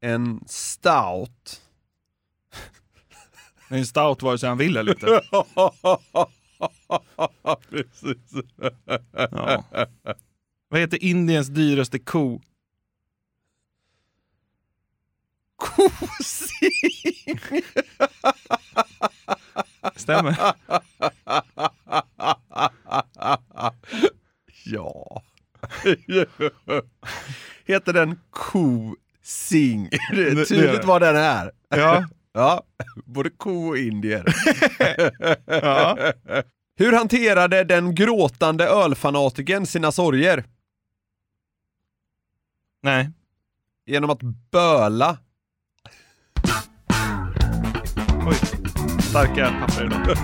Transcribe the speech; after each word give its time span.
En 0.00 0.40
stout. 0.46 1.60
En 3.72 3.86
stout 3.86 4.22
vare 4.22 4.38
sig 4.38 4.48
han 4.48 4.58
vill 4.58 4.76
eller 4.76 4.92
inte. 4.92 5.06
Precis. 7.70 8.44
Ja. 9.30 9.64
Vad 10.68 10.80
heter 10.80 11.04
Indiens 11.04 11.48
dyraste 11.48 11.98
ko? 11.98 12.40
Kosing! 15.56 16.70
Stämmer. 19.96 20.54
ja. 24.64 25.22
Heter 27.64 27.92
den 27.92 28.20
kosing? 28.30 28.99
Det 30.12 30.44
tydligt 30.44 30.84
vad 30.84 31.02
den 31.02 31.16
är. 31.16 31.50
Ja. 31.68 32.04
Ja, 32.32 32.62
både 33.04 33.30
ko 33.30 33.68
och 33.68 33.78
indier. 33.78 34.24
ja. 35.46 35.98
Hur 36.76 36.92
hanterade 36.92 37.64
den 37.64 37.94
gråtande 37.94 38.66
ölfanatiken 38.66 39.66
sina 39.66 39.92
sorger? 39.92 40.44
Nej. 42.82 43.10
Genom 43.86 44.10
att 44.10 44.20
böla. 44.50 45.18
Oj. 48.28 48.36
Starka 49.02 49.66
papper 49.66 49.84
idag. 49.84 50.16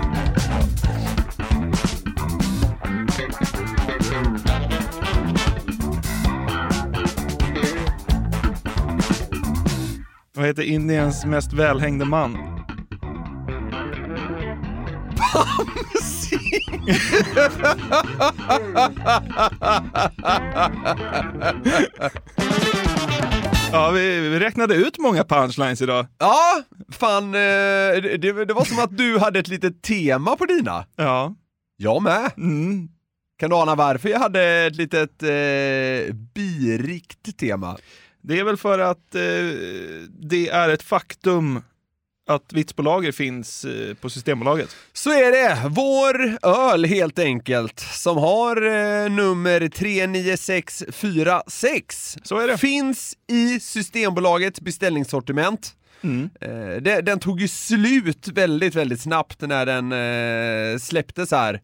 Vad 10.46 10.50
heter 10.50 10.62
Indiens 10.62 11.24
mest 11.24 11.52
välhängde 11.52 12.04
man? 12.04 12.38
Ja, 23.72 23.90
vi, 23.90 24.20
vi 24.20 24.38
räknade 24.40 24.74
ut 24.74 24.98
många 24.98 25.24
punchlines 25.24 25.82
idag. 25.82 26.06
Ja, 26.18 26.62
fan, 26.88 27.24
eh, 27.34 27.40
det, 28.02 28.16
det 28.16 28.44
det 28.44 28.54
var 28.54 28.64
som 28.64 28.78
att 28.78 28.96
du 28.96 29.18
hade 29.18 29.38
ett 29.38 29.48
litet 29.48 29.82
tema 29.82 30.36
på 30.36 30.46
dina. 30.46 30.84
Ja. 30.96 31.34
Jag 31.76 32.02
med. 32.02 32.30
Mm. 32.36 32.88
Kan 33.38 33.50
du 33.50 33.56
ana 33.56 33.74
varför 33.74 34.08
jag 34.08 34.18
hade 34.18 34.42
ett 34.42 34.76
litet 34.76 35.22
eh, 35.22 36.14
birikt 36.34 37.38
tema? 37.38 37.76
Det 38.26 38.38
är 38.38 38.44
väl 38.44 38.56
för 38.56 38.78
att 38.78 39.14
eh, 39.14 39.20
det 40.08 40.48
är 40.48 40.68
ett 40.68 40.82
faktum 40.82 41.62
att 42.28 42.52
Vitsbolaget 42.52 43.16
finns 43.16 43.64
eh, 43.64 43.94
på 43.94 44.10
Systembolaget. 44.10 44.76
Så 44.92 45.10
är 45.10 45.32
det, 45.32 45.68
vår 45.68 46.38
öl 46.42 46.84
helt 46.84 47.18
enkelt, 47.18 47.80
som 47.80 48.16
har 48.16 48.56
eh, 48.56 49.10
nummer 49.10 49.68
39646. 49.68 52.18
Så 52.22 52.38
är 52.38 52.48
det. 52.48 52.58
Finns 52.58 53.16
i 53.26 53.60
Systembolagets 53.60 54.60
beställningssortiment. 54.60 55.74
Mm. 56.02 56.30
Eh, 56.40 56.76
det, 56.82 57.00
den 57.00 57.18
tog 57.18 57.40
ju 57.40 57.48
slut 57.48 58.28
väldigt, 58.28 58.74
väldigt 58.74 59.00
snabbt 59.00 59.40
när 59.40 59.66
den 59.66 59.92
eh, 59.92 60.78
släpptes 60.78 61.30
här 61.30 61.60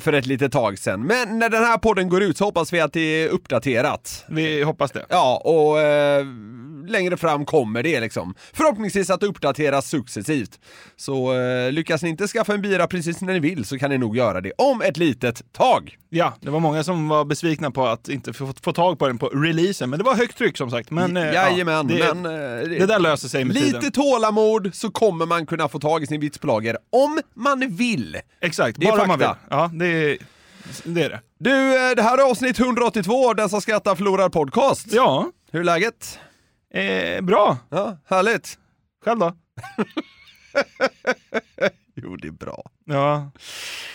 för 0.00 0.12
ett 0.12 0.26
litet 0.26 0.52
tag 0.52 0.78
sedan. 0.78 1.06
Men 1.06 1.38
när 1.38 1.48
den 1.48 1.64
här 1.64 1.78
podden 1.78 2.08
går 2.08 2.22
ut 2.22 2.36
så 2.36 2.44
hoppas 2.44 2.72
vi 2.72 2.80
att 2.80 2.92
det 2.92 3.00
är 3.00 3.28
uppdaterat. 3.28 4.24
Vi 4.28 4.62
hoppas 4.62 4.92
det. 4.92 5.06
Ja, 5.08 5.36
och 5.44 5.80
eh, 5.80 6.26
längre 6.88 7.16
fram 7.16 7.44
kommer 7.46 7.82
det 7.82 8.00
liksom. 8.00 8.34
Förhoppningsvis 8.52 9.10
att 9.10 9.22
uppdateras 9.22 9.88
successivt. 9.88 10.58
Så 10.96 11.34
eh, 11.40 11.72
lyckas 11.72 12.02
ni 12.02 12.08
inte 12.08 12.26
skaffa 12.26 12.54
en 12.54 12.62
bira 12.62 12.86
precis 12.86 13.20
när 13.20 13.32
ni 13.32 13.38
vill 13.40 13.64
så 13.64 13.78
kan 13.78 13.90
ni 13.90 13.98
nog 13.98 14.16
göra 14.16 14.40
det 14.40 14.52
om 14.58 14.82
ett 14.82 14.96
litet 14.96 15.52
tag. 15.52 15.96
Ja, 16.10 16.34
det 16.40 16.50
var 16.50 16.60
många 16.60 16.84
som 16.84 17.08
var 17.08 17.24
besvikna 17.24 17.70
på 17.70 17.86
att 17.86 18.08
inte 18.08 18.32
få, 18.32 18.52
få 18.62 18.72
tag 18.72 18.98
på 18.98 19.06
den 19.06 19.18
på 19.18 19.26
releasen, 19.26 19.90
men 19.90 19.98
det 19.98 20.04
var 20.04 20.14
högt 20.14 20.38
tryck 20.38 20.56
som 20.56 20.70
sagt. 20.70 20.90
Men, 20.90 21.16
eh, 21.16 21.32
Jajamän, 21.34 21.88
ja, 21.90 21.96
det, 21.96 22.14
men 22.14 22.26
eh, 22.62 22.78
det 22.78 22.86
där 22.86 22.98
löser 22.98 23.28
sig 23.28 23.44
med 23.44 23.54
Lite 23.54 23.66
tiden. 23.78 23.92
tålamod 23.92 24.70
så 24.74 24.90
kommer 24.90 25.26
man 25.26 25.46
kunna 25.46 25.68
få 25.68 25.78
tag 25.78 26.02
i 26.02 26.06
sin 26.06 26.20
Vitsbolager 26.20 26.76
om 26.92 27.20
man 27.34 27.76
vill. 27.76 28.16
Exakt, 28.40 28.80
Det 28.80 28.86
bara 28.86 29.02
om 29.02 29.08
man 29.08 29.18
vill. 29.18 29.28
Ja, 29.50 29.70
det 29.72 29.86
det. 29.88 30.18
Är 31.04 31.08
det. 31.10 31.20
Du, 31.38 31.50
eh, 31.90 31.94
det 31.96 32.02
här 32.02 32.18
är 32.18 32.30
avsnitt 32.30 32.58
182 32.60 33.28
av 33.30 33.36
Den 33.36 33.48
som 33.48 33.60
skrattar 33.60 33.94
förlorar 33.94 34.28
podcast. 34.28 34.86
Ja, 34.92 35.30
Hur 35.50 35.60
är 35.60 35.64
läget? 35.64 36.18
eh, 36.74 37.20
bra. 37.20 37.58
Ja, 37.70 37.98
härligt. 38.08 38.58
Själv 39.04 39.18
då? 39.18 39.36
Jo, 42.02 42.16
det 42.16 42.28
är 42.28 42.32
bra. 42.32 42.70
Ja, 42.84 43.30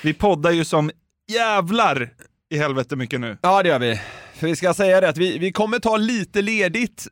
vi 0.04 0.14
poddar 0.14 0.52
ju 0.52 0.66
som 0.66 0.92
jävlar 1.32 2.14
i 2.50 2.58
helvete 2.58 2.96
mycket 2.96 3.20
nu. 3.20 3.38
Ja, 3.42 3.64
det 3.64 3.70
gör 3.70 3.80
vi. 3.80 4.02
För 4.34 4.48
vi 4.48 4.56
ska 4.56 4.74
säga 4.74 5.02
det 5.02 5.10
att 5.10 5.18
vi, 5.18 5.38
vi 5.38 5.52
kommer 5.52 5.80
ta 5.80 5.98
lite 5.98 6.42
ledigt 6.42 7.08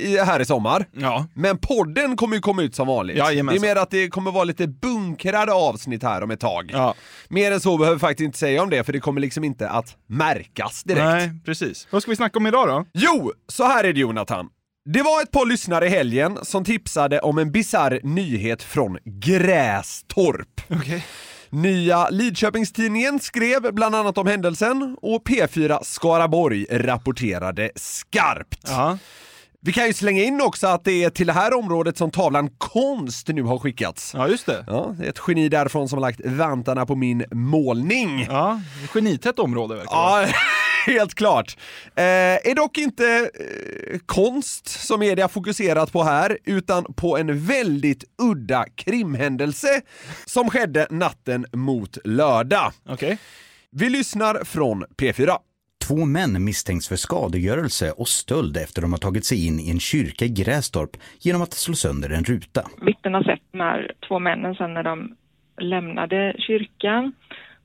i- 0.00 0.18
här 0.18 0.40
i 0.40 0.44
sommar. 0.44 0.86
Ja, 0.92 1.26
Men 1.34 1.58
podden 1.58 2.16
kommer 2.16 2.34
ju 2.36 2.40
komma 2.42 2.62
ut 2.62 2.74
som 2.74 2.86
vanligt. 2.86 3.16
det 3.16 3.22
Jajamensan. 3.22 3.64
är 3.64 3.68
mer 3.74 3.76
att 3.82 3.90
det 3.90 4.08
kommer 4.08 4.30
vara 4.30 4.44
lite 4.44 4.66
bunkrade 4.66 5.52
avsnitt 5.52 6.02
här 6.02 6.22
om 6.22 6.30
ett 6.30 6.40
tag. 6.40 6.70
ja. 6.72 6.94
Mer 7.28 7.52
än 7.52 7.60
så 7.60 7.76
behöver 7.78 7.96
vi 7.96 8.00
faktiskt 8.00 8.24
inte 8.24 8.38
säga 8.38 8.62
om 8.62 8.70
det, 8.70 8.84
för 8.84 8.92
det 8.92 9.00
kommer 9.00 9.20
liksom 9.20 9.44
inte 9.44 9.68
att 9.68 9.96
märkas 10.06 10.82
direkt. 10.82 11.04
Nej, 11.04 11.30
precis. 11.44 11.86
Vad 11.90 12.02
ska 12.02 12.10
vi 12.10 12.16
snacka 12.16 12.38
om 12.38 12.46
idag 12.46 12.68
då? 12.68 12.84
Jo, 12.94 13.32
så 13.48 13.64
här 13.64 13.84
är 13.84 13.92
det 13.92 14.00
Jonathan. 14.00 14.48
Det 14.84 15.02
var 15.02 15.22
ett 15.22 15.30
par 15.30 15.46
lyssnare 15.46 15.86
i 15.86 15.88
helgen 15.88 16.38
som 16.42 16.64
tipsade 16.64 17.20
om 17.20 17.38
en 17.38 17.52
bizarr 17.52 18.00
nyhet 18.02 18.62
från 18.62 18.98
Grästorp. 19.04 20.60
Okej. 20.70 21.06
Nya 21.50 22.08
Lidköpingstidningen 22.08 23.20
skrev 23.20 23.74
bland 23.74 23.94
annat 23.94 24.18
om 24.18 24.26
händelsen 24.26 24.96
och 25.02 25.22
P4 25.28 25.78
Skaraborg 25.82 26.66
rapporterade 26.70 27.70
skarpt. 27.76 28.58
Ja. 28.66 28.98
Vi 29.62 29.72
kan 29.72 29.86
ju 29.86 29.92
slänga 29.92 30.22
in 30.22 30.40
också 30.40 30.66
att 30.66 30.84
det 30.84 31.04
är 31.04 31.10
till 31.10 31.26
det 31.26 31.32
här 31.32 31.54
området 31.58 31.96
som 31.96 32.10
tavlan 32.10 32.50
Konst 32.58 33.28
nu 33.28 33.42
har 33.42 33.58
skickats. 33.58 34.14
ja, 34.14 34.28
just 34.28 34.46
det. 34.46 34.64
Ja, 34.66 34.94
det 34.98 35.04
är 35.04 35.10
ett 35.10 35.20
geni 35.28 35.48
därifrån 35.48 35.88
som 35.88 35.98
har 35.98 36.00
lagt 36.00 36.20
vantarna 36.24 36.86
på 36.86 36.96
min 36.96 37.24
målning. 37.32 38.26
Ja, 38.28 38.60
genitätt 38.92 39.38
område 39.38 39.74
verkar 39.74 40.20
det 40.20 40.28
Ja, 40.28 40.34
helt 40.92 41.14
klart. 41.14 41.56
Eh, 41.94 42.04
är 42.04 42.54
dock 42.54 42.78
inte 42.78 43.30
eh, 43.92 43.98
konst 44.06 44.68
som 44.68 45.00
media 45.00 45.28
fokuserat 45.28 45.92
på 45.92 46.02
här, 46.02 46.38
utan 46.44 46.84
på 46.84 47.18
en 47.18 47.46
väldigt 47.46 48.04
udda 48.22 48.64
krimhändelse 48.74 49.80
som 50.26 50.50
skedde 50.50 50.86
natten 50.90 51.46
mot 51.52 51.98
lördag. 52.04 52.72
Okej. 52.88 53.18
Vi 53.72 53.90
lyssnar 53.90 54.44
från 54.44 54.84
P4. 54.84 55.36
Två 55.90 56.04
män 56.04 56.44
misstänks 56.44 56.88
för 56.88 56.96
skadegörelse 56.96 57.92
och 57.92 58.08
stöld 58.08 58.56
efter 58.56 58.82
de 58.82 58.92
har 58.92 58.98
tagit 58.98 59.24
sig 59.24 59.46
in 59.46 59.60
i 59.60 59.70
en 59.70 59.80
kyrka 59.80 60.24
i 60.24 60.28
Grästorp 60.28 60.90
genom 61.20 61.42
att 61.42 61.52
slå 61.52 61.74
sönder 61.74 62.10
en 62.10 62.24
ruta. 62.24 62.62
Vittnen 62.82 63.14
har 63.14 63.22
sett 63.22 63.40
de 63.52 63.60
här 63.60 63.92
två 64.08 64.18
männen 64.18 64.54
sen 64.54 64.74
när 64.74 64.82
de 64.82 65.16
lämnade 65.60 66.34
kyrkan 66.38 67.12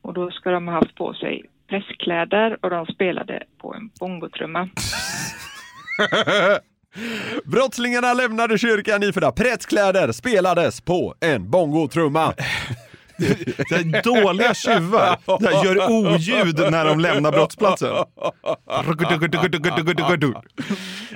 och 0.01 0.13
då 0.13 0.31
ska 0.31 0.50
de 0.50 0.68
ha 0.68 0.74
haft 0.74 0.95
på 0.95 1.13
sig 1.13 1.44
prästkläder 1.69 2.57
och 2.62 2.69
de 2.69 2.86
spelade 2.86 3.44
på 3.62 3.74
en 3.74 3.89
bongotrumma. 4.00 4.69
Brottslingarna 7.44 8.13
lämnade 8.13 8.57
kyrkan 8.57 9.04
iförda 9.04 9.31
prästkläder, 9.31 10.12
spelades 10.12 10.81
på 10.81 11.16
en 11.19 11.50
bongotrumma. 11.50 12.33
Det 13.17 13.75
är 13.75 14.03
dåliga 14.03 14.53
tjuvar 14.53 15.17
det 15.39 15.56
här 15.56 15.65
gör 15.65 15.89
oljud 15.89 16.59
när 16.71 16.85
de 16.85 17.00
lämnar 17.00 17.31
brottsplatsen. 17.31 17.89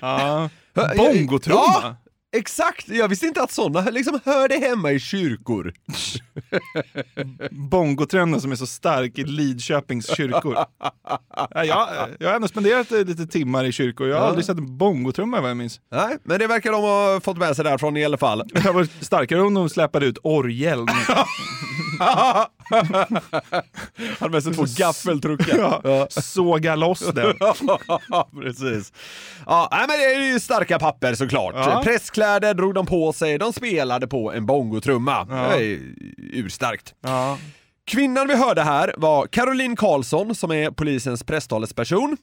Ja. 0.02 0.50
Bongotrumma? 0.98 1.60
Ja, 1.60 1.96
exakt! 2.38 2.90
Jag 2.90 3.08
visste 3.08 3.26
inte 3.26 3.42
att 3.42 3.52
sådana 3.52 3.90
liksom 3.90 4.20
hörde 4.26 4.56
hemma 4.56 4.92
i 4.92 5.00
kyrkor. 5.00 5.74
Bongotrenden 7.52 8.42
som 8.42 8.52
är 8.52 8.56
så 8.56 8.68
stark 8.68 9.18
i 9.18 9.24
Lidköpings 9.24 10.16
kyrkor. 10.16 10.56
Ja, 11.36 11.66
jag, 11.66 11.88
jag 12.20 12.28
har 12.28 12.36
ändå 12.36 12.48
spenderat 12.48 12.92
lite 12.92 13.28
timmar 13.28 13.64
i 13.64 13.72
kyrkor, 13.72 14.08
jag 14.08 14.20
har 14.20 14.28
aldrig 14.28 14.46
sett 14.46 14.58
en 14.58 14.78
bongotrumma 14.78 15.42
vad 15.42 15.50
jag 15.50 15.58
minns. 15.58 15.80
Nej, 15.92 16.18
men 16.24 16.40
det 16.40 16.48
verkar 16.48 16.72
de 16.72 16.82
ha 16.82 17.20
fått 17.20 17.38
med 17.38 17.56
sig 17.56 17.66
därifrån 17.66 17.98
i 17.98 18.06
alla 18.06 18.18
fall. 18.18 18.44
Det 18.54 18.72
varit 18.72 19.06
starkare 19.06 19.42
om 19.42 19.54
de 19.54 19.70
släpade 19.70 20.06
ut 20.06 20.18
orgel. 20.24 20.86
Han 24.20 24.32
med 24.32 24.44
sig 24.44 24.54
två 24.54 24.66
gaffeltruckar. 24.78 25.82
Ja, 25.84 26.08
såga 26.10 26.76
loss 26.76 27.00
den. 27.00 27.34
Precis. 28.42 28.94
Ja, 29.46 29.68
nej, 29.72 29.80
men 29.88 30.00
det 30.00 30.06
är 30.06 30.34
ju 30.34 30.40
starka 30.40 30.80
papper 30.80 31.14
såklart. 31.14 31.56
Ja. 31.56 31.82
Presskläder 31.84 32.54
drog 32.54 32.74
de 32.74 32.86
på 32.86 33.14
sig, 33.14 33.38
de 33.38 33.54
spelade 33.54 34.08
på 34.08 34.32
en 34.34 34.46
bongotrumma. 34.46 35.28
Ja. 35.30 35.58
Det 35.58 35.66
är 35.66 35.80
urstarkt. 36.34 36.94
Ja. 37.02 37.38
Kvinnan 37.88 38.28
vi 38.28 38.36
hörde 38.36 38.64
här 38.64 38.94
var 38.98 39.28
Caroline 39.28 39.76
Karlsson 39.76 40.36
som 40.36 40.52
är 40.52 40.72
polisens 40.72 41.24
presstalesperson. 41.24 42.18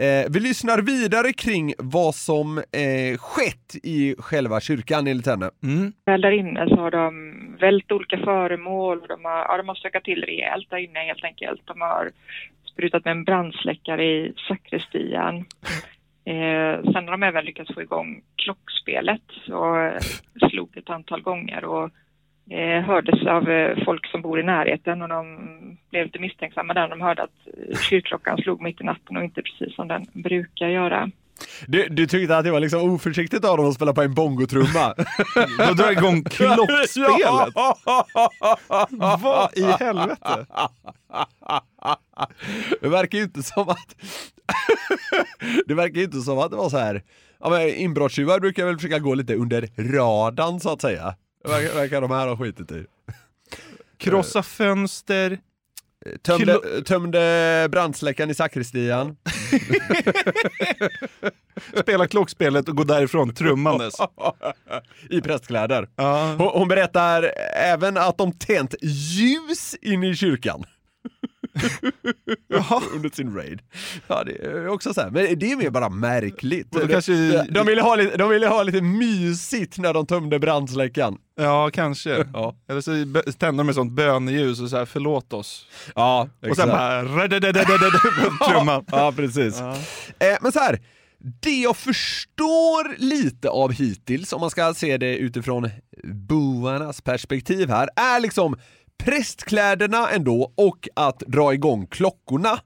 Eh, 0.00 0.26
vi 0.30 0.40
lyssnar 0.40 0.78
vidare 0.78 1.32
kring 1.32 1.74
vad 1.78 2.14
som 2.14 2.58
eh, 2.58 3.18
skett 3.18 3.74
i 3.82 4.14
själva 4.18 4.60
kyrkan 4.60 5.06
enligt 5.06 5.26
henne. 5.26 5.50
Mm. 5.62 5.92
Väl 6.06 6.20
där 6.20 6.30
inne 6.30 6.68
så 6.68 6.76
har 6.76 6.90
de 6.90 7.10
vält 7.60 7.92
olika 7.92 8.18
föremål. 8.18 9.00
De 9.08 9.24
har, 9.24 9.38
ja, 9.38 9.56
de 9.56 9.68
har 9.68 9.74
stökat 9.74 10.04
till 10.04 10.24
rejält 10.24 10.70
där 10.70 10.76
inne 10.76 11.00
helt 11.00 11.24
enkelt. 11.24 11.60
De 11.64 11.80
har 11.80 12.10
sprutat 12.72 13.04
med 13.04 13.12
en 13.12 13.24
brandsläckare 13.24 14.04
i 14.04 14.32
sakristian. 14.48 15.36
Eh, 16.24 16.82
sen 16.92 17.08
har 17.08 17.10
de 17.10 17.22
även 17.22 17.44
lyckats 17.44 17.74
få 17.74 17.82
igång 17.82 18.22
klockspelet 18.36 19.30
och 19.48 20.02
slog 20.50 20.76
ett 20.76 20.90
antal 20.90 21.22
gånger 21.22 21.64
och 21.64 21.90
eh, 22.50 22.84
hördes 22.84 23.26
av 23.26 23.50
eh, 23.50 23.84
folk 23.84 24.06
som 24.06 24.22
bor 24.22 24.40
i 24.40 24.42
närheten 24.42 25.02
och 25.02 25.08
de 25.08 25.38
blev 25.90 26.06
lite 26.06 26.18
misstänksamma 26.18 26.74
där. 26.74 26.88
De 26.88 27.00
hörde 27.00 27.22
att 27.22 27.30
eh, 27.70 27.78
kyrkklockan 27.78 28.38
slog 28.38 28.62
mitt 28.62 28.80
i 28.80 28.84
natten 28.84 29.16
och 29.16 29.24
inte 29.24 29.42
precis 29.42 29.74
som 29.74 29.88
den 29.88 30.06
brukar 30.12 30.68
göra. 30.68 31.10
Du, 31.66 31.88
du 31.88 32.06
tyckte 32.06 32.36
att 32.36 32.44
det 32.44 32.50
var 32.50 32.60
liksom 32.60 32.90
oförsiktigt 32.90 33.44
av 33.44 33.56
dem 33.56 33.68
att 33.68 33.74
spela 33.74 33.92
på 33.92 34.02
en 34.02 34.14
bongotrumma? 34.14 34.94
De 35.58 35.74
drar 35.74 35.92
igång 35.92 36.24
klockspelet. 36.24 37.54
Vad 39.22 39.58
i 39.58 39.62
helvete? 39.62 40.46
Det 42.80 42.88
verkar 42.88 43.18
ju 43.18 43.24
inte 43.24 43.42
som 43.42 43.68
att... 43.68 43.96
det 45.66 45.74
verkar 45.74 45.96
ju 45.96 46.04
inte 46.04 46.20
som 46.20 46.38
att 46.38 46.50
det 46.50 46.56
var 46.56 46.68
så 46.68 46.78
här... 46.78 47.02
Ja, 47.40 47.50
men 47.50 47.68
inbrottstjuvar 47.68 48.40
brukar 48.40 48.64
väl 48.66 48.76
försöka 48.76 48.98
gå 48.98 49.14
lite 49.14 49.34
under 49.34 49.92
radarn 49.92 50.60
så 50.60 50.72
att 50.72 50.80
säga. 50.80 51.14
Verkar, 51.48 51.74
verkar 51.74 52.00
de 52.00 52.10
här 52.10 52.28
ha 52.28 52.36
skitit 52.36 52.72
i. 52.72 52.86
Krossa 53.98 54.42
fönster. 54.42 55.38
Tömde, 56.22 56.82
tömde 56.86 57.68
brandsläckaren 57.70 58.30
i 58.30 58.34
sakristian. 58.34 59.16
Spela 61.82 62.06
klockspelet 62.06 62.68
och 62.68 62.76
gå 62.76 62.84
därifrån 62.84 63.34
trummandes. 63.34 63.94
I 65.10 65.20
prästkläder. 65.20 65.88
Ja. 65.96 66.34
Hon, 66.38 66.48
hon 66.48 66.68
berättar 66.68 67.32
även 67.54 67.96
att 67.96 68.18
de 68.18 68.32
tänt 68.32 68.74
ljus 68.82 69.74
in 69.82 70.04
i 70.04 70.16
kyrkan. 70.16 70.64
Under 72.94 73.10
sin 73.16 73.34
raid. 73.34 73.60
Ja, 74.06 74.24
det 74.24 74.32
är 74.46 74.68
också 74.68 74.94
så 74.94 75.00
här. 75.00 75.10
men 75.10 75.38
det 75.38 75.52
är 75.52 75.56
mer 75.56 75.70
bara 75.70 75.88
märkligt. 75.88 76.70
Då 76.70 76.88
kanske- 76.88 77.46
de, 77.50 77.66
ville 77.66 77.82
ha 77.82 77.96
lite, 77.96 78.16
de 78.16 78.30
ville 78.30 78.46
ha 78.46 78.62
lite 78.62 78.80
mysigt 78.82 79.78
när 79.78 79.94
de 79.94 80.06
tömde 80.06 80.38
brandsläckaren. 80.38 81.16
Ja, 81.40 81.70
kanske. 81.72 82.24
Ja, 82.32 82.56
Eller 82.68 82.80
så 82.80 82.90
tänder 83.38 83.58
de 83.58 83.66
med 83.66 83.74
sånt 83.74 83.92
böneljus 83.92 84.60
och 84.60 84.70
så 84.70 84.76
här 84.76 84.84
förlåt 84.84 85.32
oss. 85.32 85.66
ja 85.94 86.22
Och 86.22 86.28
sen 86.42 86.50
exakt. 86.50 86.68
bara 86.70 87.02
trumman. 88.52 88.84
Ja, 88.90 89.12
precis. 89.16 89.60
Eh, 89.60 90.36
men 90.40 90.52
så 90.52 90.58
här, 90.58 90.78
det 91.40 91.60
jag 91.60 91.76
förstår 91.76 92.96
lite 92.98 93.48
av 93.48 93.72
hittills, 93.72 94.32
om 94.32 94.40
man 94.40 94.50
ska 94.50 94.74
se 94.74 94.96
det 94.96 95.16
utifrån 95.16 95.70
boarnas 96.04 97.00
perspektiv 97.00 97.68
här, 97.70 97.88
är 97.96 98.20
liksom 98.20 98.56
prästkläderna 99.04 100.10
ändå 100.10 100.52
och 100.56 100.88
att 100.96 101.18
dra 101.18 101.54
igång 101.54 101.86
klockorna. 101.86 102.60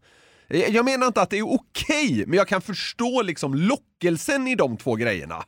Eh, 0.49 0.61
Jag 0.75 0.85
menar 0.85 1.07
inte 1.07 1.23
att 1.23 1.31
det 1.31 1.39
är 1.39 1.55
okej, 1.55 2.25
men 2.27 2.37
jag 2.37 2.49
kan 2.49 2.61
förstå 2.63 3.23
liksom 3.23 3.55
lockelsen 3.55 4.49
i 4.49 4.55
de 4.55 4.77
två 4.77 4.95
grejerna. 4.95 5.45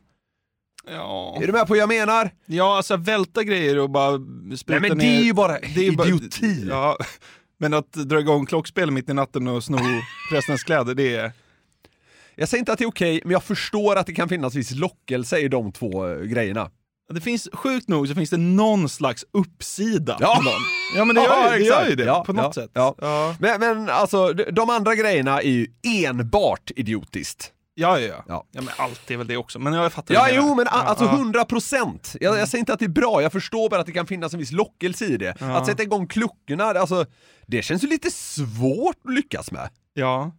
Ja. 0.91 1.39
Är 1.43 1.47
du 1.47 1.53
med 1.53 1.61
på 1.67 1.67
vad 1.69 1.79
jag 1.79 1.89
menar? 1.89 2.31
ja, 2.47 2.77
alltså 2.77 2.97
välta 2.97 3.43
grejer 3.43 3.79
och 3.79 3.91
bara 3.91 4.19
spruta 4.57 4.81
Nej 4.81 4.89
men 4.91 4.99
det 4.99 5.05
är 5.07 5.23
ju 5.23 5.33
bara 5.33 5.59
Det 5.75 5.87
är 5.87 5.93
bara- 5.93 6.09
idioti. 6.09 6.67
Ja, 6.69 6.97
men 7.59 7.75
att 7.75 7.93
dra 7.93 8.21
igång 8.21 8.47
klockspel 8.47 8.91
mitt 8.91 9.09
i 9.11 9.15
natten 9.15 9.49
och 9.49 9.65
sno 9.65 9.79
prästens 10.33 10.63
kläder, 10.65 10.95
det 10.95 11.15
är... 11.17 11.33
Jag 12.37 12.49
säger 12.49 12.59
inte 12.59 12.73
att 12.73 12.79
det 12.79 12.85
är 12.85 12.89
okej, 12.89 13.21
men 13.25 13.33
jag 13.33 13.45
förstår 13.45 13.97
att 13.97 14.07
det 14.07 14.13
kan 14.15 14.29
finnas 14.29 14.55
viss 14.55 14.71
lockelse 14.71 15.39
i 15.39 15.49
de 15.49 15.73
två 15.73 16.09
eh, 16.09 16.19
grejerna. 16.21 16.71
Det 17.15 17.21
finns, 17.21 17.49
sjukt 17.53 17.89
nog 17.89 18.09
så 18.09 18.15
finns 18.15 18.31
det 18.31 18.37
någon 18.37 18.89
slags 18.89 19.25
uppsida. 19.33 20.17
Ja. 20.21 20.43
ja 20.97 21.05
men 21.05 21.17
det 21.17 21.23
gör, 21.23 21.53
ju- 21.53 21.59
det 21.59 21.65
gör 21.65 21.87
ju 21.89 21.95
det, 21.95 22.05
Ja, 22.05 22.25
på 22.25 22.33
ja, 22.37 22.43
något 22.43 22.55
sätt. 22.55 22.71
Ja. 22.75 22.95
Ja. 22.99 23.37
Men, 23.41 23.61
men 23.61 23.89
alltså, 23.91 24.33
de- 24.33 24.71
andra 24.71 24.95
grejerna 24.95 25.41
är 25.43 25.49
ju 25.51 25.67
enbart 26.05 26.71
idiotiskt. 26.77 27.51
Ja, 27.77 27.99
ja, 28.01 28.07
ja. 28.07 28.25
Ja. 28.29 28.47
ja. 28.53 28.61
men 28.63 28.75
allt 28.77 29.11
är 29.11 29.17
väl 29.17 29.27
det 29.27 29.37
också. 29.37 29.59
Men 29.59 29.73
jag 29.73 29.93
fattar 29.93 30.15
Ja, 30.15 30.29
jo, 30.33 30.55
men 30.55 30.67
Ja, 30.71 30.83
alltså 30.83 31.05
ja. 31.05 31.13
100 31.15 31.45
procent. 31.45 32.17
Jag, 32.21 32.39
jag 32.39 32.49
säger 32.49 32.61
inte 32.61 32.73
att 32.73 32.79
det 32.79 32.85
är 32.85 32.89
bra, 32.89 33.23
jag 33.23 33.33
förstår 33.33 33.69
bara 33.71 33.81
att 33.81 33.87
det 33.87 33.93
kan 33.93 34.07
finnas 34.07 34.33
en 34.33 34.39
viss 34.39 34.53
lockelse 34.53 35.05
i 35.05 35.17
det. 35.17 35.35
Ja. 35.41 35.57
Att 35.57 35.67
sätta 35.67 35.83
igång 35.83 36.07
klockorna, 36.07 36.65
alltså, 36.65 37.07
det 37.47 37.63
känns 37.63 37.85
ju 37.85 37.89
lite 37.89 38.11
svårt 38.11 38.97
att 39.09 39.15
lyckas 39.15 39.53
med. 39.53 39.69
Ja. 39.95 40.33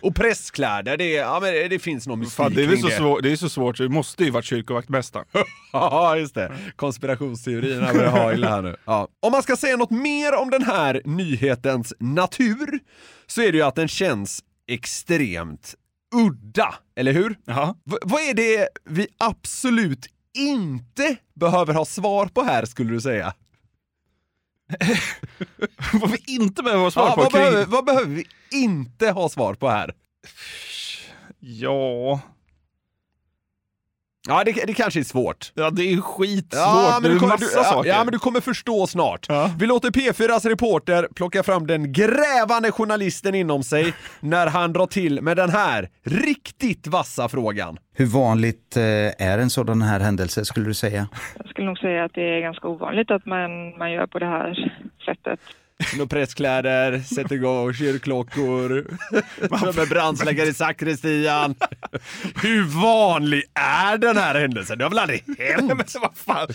Och 0.00 0.14
presskläder, 0.14 0.96
det, 0.96 1.10
ja, 1.10 1.38
men 1.42 1.52
det, 1.70 1.78
finns 1.78 2.06
någon 2.06 2.18
mystik 2.18 2.36
Fan, 2.36 2.54
det 2.54 2.62
är 2.62 2.66
väl 2.66 2.80
så 2.80 2.88
det. 2.88 2.96
svårt, 2.96 3.22
det 3.22 3.32
är 3.32 3.36
så 3.36 3.48
svårt 3.48 3.76
så 3.76 3.82
det 3.82 3.88
måste 3.88 4.24
ju 4.24 4.30
varit 4.30 4.44
kyrkovaktmästaren. 4.44 5.26
Ja, 5.72 6.16
just 6.16 6.34
det. 6.34 6.52
Konspirationsteorierna 6.76 7.92
börjar 7.92 8.10
ha 8.10 8.32
illa 8.32 8.48
här 8.48 8.62
nu. 8.62 8.76
Ja. 8.84 9.08
Om 9.20 9.32
man 9.32 9.42
ska 9.42 9.56
säga 9.56 9.76
något 9.76 9.90
mer 9.90 10.34
om 10.34 10.50
den 10.50 10.62
här 10.62 11.02
nyhetens 11.04 11.92
natur 12.00 12.78
så 13.26 13.42
är 13.42 13.52
det 13.52 13.58
ju 13.58 13.64
att 13.64 13.74
den 13.74 13.88
känns 13.88 14.40
extremt 14.68 15.74
udda, 16.14 16.74
eller 16.96 17.12
hur? 17.12 17.36
Ja. 17.44 17.76
V- 17.84 17.96
vad 18.02 18.20
är 18.22 18.34
det 18.34 18.68
vi 18.90 19.06
absolut 19.18 20.06
inte 20.38 21.16
behöver 21.34 21.74
ha 21.74 21.84
svar 21.84 22.26
på 22.26 22.42
här 22.42 22.64
skulle 22.64 22.90
du 22.92 23.00
säga? 23.00 23.34
Vad 25.92 26.10
vi 26.10 26.18
inte 26.26 26.62
behöver 26.62 26.84
ha 26.84 26.90
svar 26.90 27.06
Ja, 27.06 27.14
på 27.14 27.20
vad, 27.22 27.32
kring... 27.32 27.42
behöver, 27.42 27.66
vad 27.66 27.84
behöver 27.84 28.06
vi 28.14 28.24
inte 28.50 29.10
ha 29.10 29.28
svar 29.28 29.54
på 29.54 29.68
här? 29.68 29.94
Ja... 31.38 32.20
Ja, 34.28 34.44
det, 34.44 34.52
det 34.66 34.74
kanske 34.74 35.00
är 35.00 35.04
svårt. 35.04 35.52
Ja, 35.54 35.70
det 35.70 35.92
är 35.92 36.00
skitsvårt. 36.00 36.52
Ja, 36.52 36.98
det 37.02 37.08
är 37.08 37.12
du 37.12 37.18
kommer, 37.18 37.32
massa 37.32 37.58
du, 37.58 37.64
saker. 37.64 37.88
ja, 37.88 38.04
men 38.04 38.12
du 38.12 38.18
kommer 38.18 38.40
förstå 38.40 38.86
snart. 38.86 39.26
Ja. 39.28 39.50
Vi 39.58 39.66
låter 39.66 39.90
P4s 39.90 40.48
reporter 40.48 41.08
plocka 41.14 41.42
fram 41.42 41.66
den 41.66 41.92
grävande 41.92 42.72
journalisten 42.72 43.34
inom 43.34 43.62
sig 43.62 43.94
när 44.20 44.46
han 44.46 44.72
drar 44.72 44.86
till 44.86 45.22
med 45.22 45.36
den 45.36 45.50
här 45.50 45.88
riktigt 46.04 46.86
vassa 46.86 47.28
frågan. 47.28 47.78
Hur 47.96 48.06
vanligt 48.06 48.76
eh, 48.76 48.82
är 49.28 49.38
en 49.38 49.50
sådan 49.50 49.82
här 49.82 50.00
händelse 50.00 50.44
skulle 50.44 50.66
du 50.66 50.74
säga? 50.74 51.08
Jag 51.38 51.48
skulle 51.48 51.66
nog 51.66 51.78
säga 51.78 52.04
att 52.04 52.14
det 52.14 52.36
är 52.36 52.40
ganska 52.40 52.68
ovanligt 52.68 53.10
att 53.10 53.26
man, 53.26 53.78
man 53.78 53.92
gör 53.92 54.06
på 54.06 54.18
det 54.18 54.26
här 54.26 54.72
sättet. 55.06 55.40
Några 55.96 56.06
presskläder, 56.08 57.00
sätter 57.00 57.34
igång 57.34 57.74
kyrkklockor, 57.74 58.86
med 59.76 59.88
brandsläckare 59.88 60.46
i 60.46 60.54
sakristian. 60.54 61.54
Hur 62.42 62.62
vanlig 62.82 63.42
är 63.54 63.98
den 63.98 64.16
här 64.16 64.40
händelsen? 64.40 64.78
Det 64.78 64.84
har 64.84 64.90
väl 64.90 64.98
aldrig 64.98 65.24
hänt? 65.38 65.66
Men 65.68 65.84
vad 66.02 66.16
fan? 66.16 66.48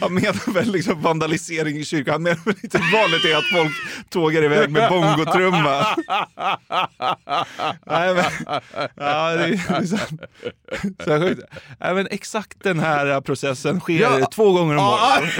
Han 0.00 0.14
menar 0.14 0.52
väl 0.52 0.72
liksom 0.72 1.02
vandalisering 1.02 1.76
i 1.76 1.84
kyrkan. 1.84 2.12
Han 2.12 2.22
menar 2.22 2.44
väl 2.44 2.54
inte 2.62 2.78
vanligt 2.92 3.24
är 3.24 3.36
att 3.36 3.44
folk 3.52 3.72
tågar 4.10 4.42
iväg 4.42 4.70
med 4.70 4.88
bongotrumma. 4.90 5.86
Nej, 7.86 8.14
men, 8.14 8.24
ja, 8.96 9.30
det 9.36 9.44
är 9.44 9.86
så, 9.86 9.96
så 11.04 11.20
sjukt. 11.20 11.42
Nej, 11.80 11.94
men 11.94 12.06
exakt 12.10 12.56
den 12.62 12.80
här 12.80 13.20
processen 13.20 13.80
sker 13.80 14.00
Ja. 14.00 14.26
två 14.26 14.52
gånger 14.52 14.76
om 14.76 14.84
året. 14.84 15.32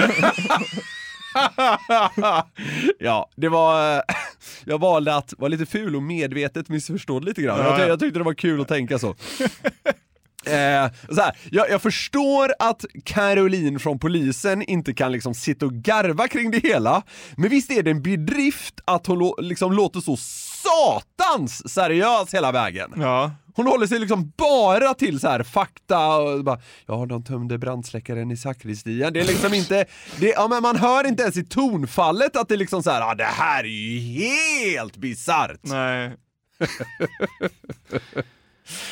ja, 2.99 3.29
det 3.35 3.49
var... 3.49 4.03
Jag 4.65 4.79
valde 4.79 5.15
att 5.15 5.33
vara 5.37 5.49
lite 5.49 5.65
ful 5.65 5.95
och 5.95 6.03
medvetet 6.03 6.69
missförstå 6.69 7.19
det 7.19 7.25
lite 7.25 7.41
grann. 7.41 7.59
Ja, 7.59 7.63
jag, 7.63 7.71
tyckte, 7.71 7.81
ja. 7.81 7.87
jag 7.87 7.99
tyckte 7.99 8.19
det 8.19 8.23
var 8.23 8.33
kul 8.33 8.61
att 8.61 8.67
tänka 8.67 8.99
så. 8.99 9.15
Eh, 10.45 10.91
så 11.09 11.21
här, 11.21 11.37
jag, 11.51 11.69
jag 11.69 11.81
förstår 11.81 12.53
att 12.59 12.85
Caroline 13.05 13.79
från 13.79 13.99
polisen 13.99 14.61
inte 14.61 14.93
kan 14.93 15.11
liksom 15.11 15.33
sitta 15.33 15.65
och 15.65 15.73
garva 15.73 16.27
kring 16.27 16.51
det 16.51 16.59
hela, 16.59 17.03
men 17.37 17.49
visst 17.49 17.71
är 17.71 17.83
det 17.83 17.91
en 17.91 18.01
bedrift 18.01 18.79
att 18.85 19.07
hon 19.07 19.33
liksom 19.39 19.73
låter 19.73 19.99
så 19.99 20.17
satans 20.63 21.73
seriös 21.73 22.33
hela 22.33 22.51
vägen. 22.51 22.93
Ja. 22.97 23.31
Hon 23.55 23.67
håller 23.67 23.87
sig 23.87 23.99
liksom 23.99 24.33
bara 24.37 24.93
till 24.93 25.19
så 25.19 25.27
här 25.27 25.43
fakta 25.43 26.17
och 26.17 26.43
bara, 26.43 26.59
ja 26.85 27.05
de 27.05 27.23
tömde 27.23 27.57
brandsläckaren 27.57 28.31
i 28.31 28.37
sakristian. 28.37 29.13
Det 29.13 29.19
är 29.19 29.25
liksom 29.25 29.53
inte, 29.53 29.85
det, 30.19 30.27
ja, 30.27 30.47
men 30.47 30.61
man 30.61 30.75
hör 30.75 31.07
inte 31.07 31.23
ens 31.23 31.37
i 31.37 31.43
tonfallet 31.43 32.35
att 32.35 32.47
det 32.47 32.55
är 32.55 32.57
liksom 32.57 32.83
så 32.83 32.91
här, 32.91 33.01
ja 33.01 33.15
det 33.15 33.23
här 33.23 33.63
är 33.63 33.67
ju 33.67 33.99
helt 33.99 34.97
bisarrt. 34.97 35.59
Nej. 35.63 36.15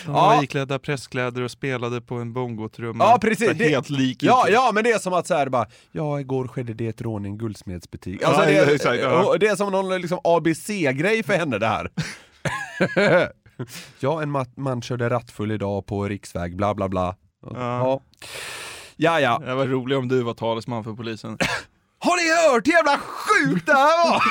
De 0.05 0.11
Ja. 0.11 0.13
var 0.13 0.43
iklädda 0.43 0.79
presskläder 0.79 1.41
och 1.41 1.51
spelade 1.51 2.01
på 2.01 2.15
en 2.15 2.33
bongotrumma. 2.33 3.03
Ja 3.03 3.17
precis. 3.21 3.47
Så 3.57 3.63
Helt 3.63 3.89
lik 3.89 4.23
ja, 4.23 4.45
ja, 4.49 4.71
men 4.73 4.83
det 4.83 4.91
är 4.91 4.99
som 4.99 5.13
att 5.13 5.27
så 5.27 5.35
här 5.35 5.49
bara, 5.49 5.65
ja 5.91 6.19
igår 6.19 6.47
skedde 6.47 6.73
det 6.73 6.87
ett 6.87 7.01
rån 7.01 7.25
i 7.25 7.29
en 7.29 7.37
guldsmedsbutik. 7.37 8.23
Alltså, 8.23 8.49
Ja, 8.51 8.65
det, 8.65 8.73
exakt, 8.75 9.01
ja. 9.01 9.25
och 9.25 9.39
det 9.39 9.47
är 9.47 9.55
som 9.55 9.71
någon 9.71 10.01
liksom 10.01 10.19
ABC-grej 10.23 11.23
för 11.23 11.33
henne 11.33 11.57
det 11.57 11.67
här. 11.67 11.89
ja, 13.99 14.21
en 14.21 14.35
ma- 14.35 14.53
man 14.59 14.81
körde 14.81 15.09
rattfull 15.09 15.51
idag 15.51 15.85
på 15.85 16.05
riksväg, 16.07 16.55
bla 16.55 16.75
bla 16.75 16.89
bla. 16.89 17.15
Ja. 17.53 18.01
Ja, 18.95 19.19
ja. 19.19 19.41
Det 19.45 19.55
var 19.55 19.65
roligt 19.67 19.97
om 19.97 20.07
du 20.07 20.23
var 20.23 20.33
talesman 20.33 20.83
för 20.83 20.93
polisen. 20.93 21.37
Har 22.01 22.17
ni 22.17 22.51
hört 22.51 22.67
hur 22.67 22.71
jävla 22.71 22.97
sjukt 22.97 23.65
det 23.65 23.73
här 23.73 24.09
var? 24.09 24.23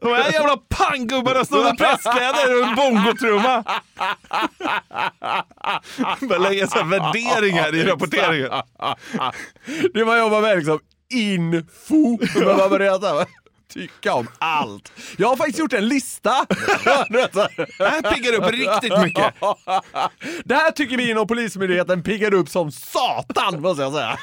De 0.00 0.22
här 0.22 0.32
jävla 0.32 0.56
panggubbarna 0.56 1.44
stod 1.44 1.64
med 1.64 1.78
presskläder 1.78 2.60
och 2.60 2.68
en 2.68 2.74
bongotrumma. 2.74 3.64
Bara 6.28 6.38
lägga 6.38 6.66
så 6.66 6.78
här 6.78 6.84
värderingar 6.84 7.74
i 7.74 7.84
rapporteringen. 7.84 8.50
Det 9.94 10.04
man 10.04 10.18
jobbar 10.18 10.40
med 10.40 10.56
liksom 10.56 10.78
info. 11.10 12.18
Man 12.44 12.58
tycka 13.72 14.14
om 14.14 14.28
allt. 14.38 14.92
Jag 15.16 15.28
har 15.28 15.36
faktiskt 15.36 15.58
gjort 15.58 15.72
en 15.72 15.88
lista. 15.88 16.46
Det 17.08 17.88
här 17.88 18.14
piggar 18.14 18.32
upp 18.32 18.50
riktigt 18.52 18.98
mycket. 19.02 19.34
Det 20.44 20.54
här 20.54 20.70
tycker 20.70 20.96
vi 20.96 21.10
inom 21.10 21.26
Polismyndigheten 21.26 22.02
piggar 22.02 22.34
upp 22.34 22.48
som 22.48 22.72
satan, 22.72 23.60
måste 23.60 23.82
jag 23.82 23.92
säga. 23.92 24.18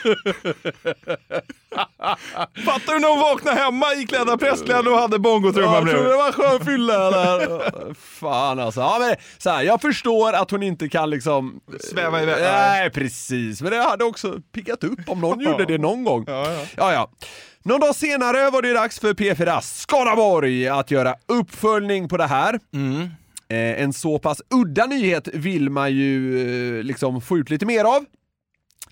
Fattar 2.66 2.94
du 2.94 3.00
när 3.00 3.10
hon 3.10 3.20
vaknade 3.20 3.58
hemma 3.62 3.94
iklädda 3.94 4.38
presskläder 4.38 4.94
och 4.94 5.00
hade 5.00 5.20
bongotrumma 5.20 5.74
Jag 5.74 5.82
tror 5.82 5.94
bredvid? 5.94 6.12
det 6.12 6.18
var 6.18 6.32
skön 6.32 6.66
fylla 6.66 7.12
där. 7.12 7.94
Fan 7.94 8.60
alltså. 8.60 8.80
Ja, 8.80 8.98
men, 9.00 9.16
så 9.38 9.50
här, 9.50 9.64
jag 9.64 9.82
förstår 9.82 10.34
att 10.34 10.52
hon 10.52 10.64
inte 10.64 10.90
kan 10.90 11.10
liksom... 11.10 11.60
Sväva 11.80 12.22
iväg. 12.22 12.42
Nej, 12.42 12.90
precis. 12.90 13.62
Men 13.62 13.72
det 13.72 13.78
hade 13.78 14.04
också 14.04 14.36
pickat 14.54 14.84
upp 14.84 15.00
om 15.08 15.22
någon 15.22 15.40
gjorde 15.40 15.66
det 15.66 15.78
någon 15.78 16.04
gång. 16.04 16.24
Ja, 16.28 16.52
ja. 16.52 16.66
Ja, 16.78 16.94
ja. 16.94 17.10
Någon 17.70 17.80
dag 17.80 17.96
senare 17.96 18.50
var 18.50 18.62
det 18.62 18.74
dags 18.74 19.00
för 19.00 19.14
P4 19.14 19.62
Skaraborg 19.62 20.68
att 20.68 20.92
göra 20.92 21.16
uppföljning 21.28 22.08
på 22.08 22.18
det 22.18 22.28
här. 22.28 22.60
Mm. 22.74 23.02
Eh, 23.50 23.84
en 23.84 23.94
så 23.94 24.20
pass 24.20 24.42
udda 24.50 24.86
nyhet 24.86 25.28
vill 25.34 25.70
man 25.70 25.92
ju 25.94 26.40
eh, 26.78 26.84
liksom 26.84 27.22
få 27.22 27.38
ut 27.38 27.50
lite 27.50 27.66
mer 27.66 27.84
av. 27.86 28.06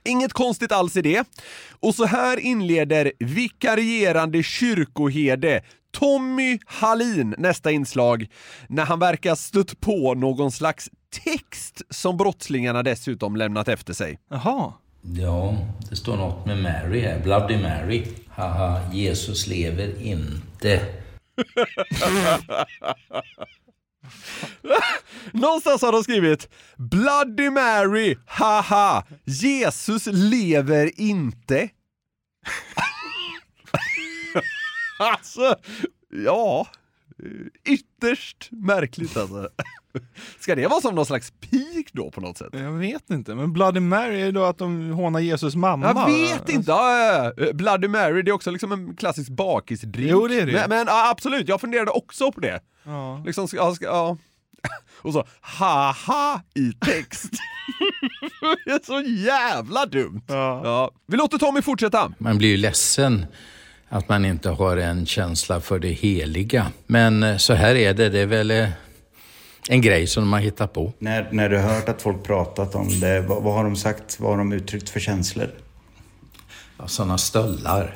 Inget 0.03 0.33
konstigt 0.33 0.71
alls 0.71 0.97
i 0.97 1.01
det. 1.01 1.27
Och 1.79 1.95
så 1.95 2.05
här 2.05 2.39
inleder 2.39 3.11
vikarierande 3.19 4.43
kyrkoherde 4.43 5.63
Tommy 5.91 6.59
Hallin 6.65 7.35
nästa 7.37 7.71
inslag 7.71 8.27
när 8.69 8.85
han 8.85 8.99
verkar 8.99 9.35
stött 9.35 9.79
på 9.79 10.13
någon 10.13 10.51
slags 10.51 10.89
text 11.25 11.81
som 11.89 12.17
brottslingarna 12.17 12.83
dessutom 12.83 13.35
lämnat 13.35 13.67
efter 13.67 13.93
sig. 13.93 14.19
Jaha. 14.29 14.73
Ja, 15.15 15.57
det 15.89 15.95
står 15.95 16.17
något 16.17 16.45
med 16.45 16.57
Mary 16.57 16.99
här. 16.99 17.19
Bloody 17.19 17.57
Mary. 17.57 18.05
Haha, 18.29 18.81
Jesus 18.93 19.47
lever 19.47 20.01
inte. 20.01 20.81
Någonstans 25.31 25.81
har 25.81 25.91
de 25.91 26.03
skrivit 26.03 26.49
Bloody 26.77 27.49
Mary, 27.49 28.17
haha, 28.25 29.03
Jesus 29.25 30.07
lever 30.11 30.99
inte. 30.99 31.69
alltså, 34.99 35.55
ja, 36.09 36.67
ytterst 37.65 38.47
märkligt 38.51 39.17
alltså. 39.17 39.49
Ska 40.39 40.55
det 40.55 40.67
vara 40.67 40.81
som 40.81 40.95
någon 40.95 41.05
slags 41.05 41.31
pik 41.31 41.93
då 41.93 42.11
på 42.11 42.21
något 42.21 42.37
sätt? 42.37 42.49
Jag 42.51 42.71
vet 42.71 43.09
inte, 43.09 43.35
men 43.35 43.53
Bloody 43.53 43.79
Mary 43.79 44.21
är 44.21 44.31
då 44.31 44.43
att 44.43 44.57
de 44.57 44.91
hånar 44.91 45.19
Jesus 45.19 45.55
mamma? 45.55 45.85
Jag 45.85 46.05
vet 46.05 46.49
inte! 46.49 46.71
Ja, 46.71 46.97
ja, 46.97 47.33
ja. 47.37 47.53
Bloody 47.53 47.87
Mary, 47.87 48.21
det 48.21 48.31
är 48.31 48.33
också 48.33 48.51
liksom 48.51 48.71
en 48.71 48.95
klassisk 48.95 49.29
bakisdrink. 49.29 50.11
Jo, 50.11 50.27
det 50.27 50.39
är 50.39 50.45
det. 50.45 50.51
Men, 50.51 50.69
men 50.69 50.87
absolut, 50.89 51.47
jag 51.47 51.61
funderade 51.61 51.91
också 51.91 52.31
på 52.31 52.39
det. 52.39 52.59
Ja. 52.83 53.23
Liksom, 53.25 53.47
ska, 53.47 53.57
ja, 53.57 53.75
ska, 53.75 53.85
ja. 53.85 54.17
Och 55.01 55.13
så 55.13 55.25
haha 55.41 56.41
i 56.55 56.71
text. 56.85 57.31
det 58.65 58.71
är 58.71 58.85
så 58.85 59.01
jävla 59.01 59.85
dumt. 59.85 60.21
Ja. 60.27 60.61
Ja. 60.63 60.91
Vi 61.07 61.17
låter 61.17 61.37
Tommy 61.37 61.61
fortsätta. 61.61 62.11
Man 62.17 62.37
blir 62.37 62.49
ju 62.49 62.57
ledsen 62.57 63.25
att 63.89 64.09
man 64.09 64.25
inte 64.25 64.49
har 64.49 64.77
en 64.77 65.05
känsla 65.05 65.61
för 65.61 65.79
det 65.79 65.91
heliga. 65.91 66.71
Men 66.87 67.23
eh, 67.23 67.37
så 67.37 67.53
här 67.53 67.75
är 67.75 67.93
det. 67.93 68.09
Det 68.09 68.19
är 68.19 68.25
väl 68.25 68.51
eh, 68.51 68.69
en 69.69 69.81
grej 69.81 70.07
som 70.07 70.27
man 70.27 70.41
hittar 70.41 70.67
på. 70.67 70.93
När, 70.99 71.29
när 71.31 71.49
du 71.49 71.57
har 71.57 71.73
hört 71.73 71.89
att 71.89 72.01
folk 72.01 72.23
pratat 72.23 72.75
om 72.75 72.99
det, 72.99 73.21
vad, 73.21 73.43
vad 73.43 73.53
har 73.53 73.63
de 73.63 73.75
sagt? 73.75 74.19
Vad 74.19 74.31
har 74.31 74.37
de 74.37 74.53
uttryckt 74.53 74.89
för 74.89 74.99
känslor? 74.99 75.49
Ja, 76.77 76.87
sådana 76.87 77.17
stöllar. 77.17 77.95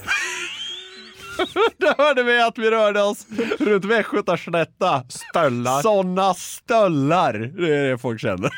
Där 1.77 1.95
hörde 1.97 2.23
vi 2.23 2.41
att 2.41 2.57
vi 2.57 2.71
rörde 2.71 3.01
oss 3.01 3.25
runt 3.59 3.85
Västgötaslätta. 3.85 5.03
Stöllar. 5.09 5.81
Såna 5.81 6.33
stöllar. 6.33 7.33
Det 7.33 7.75
är 7.75 7.89
det 7.89 7.97
folk 7.97 8.21
känner. 8.21 8.51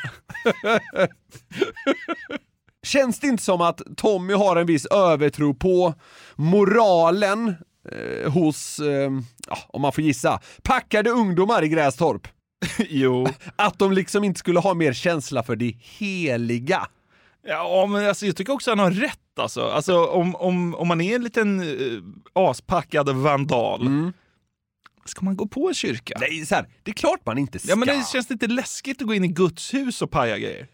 Känns 2.84 3.20
det 3.20 3.26
inte 3.26 3.42
som 3.42 3.60
att 3.60 3.82
Tommy 3.96 4.34
har 4.34 4.56
en 4.56 4.66
viss 4.66 4.86
övertro 4.86 5.54
på 5.54 5.94
moralen 6.36 7.54
eh, 7.92 8.32
hos, 8.32 8.78
eh, 8.78 9.10
om 9.68 9.82
man 9.82 9.92
får 9.92 10.04
gissa, 10.04 10.40
packade 10.62 11.10
ungdomar 11.10 11.64
i 11.64 11.68
Grästorp? 11.68 12.28
jo. 12.78 13.26
Att 13.56 13.78
de 13.78 13.92
liksom 13.92 14.24
inte 14.24 14.38
skulle 14.38 14.60
ha 14.60 14.74
mer 14.74 14.92
känsla 14.92 15.42
för 15.42 15.56
det 15.56 15.74
heliga. 15.80 16.86
Ja, 17.46 17.86
men 17.86 18.08
alltså, 18.08 18.26
jag 18.26 18.36
tycker 18.36 18.52
också 18.52 18.70
han 18.70 18.78
har 18.78 18.90
rätt 18.90 19.38
alltså. 19.38 19.62
alltså 19.62 20.06
om, 20.06 20.36
om, 20.36 20.74
om 20.74 20.88
man 20.88 21.00
är 21.00 21.14
en 21.16 21.22
liten 21.22 21.60
uh, 21.60 22.02
aspackad 22.32 23.08
vandal, 23.08 24.12
ska 25.04 25.24
man 25.24 25.36
gå 25.36 25.46
på 25.46 25.68
en 25.68 25.74
kyrka? 25.74 26.16
Nej, 26.20 26.46
så 26.46 26.54
här, 26.54 26.66
det 26.82 26.90
är 26.90 26.94
klart 26.94 27.26
man 27.26 27.38
inte 27.38 27.58
ska. 27.58 27.68
Ja, 27.68 27.76
men 27.76 27.88
det 27.88 28.08
känns 28.12 28.30
lite 28.30 28.46
läskigt 28.46 29.02
att 29.02 29.06
gå 29.06 29.14
in 29.14 29.24
i 29.24 29.28
Guds 29.28 29.74
hus 29.74 30.02
och 30.02 30.10
paja 30.10 30.38
grejer. 30.38 30.66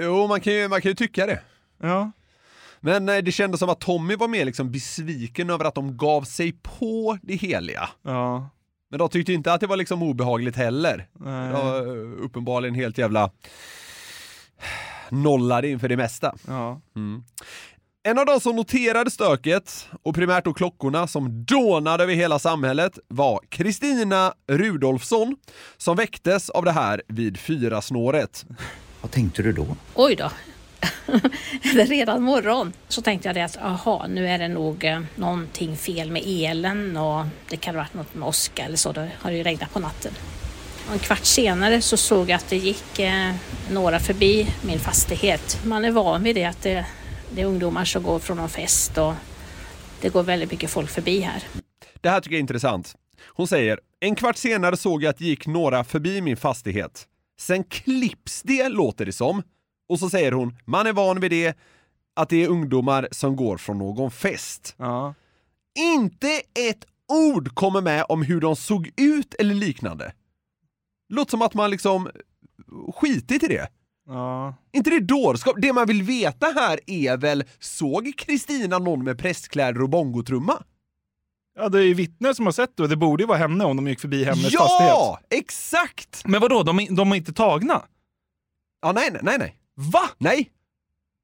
Jo, 0.00 0.26
man 0.26 0.40
kan 0.40 0.52
ju, 0.52 0.68
man 0.68 0.80
kan 0.80 0.90
ju 0.90 0.94
tycka 0.94 1.26
det. 1.26 1.40
Ja. 1.82 2.12
Men 2.80 3.08
eh, 3.08 3.18
det 3.18 3.32
kändes 3.32 3.60
som 3.60 3.68
att 3.68 3.80
Tommy 3.80 4.16
var 4.16 4.28
mer 4.28 4.44
liksom 4.44 4.70
besviken 4.70 5.50
över 5.50 5.64
att 5.64 5.74
de 5.74 5.96
gav 5.96 6.22
sig 6.22 6.52
på 6.52 7.18
det 7.22 7.34
heliga. 7.34 7.88
Ja. 8.02 8.50
Men 8.90 8.98
de 8.98 9.08
tyckte 9.08 9.32
inte 9.32 9.52
att 9.52 9.60
det 9.60 9.66
var 9.66 9.76
liksom 9.76 10.02
obehagligt 10.02 10.56
heller. 10.56 11.08
Nej. 11.12 11.48
Det 11.48 11.52
var 11.52 11.76
eh, 11.76 12.24
uppenbarligen 12.24 12.74
helt 12.74 12.98
jävla 12.98 13.30
nollade 15.08 15.68
inför 15.68 15.88
det 15.88 15.96
mesta. 15.96 16.34
Ja. 16.46 16.80
Mm. 16.96 17.22
En 18.02 18.18
av 18.18 18.26
de 18.26 18.40
som 18.40 18.56
noterade 18.56 19.10
stöket, 19.10 19.88
och 20.02 20.14
primärt 20.14 20.44
då 20.44 20.54
klockorna 20.54 21.06
som 21.06 21.44
dånade 21.44 22.02
över 22.02 22.14
hela 22.14 22.38
samhället, 22.38 22.98
var 23.08 23.40
Kristina 23.48 24.34
Rudolfsson 24.48 25.36
som 25.76 25.96
väcktes 25.96 26.50
av 26.50 26.64
det 26.64 26.72
här 26.72 27.02
vid 27.08 27.38
fyra 27.38 27.82
snåret. 27.82 28.46
Vad 29.00 29.10
tänkte 29.10 29.42
du 29.42 29.52
då? 29.52 29.76
Oj 29.94 30.16
då. 30.16 30.30
det 31.74 31.84
redan 31.84 32.22
morgon. 32.22 32.72
Så 32.88 33.02
tänkte 33.02 33.28
jag 33.28 33.36
det 33.36 33.44
att 33.44 33.56
aha, 33.56 34.06
nu 34.08 34.28
är 34.28 34.38
det 34.38 34.48
nog 34.48 34.84
eh, 34.84 35.00
någonting 35.14 35.76
fel 35.76 36.10
med 36.10 36.22
elen 36.26 36.96
och 36.96 37.24
det 37.48 37.56
kan 37.56 37.74
ha 37.74 37.82
varit 37.82 37.94
något 37.94 38.14
med 38.14 38.28
åska 38.28 38.64
eller 38.64 38.76
så. 38.76 38.92
Det 38.92 39.10
har 39.18 39.30
ju 39.30 39.42
regnat 39.42 39.72
på 39.72 39.78
natten. 39.78 40.12
Och 40.86 40.92
en 40.92 40.98
kvart 40.98 41.24
senare 41.24 41.80
så 41.80 41.96
såg 41.96 42.30
jag 42.30 42.36
att 42.36 42.48
det 42.48 42.56
gick 42.56 42.98
eh, 42.98 43.34
några 43.70 44.00
förbi 44.00 44.46
min 44.62 44.78
fastighet. 44.78 45.60
Man 45.64 45.84
är 45.84 45.90
van 45.90 46.22
vid 46.22 46.36
det 46.36 46.44
att 46.44 46.62
det, 46.62 46.86
det 47.34 47.40
är 47.40 47.46
ungdomar 47.46 47.84
som 47.84 48.02
går 48.02 48.18
från 48.18 48.36
någon 48.36 48.48
fest 48.48 48.98
och 48.98 49.14
det 50.00 50.08
går 50.08 50.22
väldigt 50.22 50.50
mycket 50.50 50.70
folk 50.70 50.90
förbi 50.90 51.20
här. 51.20 51.42
Det 52.00 52.08
här 52.10 52.20
tycker 52.20 52.34
jag 52.34 52.38
är 52.38 52.40
intressant. 52.40 52.94
Hon 53.26 53.48
säger, 53.48 53.80
en 54.00 54.14
kvart 54.14 54.36
senare 54.36 54.76
såg 54.76 55.02
jag 55.02 55.10
att 55.10 55.18
det 55.18 55.24
gick 55.24 55.46
några 55.46 55.84
förbi 55.84 56.20
min 56.20 56.36
fastighet. 56.36 57.06
Sen 57.40 57.64
klipps 57.64 58.42
det, 58.42 58.68
låter 58.68 59.06
det 59.06 59.12
som. 59.12 59.42
Och 59.88 59.98
så 59.98 60.10
säger 60.10 60.32
hon, 60.32 60.56
man 60.64 60.86
är 60.86 60.92
van 60.92 61.20
vid 61.20 61.30
det, 61.30 61.58
att 62.14 62.28
det 62.28 62.44
är 62.44 62.48
ungdomar 62.48 63.08
som 63.10 63.36
går 63.36 63.56
från 63.56 63.78
någon 63.78 64.10
fest. 64.10 64.74
Ja. 64.76 65.14
Inte 65.78 66.28
ett 66.68 66.84
ord 67.08 67.54
kommer 67.54 67.80
med 67.80 68.04
om 68.08 68.22
hur 68.22 68.40
de 68.40 68.56
såg 68.56 68.90
ut 68.96 69.34
eller 69.34 69.54
liknande. 69.54 70.12
Låter 71.08 71.30
som 71.30 71.42
att 71.42 71.54
man 71.54 71.70
liksom 71.70 72.08
skitit 72.94 73.42
i 73.42 73.46
det. 73.46 73.68
Ja. 74.06 74.54
inte 74.72 74.90
det 74.90 75.00
dårskap? 75.00 75.56
Det 75.58 75.72
man 75.72 75.86
vill 75.86 76.02
veta 76.02 76.46
här 76.46 76.80
är 76.86 77.16
väl, 77.16 77.44
såg 77.58 78.12
Kristina 78.16 78.78
någon 78.78 79.04
med 79.04 79.18
prästkläder 79.18 79.82
och 79.82 79.90
bongotrumma? 79.90 80.62
Ja, 81.56 81.68
det 81.68 81.78
är 81.78 81.82
ju 81.82 81.94
vittnen 81.94 82.34
som 82.34 82.44
har 82.44 82.52
sett 82.52 82.76
det 82.76 82.82
och 82.82 82.88
det 82.88 82.96
borde 82.96 83.22
ju 83.22 83.26
vara 83.26 83.38
henne 83.38 83.64
om 83.64 83.76
de 83.76 83.88
gick 83.88 84.00
förbi 84.00 84.24
hennes 84.24 84.42
fastighet. 84.42 84.92
Ja, 84.92 85.20
exakt! 85.30 86.22
Men 86.26 86.40
vadå, 86.40 86.62
de, 86.62 86.86
de 86.90 87.12
är 87.12 87.16
inte 87.16 87.32
tagna? 87.32 87.82
Ja, 88.82 88.92
nej, 88.92 89.10
nej, 89.22 89.38
nej. 89.38 89.56
Va? 89.74 90.02
Nej! 90.18 90.50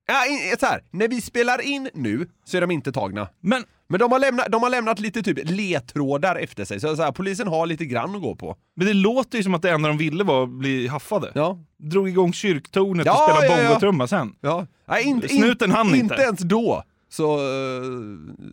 Ja, 0.09 0.27
in- 0.27 0.57
så 0.61 0.67
här, 0.67 0.83
när 0.91 1.09
vi 1.09 1.21
spelar 1.21 1.61
in 1.61 1.91
nu 1.95 2.29
så 2.45 2.57
är 2.57 2.61
de 2.61 2.71
inte 2.71 2.93
tagna. 2.93 3.29
Men 3.41 3.65
Men 3.89 4.01
de 4.01 4.13
har 4.13 4.19
lämnat, 4.19 4.47
de 4.53 4.63
har 4.63 4.71
lämnat 4.71 4.99
lite 5.01 5.23
typ 5.23 5.39
ledtrådar 5.51 6.37
efter 6.37 6.65
sig, 6.65 6.81
så, 6.81 6.97
så 6.97 7.03
här, 7.03 7.13
polisen 7.13 7.49
har 7.49 7.67
lite 7.67 7.85
grann 7.85 8.15
att 8.15 8.23
gå 8.23 8.35
på. 8.37 8.57
Men 8.77 8.87
det 8.87 8.93
låter 8.95 9.39
ju 9.39 9.45
som 9.45 9.55
att 9.55 9.63
det 9.63 9.71
enda 9.71 9.89
de 9.89 9.99
ville 9.99 10.25
var 10.25 10.43
att 10.43 10.49
bli 10.49 10.89
haffade. 10.89 11.33
Ja. 11.35 11.59
Drog 11.79 12.09
igång 12.09 12.33
kyrktornet 12.33 13.07
Ja, 13.07 13.13
och 13.13 13.31
spelade 13.31 13.47
ja, 13.47 13.63
ja. 13.63 13.69
bongotrumma 13.69 14.07
sen. 14.07 14.35
Ja. 14.41 14.67
Nej, 14.89 15.05
inte, 15.05 15.29
Snuten 15.29 15.71
hann 15.71 15.87
inte. 15.87 15.99
Inte 15.99 16.15
ens 16.23 16.41
då 16.41 16.83
så, 17.17 17.35
eh, 17.35 17.83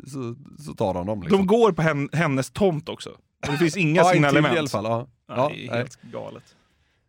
så, 0.07 0.35
så 0.65 0.73
tar 0.73 0.93
de 0.93 1.07
dem. 1.07 1.21
Liksom. 1.21 1.37
De 1.37 1.47
går 1.47 1.71
på 1.71 1.81
hen, 1.81 2.09
hennes 2.13 2.51
tomt 2.51 2.89
också. 2.89 3.09
Och 3.09 3.51
det 3.51 3.57
finns 3.57 3.77
inga 3.77 4.01
ja, 4.03 4.11
signalement. 4.11 4.55
i 4.55 4.57
alla 4.59 4.67
fall. 4.69 4.85
Ja. 4.85 5.07
Ja, 5.27 5.35
Ja, 5.35 5.49
det 5.55 5.65
är 5.65 5.69
nej. 5.69 5.77
helt 5.77 6.01
galet. 6.01 6.43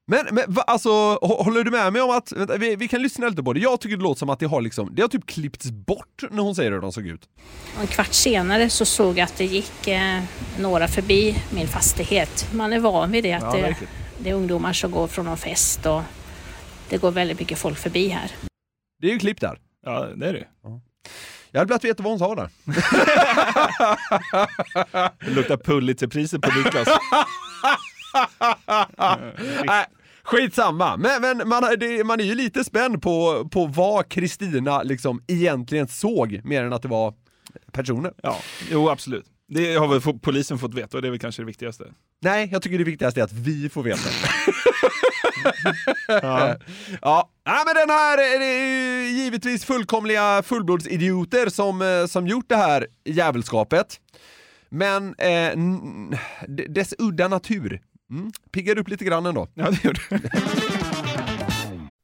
Men, 0.06 0.26
men 0.32 0.44
va, 0.48 0.62
alltså, 0.62 0.88
hå- 0.88 1.44
håller 1.44 1.64
du 1.64 1.70
med 1.70 1.92
mig 1.92 2.02
om 2.02 2.10
att, 2.10 2.32
vänta, 2.32 2.56
vi, 2.56 2.76
vi 2.76 2.88
kan 2.88 3.02
lyssna 3.02 3.28
lite 3.28 3.42
på 3.42 3.52
det. 3.52 3.60
Jag 3.60 3.80
tycker 3.80 3.96
det 3.96 4.02
låter 4.02 4.18
som 4.18 4.30
att 4.30 4.38
det 4.38 4.46
har 4.46 4.60
liksom, 4.60 4.94
det 4.94 5.02
har 5.02 5.08
typ 5.08 5.26
klippts 5.26 5.70
bort 5.70 6.22
när 6.30 6.42
hon 6.42 6.54
säger 6.54 6.72
hur 6.72 6.80
de 6.80 6.92
såg 6.92 7.06
ut. 7.06 7.28
En 7.80 7.86
kvart 7.86 8.12
senare 8.12 8.70
så 8.70 8.84
såg 8.84 9.18
jag 9.18 9.24
att 9.24 9.36
det 9.38 9.44
gick 9.44 9.88
eh, 9.88 10.22
några 10.58 10.88
förbi 10.88 11.36
min 11.54 11.68
fastighet. 11.68 12.48
Man 12.54 12.72
är 12.72 12.80
van 12.80 13.10
vid 13.12 13.24
det, 13.24 13.32
att 13.32 13.42
Ja, 13.42 13.52
det, 13.52 13.76
det 14.18 14.30
är 14.30 14.34
ungdomar 14.34 14.72
som 14.72 14.90
går 14.90 15.06
från 15.06 15.24
någon 15.24 15.36
fest 15.36 15.86
och 15.86 16.02
det 16.88 16.98
går 16.98 17.10
väldigt 17.10 17.38
mycket 17.40 17.58
folk 17.58 17.78
förbi 17.78 18.08
här. 18.08 18.30
Det 19.00 19.08
är 19.08 19.12
ju 19.12 19.18
klipp 19.18 19.40
där. 19.40 19.58
Ja, 19.84 20.06
det 20.16 20.26
är 20.28 20.32
det. 20.32 20.46
Jag 21.54 21.60
hade 21.60 21.68
velat 21.68 21.84
veta 21.84 22.02
vad 22.02 22.12
hon 22.12 22.18
sa 22.18 22.34
där. 22.34 22.48
Det 25.24 25.30
luktar 25.30 25.56
Pulitzerpriset 25.56 26.40
på 26.42 26.50
Niklas. 26.58 26.88
Nej, 29.66 29.86
skitsamma. 30.24 30.96
Men, 30.96 31.20
men 31.22 31.48
man, 31.48 31.64
är- 31.64 31.76
det, 31.76 32.04
man 32.04 32.20
är 32.20 32.24
ju 32.24 32.34
lite 32.34 32.64
spänd 32.64 33.02
på, 33.02 33.48
på 33.52 33.66
vad 33.66 34.08
Kristina 34.08 34.82
liksom 34.82 35.22
egentligen 35.26 35.88
såg, 35.88 36.40
mer 36.44 36.64
än 36.64 36.72
att 36.72 36.82
det 36.82 36.88
var 36.88 37.14
personer. 37.72 38.12
Ja, 38.22 38.38
jo 38.70 38.88
absolut. 38.90 39.24
Det 39.48 39.74
har 39.74 39.88
väl 39.88 40.18
polisen 40.18 40.58
fått 40.58 40.74
veta 40.74 40.96
och 40.96 41.02
det 41.02 41.08
är 41.08 41.10
väl 41.10 41.18
kanske 41.20 41.42
det 41.42 41.46
viktigaste. 41.46 41.84
Nej, 42.22 42.48
jag 42.52 42.62
tycker 42.62 42.78
det 42.78 42.84
viktigaste 42.84 43.20
är 43.20 43.24
att 43.24 43.32
vi 43.32 43.68
får 43.68 43.82
veta. 43.82 44.08
Ja. 46.08 46.56
Ja, 47.02 47.30
Nej, 47.46 47.62
men 47.66 47.74
den 47.74 47.90
här 47.90 48.18
är 48.18 49.08
givetvis 49.08 49.64
fullkomliga 49.64 50.42
fullblodsidioter 50.42 51.48
som, 51.48 51.82
eh, 51.82 52.06
som 52.06 52.26
gjort 52.26 52.48
det 52.48 52.56
här 52.56 52.86
jävelskapet. 53.04 54.00
Men 54.68 55.14
eh, 55.18 55.52
dess 56.68 56.94
udda 56.98 57.28
natur 57.28 57.80
mm, 58.10 58.32
piggar 58.52 58.78
upp 58.78 58.88
lite 58.88 59.04
grann 59.04 59.26
ändå. 59.26 59.48
Ja, 59.54 59.70
det 59.70 59.84
gjorde 59.84 60.00
det. 60.08 60.20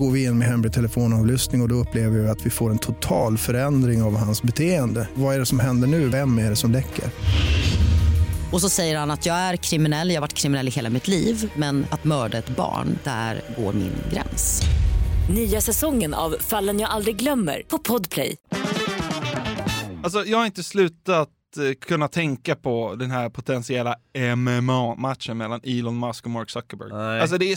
Går 0.00 0.10
vi 0.10 0.24
in 0.24 0.38
med 0.38 0.48
hemlig 0.48 0.72
telefonavlyssning 0.72 1.60
och, 1.60 1.64
och 1.64 1.68
då 1.68 1.74
upplever 1.74 2.18
vi 2.18 2.28
att 2.28 2.46
vi 2.46 2.50
får 2.50 2.70
en 2.70 2.78
total 2.78 3.38
förändring 3.38 4.02
av 4.02 4.16
hans 4.16 4.42
beteende. 4.42 5.08
Vad 5.14 5.34
är 5.34 5.38
det 5.38 5.46
som 5.46 5.60
händer 5.60 5.88
nu? 5.88 6.08
Vem 6.08 6.38
är 6.38 6.50
det 6.50 6.56
som 6.56 6.70
läcker? 6.70 7.04
Och 8.52 8.60
så 8.60 8.68
säger 8.68 8.98
han 8.98 9.10
att 9.10 9.26
jag 9.26 9.36
är 9.36 9.56
kriminell, 9.56 10.08
jag 10.08 10.16
har 10.16 10.20
varit 10.20 10.34
kriminell 10.34 10.68
i 10.68 10.70
hela 10.70 10.90
mitt 10.90 11.08
liv 11.08 11.52
men 11.56 11.86
att 11.90 12.04
mörda 12.04 12.38
ett 12.38 12.56
barn, 12.56 12.98
där 13.04 13.42
går 13.58 13.72
min 13.72 13.92
gräns. 14.12 14.62
Nya 15.34 15.60
säsongen 15.60 16.14
av 16.14 16.36
Fallen 16.40 16.80
jag 16.80 16.90
aldrig 16.90 17.16
glömmer 17.16 17.62
på 17.68 17.78
Podplay. 17.78 18.36
Alltså, 20.02 20.24
jag 20.24 20.38
har 20.38 20.46
inte 20.46 20.62
slutat 20.62 21.28
eh, 21.58 21.74
kunna 21.80 22.08
tänka 22.08 22.56
på 22.56 22.94
den 22.98 23.10
här 23.10 23.30
potentiella 23.30 23.96
MMA-matchen 24.36 25.38
mellan 25.38 25.60
Elon 25.64 25.98
Musk 25.98 26.24
och 26.24 26.30
Mark 26.30 26.50
Zuckerberg. 26.50 27.20
Alltså 27.20 27.38
det 27.38 27.52
är 27.52 27.56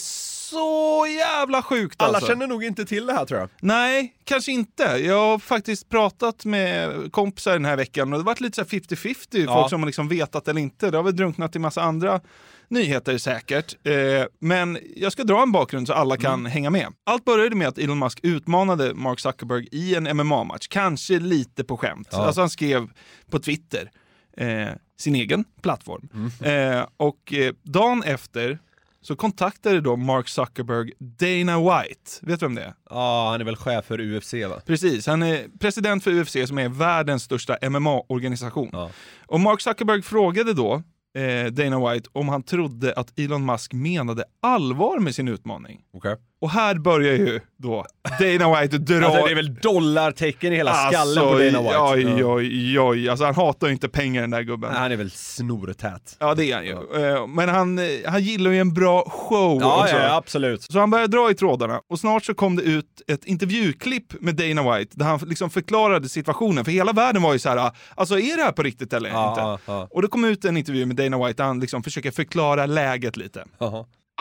så 0.53 1.05
jävla 1.17 1.61
sjukt 1.61 2.01
Alla 2.01 2.13
alltså. 2.17 2.31
känner 2.31 2.47
nog 2.47 2.63
inte 2.63 2.85
till 2.85 3.05
det 3.05 3.13
här 3.13 3.25
tror 3.25 3.39
jag. 3.39 3.49
Nej, 3.61 4.13
kanske 4.23 4.51
inte. 4.51 4.83
Jag 4.83 5.19
har 5.27 5.39
faktiskt 5.39 5.89
pratat 5.89 6.45
med 6.45 6.91
kompisar 7.11 7.53
den 7.53 7.65
här 7.65 7.75
veckan 7.77 8.13
och 8.13 8.19
det 8.19 8.23
har 8.23 8.25
varit 8.25 8.41
lite 8.41 8.55
så 8.55 8.61
här 8.61 8.67
50-50, 8.81 9.15
Ja. 9.31 9.53
folk 9.61 9.69
som 9.69 9.79
har 9.81 9.85
liksom 9.87 10.07
vetat 10.07 10.47
eller 10.47 10.61
inte. 10.61 10.91
Det 10.91 10.97
har 10.97 11.03
väl 11.03 11.15
drunknat 11.15 11.55
i 11.55 11.59
massa 11.59 11.81
andra 11.81 12.21
nyheter 12.67 13.17
säkert. 13.17 13.87
Eh, 13.87 13.93
men 14.39 14.77
jag 14.95 15.11
ska 15.11 15.23
dra 15.23 15.41
en 15.41 15.51
bakgrund 15.51 15.87
så 15.87 15.93
alla 15.93 16.17
kan 16.17 16.45
hänga 16.45 16.69
med. 16.69 16.87
Allt 17.03 17.25
började 17.25 17.55
med 17.55 17.67
att 17.67 17.77
Elon 17.77 17.99
Musk 17.99 18.19
utmanade 18.23 18.93
Mark 18.93 19.19
Zuckerberg 19.19 19.67
i 19.71 19.95
en 19.95 20.03
MMA-match, 20.17 20.67
kanske 20.69 21.19
lite 21.19 21.63
på 21.63 21.77
skämt. 21.77 22.07
Ja. 22.11 22.25
Alltså 22.25 22.41
han 22.41 22.49
skrev 22.49 22.87
på 23.31 23.39
Twitter, 23.39 23.91
eh, 24.37 24.67
sin 24.99 25.15
egen 25.15 25.43
plattform. 25.61 26.09
Eh, 26.41 26.85
och 26.97 27.33
dagen 27.63 28.03
efter 28.03 28.59
så 29.03 29.15
kontaktade 29.15 29.81
då 29.81 29.95
Mark 29.95 30.27
Zuckerberg 30.27 30.91
Dana 30.99 31.59
White. 31.59 32.11
Vet 32.21 32.39
du 32.39 32.45
vem 32.45 32.55
det 32.55 32.61
är? 32.61 32.73
Ja, 32.89 33.29
han 33.31 33.41
är 33.41 33.45
väl 33.45 33.55
chef 33.55 33.85
för 33.85 33.99
UFC 33.99 34.33
va? 34.33 34.61
Precis, 34.65 35.07
han 35.07 35.23
är 35.23 35.59
president 35.59 36.03
för 36.03 36.11
UFC 36.11 36.37
som 36.47 36.57
är 36.57 36.69
världens 36.69 37.23
största 37.23 37.57
MMA-organisation. 37.61 38.89
Och 39.27 39.39
Mark 39.39 39.61
Zuckerberg 39.61 40.01
frågade 40.01 40.53
då 40.53 40.83
eh, 41.17 41.45
Dana 41.51 41.91
White 41.91 42.09
om 42.13 42.29
han 42.29 42.43
trodde 42.43 42.93
att 42.93 43.19
Elon 43.19 43.45
Musk 43.45 43.73
menade 43.73 44.23
allvar 44.41 44.99
med 44.99 45.15
sin 45.15 45.27
utmaning. 45.27 45.81
Okej. 45.93 46.15
Och 46.43 46.49
här 46.49 46.75
börjar 46.75 47.13
ju 47.13 47.39
då 47.57 47.85
Dana 48.19 48.61
White 48.61 48.77
dra... 48.77 49.05
Alltså, 49.05 49.25
det 49.25 49.31
är 49.31 49.35
väl 49.35 49.53
dollartecken 49.55 50.53
i 50.53 50.55
hela 50.55 50.73
skallen 50.75 51.23
på 51.23 51.29
Dana 51.39 51.61
White. 51.61 51.77
Oj, 51.79 52.25
oj, 52.25 52.79
oj. 52.79 53.09
Alltså 53.09 53.25
han 53.25 53.35
hatar 53.35 53.67
ju 53.67 53.73
inte 53.73 53.89
pengar 53.89 54.21
den 54.21 54.29
där 54.29 54.41
gubben. 54.41 54.71
Nej, 54.71 54.79
han 54.81 54.91
är 54.91 54.95
väl 54.95 55.11
snortät. 55.11 56.15
Ja, 56.19 56.35
det 56.35 56.51
är 56.51 56.55
han 56.55 56.65
ju. 56.65 56.71
Eh, 57.13 57.27
Men 57.27 57.49
han, 57.49 57.79
eh, 57.79 57.85
han 58.05 58.21
gillar 58.23 58.51
ju 58.51 58.59
en 58.59 58.73
bra 58.73 59.09
show 59.09 59.61
Ja, 59.61 59.81
också. 59.83 59.95
ja, 59.95 60.15
absolut. 60.15 60.61
Så 60.63 60.79
han 60.79 60.89
började 60.89 61.17
dra 61.17 61.31
i 61.31 61.35
trådarna 61.35 61.81
och 61.89 61.99
snart 61.99 62.25
så 62.25 62.33
kom 62.33 62.55
det 62.55 62.63
ut 62.63 62.85
ett 63.07 63.25
intervjuklipp 63.25 64.21
med 64.21 64.35
Dana 64.35 64.77
White 64.77 64.91
där 64.97 65.05
han 65.05 65.19
liksom 65.19 65.49
förklarade 65.49 66.09
situationen. 66.09 66.65
För 66.65 66.71
hela 66.71 66.91
världen 66.91 67.21
var 67.21 67.33
ju 67.33 67.39
så 67.39 67.49
här, 67.49 67.71
alltså 67.95 68.19
är 68.19 68.37
det 68.37 68.43
här 68.43 68.51
på 68.51 68.63
riktigt 68.63 68.93
eller 68.93 69.09
Ja, 69.09 69.53
inte? 69.53 69.87
Och 69.95 70.01
det 70.01 70.07
kom 70.07 70.25
ut 70.25 70.45
en 70.45 70.57
intervju 70.57 70.85
med 70.85 70.95
Dana 70.95 71.27
White 71.27 71.43
där 71.43 71.47
han 71.47 71.59
liksom 71.59 71.83
försöker 71.83 72.11
förklara 72.11 72.65
läget 72.65 73.17
lite. 73.17 73.43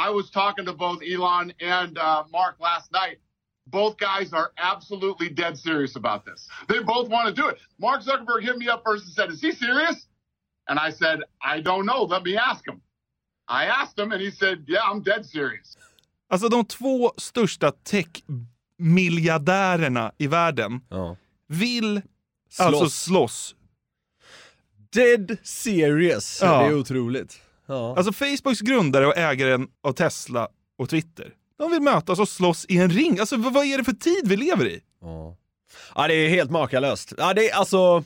I 0.07 0.11
was 0.11 0.31
talking 0.31 0.65
to 0.67 0.73
both 0.73 0.99
Elon 1.13 1.53
and 1.61 1.99
uh, 1.99 2.25
Mark 2.33 2.57
last 2.61 2.93
night. 2.93 3.19
Both 3.67 3.97
guys 3.99 4.33
are 4.33 4.51
absolutely 4.59 5.29
dead 5.29 5.57
serious 5.57 5.95
about 5.97 6.25
this. 6.25 6.49
They 6.69 6.81
both 6.95 7.09
want 7.09 7.29
to 7.29 7.35
do 7.43 7.49
it. 7.49 7.59
Mark 7.79 8.03
Zuckerberg 8.03 8.43
hit 8.43 8.57
me 8.59 8.69
up 8.69 8.83
first 8.85 9.05
and 9.05 9.13
said, 9.15 9.31
Is 9.31 9.41
he 9.41 9.53
serious? 9.53 10.07
And 10.69 10.79
I 10.89 10.91
said, 10.91 11.19
I 11.55 11.61
don't 11.61 11.87
know. 11.87 12.03
Let 12.15 12.23
me 12.25 12.37
ask 12.51 12.67
him. 12.71 12.81
I 13.49 13.65
asked 13.67 13.99
him 13.99 14.13
and 14.13 14.21
he 14.21 14.31
said, 14.31 14.65
Yeah, 14.67 14.91
I'm 14.91 15.01
dead 15.03 15.27
serious. 15.27 15.77
Alltså 16.29 16.49
de 16.49 16.65
två 16.65 17.13
största 17.17 17.73
tech-miljardärerna 17.73 20.13
i 20.19 20.27
världen 20.27 20.81
vill 21.49 22.03
alltså 22.59 22.91
slåss. 22.91 23.55
Dead 24.93 25.37
serious. 25.43 26.39
Ja. 26.43 26.59
Det 26.63 26.67
är 26.67 26.75
otroligt. 26.75 27.41
Ja. 27.67 27.97
Alltså 27.97 28.13
Facebooks 28.13 28.61
grundare 28.61 29.07
och 29.07 29.17
ägaren 29.17 29.69
av 29.83 29.93
Tesla 29.93 30.49
och 30.79 30.89
Twitter, 30.89 31.33
de 31.59 31.71
vill 31.71 31.83
mötas 31.83 32.19
och 32.19 32.29
slåss 32.29 32.67
i 32.69 32.79
en 32.79 32.91
ring. 32.91 33.19
Alltså 33.19 33.37
vad 33.37 33.65
är 33.65 33.79
det 33.79 33.85
för 33.85 33.93
tid 33.93 34.29
vi 34.29 34.37
lever 34.37 34.67
i? 34.67 34.81
Ja, 35.95 36.09
det 36.09 36.15
är 36.15 36.29
helt 36.29 36.51
makalöst. 36.51 37.13
Ja, 37.19 37.35
det 37.35 37.51
är 37.51 37.55
alltså... 37.55 38.05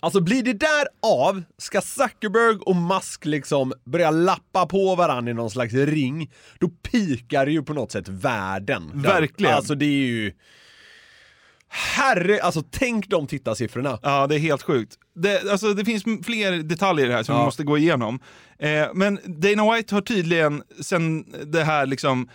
Alltså 0.00 0.20
blir 0.20 0.42
det 0.42 0.52
där 0.52 0.86
av, 1.02 1.42
ska 1.58 1.80
Zuckerberg 1.80 2.58
och 2.60 2.76
Musk 2.76 3.24
liksom 3.24 3.72
börja 3.84 4.10
lappa 4.10 4.66
på 4.66 4.94
varandra 4.94 5.30
i 5.30 5.34
någon 5.34 5.50
slags 5.50 5.74
ring, 5.74 6.32
då 6.58 6.68
pikar 6.68 7.46
ju 7.46 7.62
på 7.62 7.74
något 7.74 7.92
sätt 7.92 8.08
världen. 8.08 8.90
Verkligen. 8.94 9.54
Alltså 9.54 9.74
det 9.74 9.84
är 9.84 10.06
ju... 10.06 10.32
Herre, 11.74 12.40
alltså 12.42 12.62
tänk 12.70 13.08
de 13.08 13.26
tittarsiffrorna. 13.26 13.98
Ja, 14.02 14.26
det 14.26 14.34
är 14.34 14.38
helt 14.38 14.62
sjukt. 14.62 14.94
Det, 15.14 15.50
alltså, 15.52 15.74
det 15.74 15.84
finns 15.84 16.04
fler 16.24 16.52
detaljer 16.62 17.10
här 17.10 17.22
som 17.22 17.34
Ja. 17.34 17.40
vi 17.40 17.44
måste 17.44 17.64
gå 17.64 17.78
igenom. 17.78 18.20
Eh, 18.58 18.86
men 18.94 19.18
Dana 19.24 19.72
White 19.74 19.94
har 19.94 20.02
tydligen 20.02 20.62
sen 20.80 21.24
det 21.52 21.64
här 21.64 21.86
liksom 21.86 22.28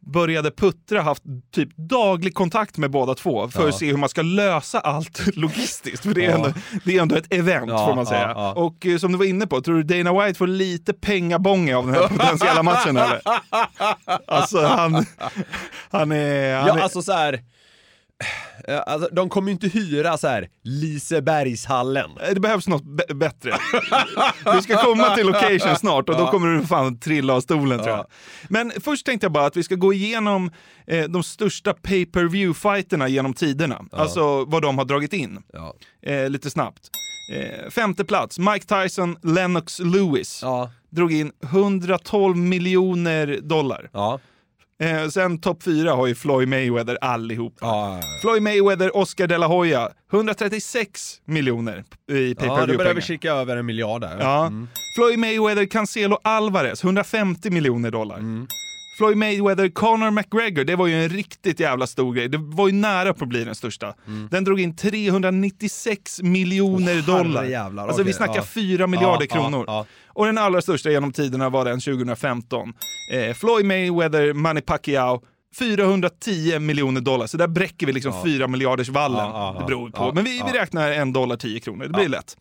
började 0.00 0.50
puttra 0.50 1.02
haft 1.02 1.22
typ 1.54 1.76
daglig 1.76 2.34
kontakt 2.34 2.76
med 2.76 2.90
båda 2.90 3.14
två 3.14 3.48
för 3.48 3.62
Ja. 3.62 3.68
att 3.68 3.78
se 3.78 3.86
hur 3.86 3.96
man 3.96 4.08
ska 4.08 4.22
lösa 4.22 4.80
allt 4.80 5.20
logistiskt. 5.36 6.02
För 6.02 6.14
det 6.14 6.24
är, 6.24 6.30
Ja. 6.30 6.36
ändå, 6.36 6.52
det 6.84 6.96
är 6.96 7.02
ändå 7.02 7.16
ett 7.16 7.32
event 7.34 7.70
Ja, 7.70 7.86
får 7.86 7.94
man 7.94 8.06
säga. 8.06 8.34
Och 8.52 8.86
eh, 8.86 8.98
som 8.98 9.12
du 9.12 9.18
var 9.18 9.24
inne 9.24 9.46
på, 9.46 9.60
tror 9.60 9.82
du 9.82 10.02
Dana 10.02 10.24
White 10.24 10.38
får 10.38 10.46
lite 10.46 10.92
pengabonge 10.92 11.76
av 11.76 11.86
den 11.86 11.94
här 11.94 12.08
potentiella 12.08 12.62
matchen 12.62 12.96
eller? 12.96 13.20
Alltså 14.26 14.60
han, 14.66 15.06
han 15.90 16.12
är... 16.12 16.56
Han 16.56 16.66
Ja, 16.68 16.78
är 16.78 16.82
alltså 16.82 17.02
så 17.02 17.12
här. 17.12 17.40
Eh, 18.68 18.82
Alltså, 18.86 19.08
de 19.12 19.28
kommer 19.28 19.48
ju 19.48 19.52
inte 19.52 19.68
hyra 19.68 20.18
så 20.18 20.28
här 20.28 20.48
Lisebergshallen. 20.62 22.10
Det 22.34 22.40
behövs 22.40 22.68
något 22.68 22.84
bättre. 23.16 23.56
Vi 24.54 24.62
ska 24.62 24.76
komma 24.82 25.14
till 25.14 25.26
location 25.26 25.76
snart 25.76 26.08
och 26.08 26.14
då 26.16 26.22
Ja. 26.22 26.30
kommer 26.30 26.46
du 26.58 26.66
fan 26.66 26.98
trilla 27.00 27.34
av 27.34 27.40
stolen 27.40 27.78
tror 27.78 27.90
jag. 27.96 28.06
Men 28.48 28.72
först 28.80 29.06
tänkte 29.06 29.24
jag 29.24 29.32
bara 29.32 29.46
att 29.46 29.56
vi 29.56 29.62
ska 29.62 29.74
gå 29.74 29.92
igenom 29.92 30.50
eh, 30.86 31.04
de 31.04 31.22
största 31.22 31.74
pay 31.74 32.06
per 32.06 32.24
view 32.24 32.54
fighterna 32.60 33.08
genom 33.08 33.34
tiderna. 33.34 33.84
Alltså 33.92 34.44
vad 34.44 34.62
de 34.62 34.78
har 34.78 34.84
dragit 34.84 35.12
in. 35.12 35.38
Eh, 36.06 36.28
lite 36.30 36.50
snabbt. 36.50 36.90
Eh, 37.36 37.70
femte 37.70 38.04
plats, 38.04 38.38
Mike 38.38 38.66
Tyson, 38.82 39.16
Lennox 39.22 39.78
Lewis. 39.78 40.42
Drog 40.90 41.12
in 41.12 41.32
112 41.42 42.36
miljoner 42.36 43.38
dollar. 43.42 43.90
Eh, 44.80 45.08
sen 45.08 45.40
topp 45.40 45.62
fyra 45.62 45.92
har 45.92 46.06
ju 46.06 46.14
Floyd 46.14 46.48
Mayweather 46.48 46.98
allihop. 47.00 47.54
Floyd 48.20 48.42
Mayweather, 48.42 48.96
Oscar 48.96 49.26
de 49.26 49.38
la 49.38 49.46
Hoya, 49.46 49.90
136 50.12 51.20
miljoner 51.24 51.84
i 52.10 52.34
pay 52.34 52.48
Ja, 52.48 52.56
per 52.56 52.66
då 52.66 52.76
börjar 52.76 52.94
vi 52.94 53.00
kika 53.00 53.32
över 53.32 53.56
en 53.56 53.66
miljard 53.66 54.00
där. 54.00 54.16
Ja. 54.20 54.46
Mm. 54.46 54.68
Floyd 54.96 55.18
Mayweather, 55.18 55.66
Cancelo 55.66 56.18
Alvarez, 56.24 56.84
150 56.84 57.50
miljoner 57.50 57.90
dollar. 57.90 58.18
Floyd 58.98 59.16
Mayweather, 59.16 59.68
Conor 59.68 60.10
McGregor, 60.10 60.64
det 60.64 60.76
var 60.76 60.86
ju 60.86 61.02
en 61.04 61.08
riktigt 61.08 61.60
jävla 61.60 61.86
stor 61.86 62.14
grej. 62.14 62.28
Det 62.28 62.38
var 62.38 62.68
ju 62.68 62.74
nära 62.74 63.14
på 63.14 63.24
att 63.24 63.28
bli 63.28 63.44
den 63.44 63.54
största. 63.54 63.94
Den 64.30 64.44
drog 64.44 64.60
in 64.60 64.76
396 64.76 66.22
miljoner 66.22 66.98
Åh, 66.98 67.04
dollar. 67.04 67.40
herrejävlar, 67.42 67.82
Alltså 67.88 68.02
vi 68.02 68.10
okej, 68.10 68.14
snackar 68.14 68.34
ja. 68.36 68.42
4 68.42 68.86
miljarder 68.86 69.26
Ja, 69.30 69.34
kronor. 69.36 69.64
ja. 69.66 69.86
Och 70.06 70.26
den 70.26 70.38
allra 70.38 70.62
största 70.62 70.90
genom 70.90 71.12
tiderna 71.12 71.48
var 71.48 71.64
den 71.64 71.80
2015. 71.80 72.72
Eh, 73.14 73.34
Floyd 73.34 73.66
Mayweather, 73.66 74.32
Manny 74.32 74.60
Pacquiao, 74.60 75.22
410 75.58 76.58
miljoner 76.58 77.00
dollar. 77.00 77.26
Så 77.26 77.36
där 77.36 77.48
bräcker 77.48 77.86
vi 77.86 77.92
liksom 77.92 78.12
Ja. 78.12 78.22
4 78.24 78.48
miljarders 78.48 78.88
vallen. 78.88 79.18
Ja, 79.18 79.52
ja, 79.54 79.60
det 79.60 79.66
beror 79.66 79.90
på. 79.90 80.12
Men 80.14 80.24
vi, 80.24 80.42
vi 80.52 80.58
räknar 80.58 80.90
en 80.92 81.12
dollar 81.12 81.36
10 81.36 81.60
kronor. 81.60 81.84
Det 81.84 81.90
blir 81.92 82.08
lätt. 82.08 82.36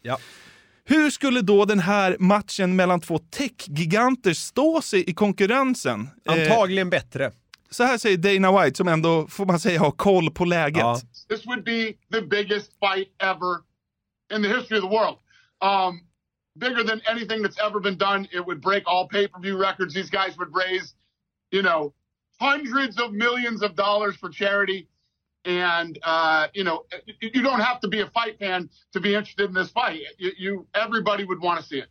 Ja. 0.87 0.95
Hur 0.95 1.09
skulle 1.09 1.41
då 1.41 1.65
den 1.65 1.79
här 1.79 2.15
matchen 2.19 2.75
mellan 2.75 3.01
två 3.01 3.19
techgiganter 3.19 4.33
stå 4.33 4.81
sig 4.81 5.09
i 5.09 5.13
konkurrensen? 5.13 6.09
Antagligen 6.25 6.89
bättre. 6.89 7.31
Så 7.69 7.83
här 7.83 7.97
säger 7.97 8.17
Dana 8.17 8.61
White 8.63 8.77
som 8.77 8.87
ändå, 8.87 9.27
får 9.27 9.45
man 9.45 9.59
säga, 9.59 9.79
har 9.79 9.91
koll 9.91 10.31
på 10.31 10.45
läget. 10.45 10.85
This 11.29 11.45
would 11.45 11.63
be 11.63 11.93
the 12.11 12.21
biggest 12.21 12.71
fight 12.79 13.07
ever 13.19 13.57
in 14.35 14.43
the 14.43 14.49
history 14.49 14.77
of 14.77 14.83
the 14.83 14.97
world. 14.97 15.17
Um, 15.61 16.01
bigger 16.59 16.83
than 16.83 17.01
anything 17.05 17.43
that's 17.43 17.59
ever 17.67 17.79
been 17.79 17.97
done. 17.97 18.27
It 18.31 18.45
would 18.47 18.61
break 18.61 18.83
all 18.85 19.07
pay-per-view 19.07 19.57
records. 19.57 19.93
These 19.93 20.09
guys 20.09 20.37
would 20.37 20.53
raise, 20.53 20.95
you 21.51 21.61
know, 21.61 21.93
hundreds 22.39 22.99
of 22.99 23.11
millions 23.11 23.61
of 23.61 23.75
dollars 23.75 24.15
for 24.17 24.29
charity. 24.29 24.87
And 25.47 25.97
uh, 25.97 26.47
you 26.53 26.63
know, 26.65 26.77
you 27.33 27.43
don't 27.43 27.61
have 27.61 27.79
to 27.81 27.87
be 27.89 28.01
a 28.03 28.07
fight 28.13 28.39
fan 28.39 28.69
to 28.93 28.99
be 28.99 29.09
interested 29.09 29.49
in 29.49 29.55
this 29.55 29.71
fight. 29.73 30.01
You, 30.19 30.31
you 30.37 30.65
everybody 30.85 31.23
would 31.25 31.41
want 31.43 31.59
to 31.61 31.65
see 31.65 31.77
it. 31.79 31.85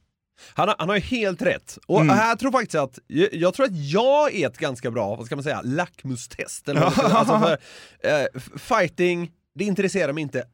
Han, 0.54 0.68
har- 0.68 0.76
han 0.78 0.88
har 0.88 0.96
ju 0.96 1.02
helt 1.02 1.42
rätt. 1.42 1.78
Och 1.86 2.00
Mm. 2.00 2.16
här 2.16 2.36
tror 2.36 2.52
faktiskt 2.52 2.74
att, 2.74 2.98
jag, 3.06 3.34
jag 3.34 3.54
tror 3.54 3.66
att 3.66 3.76
jag 3.76 4.34
är 4.34 4.46
ett 4.46 4.58
ganska 4.58 4.90
bra, 4.90 5.14
vad 5.16 5.26
ska 5.26 5.36
man 5.36 5.42
säga, 5.42 5.60
lackmustest. 5.64 6.68
Eller 6.68 6.80
vad 6.80 6.98
alltså 7.12 7.38
för, 7.38 7.52
eh, 8.22 8.26
fighting, 8.58 9.30
det 9.54 9.64
intresserar 9.64 10.12
mig 10.12 10.22
inte 10.22 10.44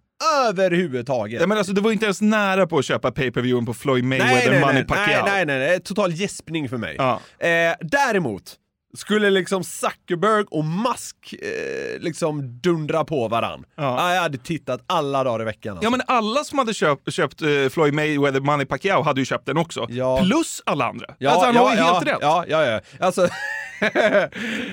överhuvudtaget. 0.49 1.41
Ja, 1.41 1.47
men 1.47 1.59
alltså, 1.59 1.73
det 1.73 1.81
var 1.81 1.93
inte 1.93 2.05
ens 2.07 2.21
nära 2.21 2.67
på 2.67 2.79
att 2.79 2.85
köpa 2.85 3.11
pay-per-viewen 3.11 3.67
på 3.67 3.75
Floyd 3.75 4.05
Mayweather, 4.05 4.61
Manny 4.61 4.75
nej, 4.75 4.85
Pacquiao. 4.87 5.25
nej, 5.27 5.47
nej, 5.47 5.59
nej, 5.59 5.81
total 5.81 6.12
gäspning 6.12 6.69
för 6.69 6.77
mig. 6.77 6.95
Ja. 6.99 7.21
Eh, 7.38 7.75
däremot, 7.81 8.55
skulle 8.96 9.31
liksom 9.31 9.64
Zuckerberg 9.64 10.44
och 10.50 10.64
Musk 10.64 11.35
eh, 11.42 12.00
liksom 12.00 12.61
dundra 12.61 13.05
på 13.05 13.28
varann. 13.28 13.64
Ja. 13.76 14.14
Jag 14.14 14.22
hade 14.22 14.38
tittat 14.38 14.85
alla 14.87 15.24
dagar 15.24 15.42
i 15.42 15.44
veckan. 15.44 15.72
Alltså. 15.72 15.87
Ja 15.87 15.90
men 15.90 16.02
alla 16.07 16.44
som 16.44 16.59
hade 16.59 16.74
köpt, 16.74 17.12
köpt 17.12 17.42
eh, 17.42 17.48
Floyd 17.70 17.94
Mayweather, 17.94 18.40
Manny 18.40 18.64
Pacquiao 18.64 19.02
hade 19.02 19.20
ju 19.20 19.24
köpt 19.24 19.46
den 19.46 19.57
också. 19.57 19.87
Plus 20.22 20.62
alla 20.66 20.85
andra. 20.85 21.07
alltså 21.31 21.46
han 21.46 21.57
har 21.57 21.74
ju 21.74 21.81
helt 21.81 22.07
rätt. 22.07 22.18
Ja, 22.20 22.44
ja, 22.48 22.64
ja. 22.64 22.81
Alltså, 23.00 23.22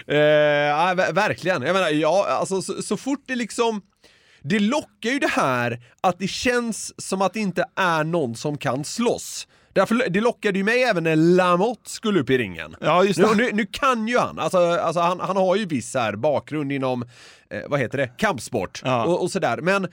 eh, 0.08 0.18
ja, 0.18 0.94
ver- 0.96 1.14
verkligen. 1.14 1.62
Jag 1.62 1.74
menar, 1.74 1.90
ja, 1.90 2.26
alltså 2.30 2.62
så, 2.62 2.82
så 2.82 2.98
fort 2.98 3.24
det 3.28 3.36
liksom 3.36 3.82
det 4.42 4.60
lockar 4.60 5.10
ju 5.10 5.20
det 5.20 5.28
här 5.32 5.80
att 6.02 6.20
det 6.20 6.28
känns 6.28 7.02
som 7.08 7.22
att 7.22 7.34
det 7.34 7.40
inte 7.40 7.66
är 7.76 8.04
någon 8.04 8.36
som 8.36 8.58
kan 8.58 8.84
slåss. 8.86 9.48
Därför, 9.80 10.10
det 10.10 10.22
lockade 10.22 10.58
ju 10.58 10.64
mig 10.64 10.84
även 10.84 11.04
när 11.04 11.16
Lamotte 11.16 11.90
skulle 11.90 12.20
upp 12.20 12.30
i 12.30 12.38
ringen. 12.38 12.76
Ja, 12.82 13.04
just 13.04 13.20
nu, 13.20 13.28
nu, 13.36 13.50
nu 13.54 13.66
kan 13.66 14.08
ju 14.08 14.18
han, 14.18 14.40
alltså, 14.40 14.58
alltså 14.58 15.00
han, 15.00 15.20
han 15.20 15.38
har 15.38 15.56
ju 15.56 15.66
viss 15.66 15.94
här 15.94 16.16
bakgrund 16.16 16.72
inom, 16.72 17.02
eh, 17.50 17.62
vad 17.68 17.80
heter 17.80 17.98
det, 17.98 18.08
kampsport 18.08 18.82
och, 19.06 19.22
och 19.22 19.32
sådär. 19.32 19.58
Men 19.62 19.88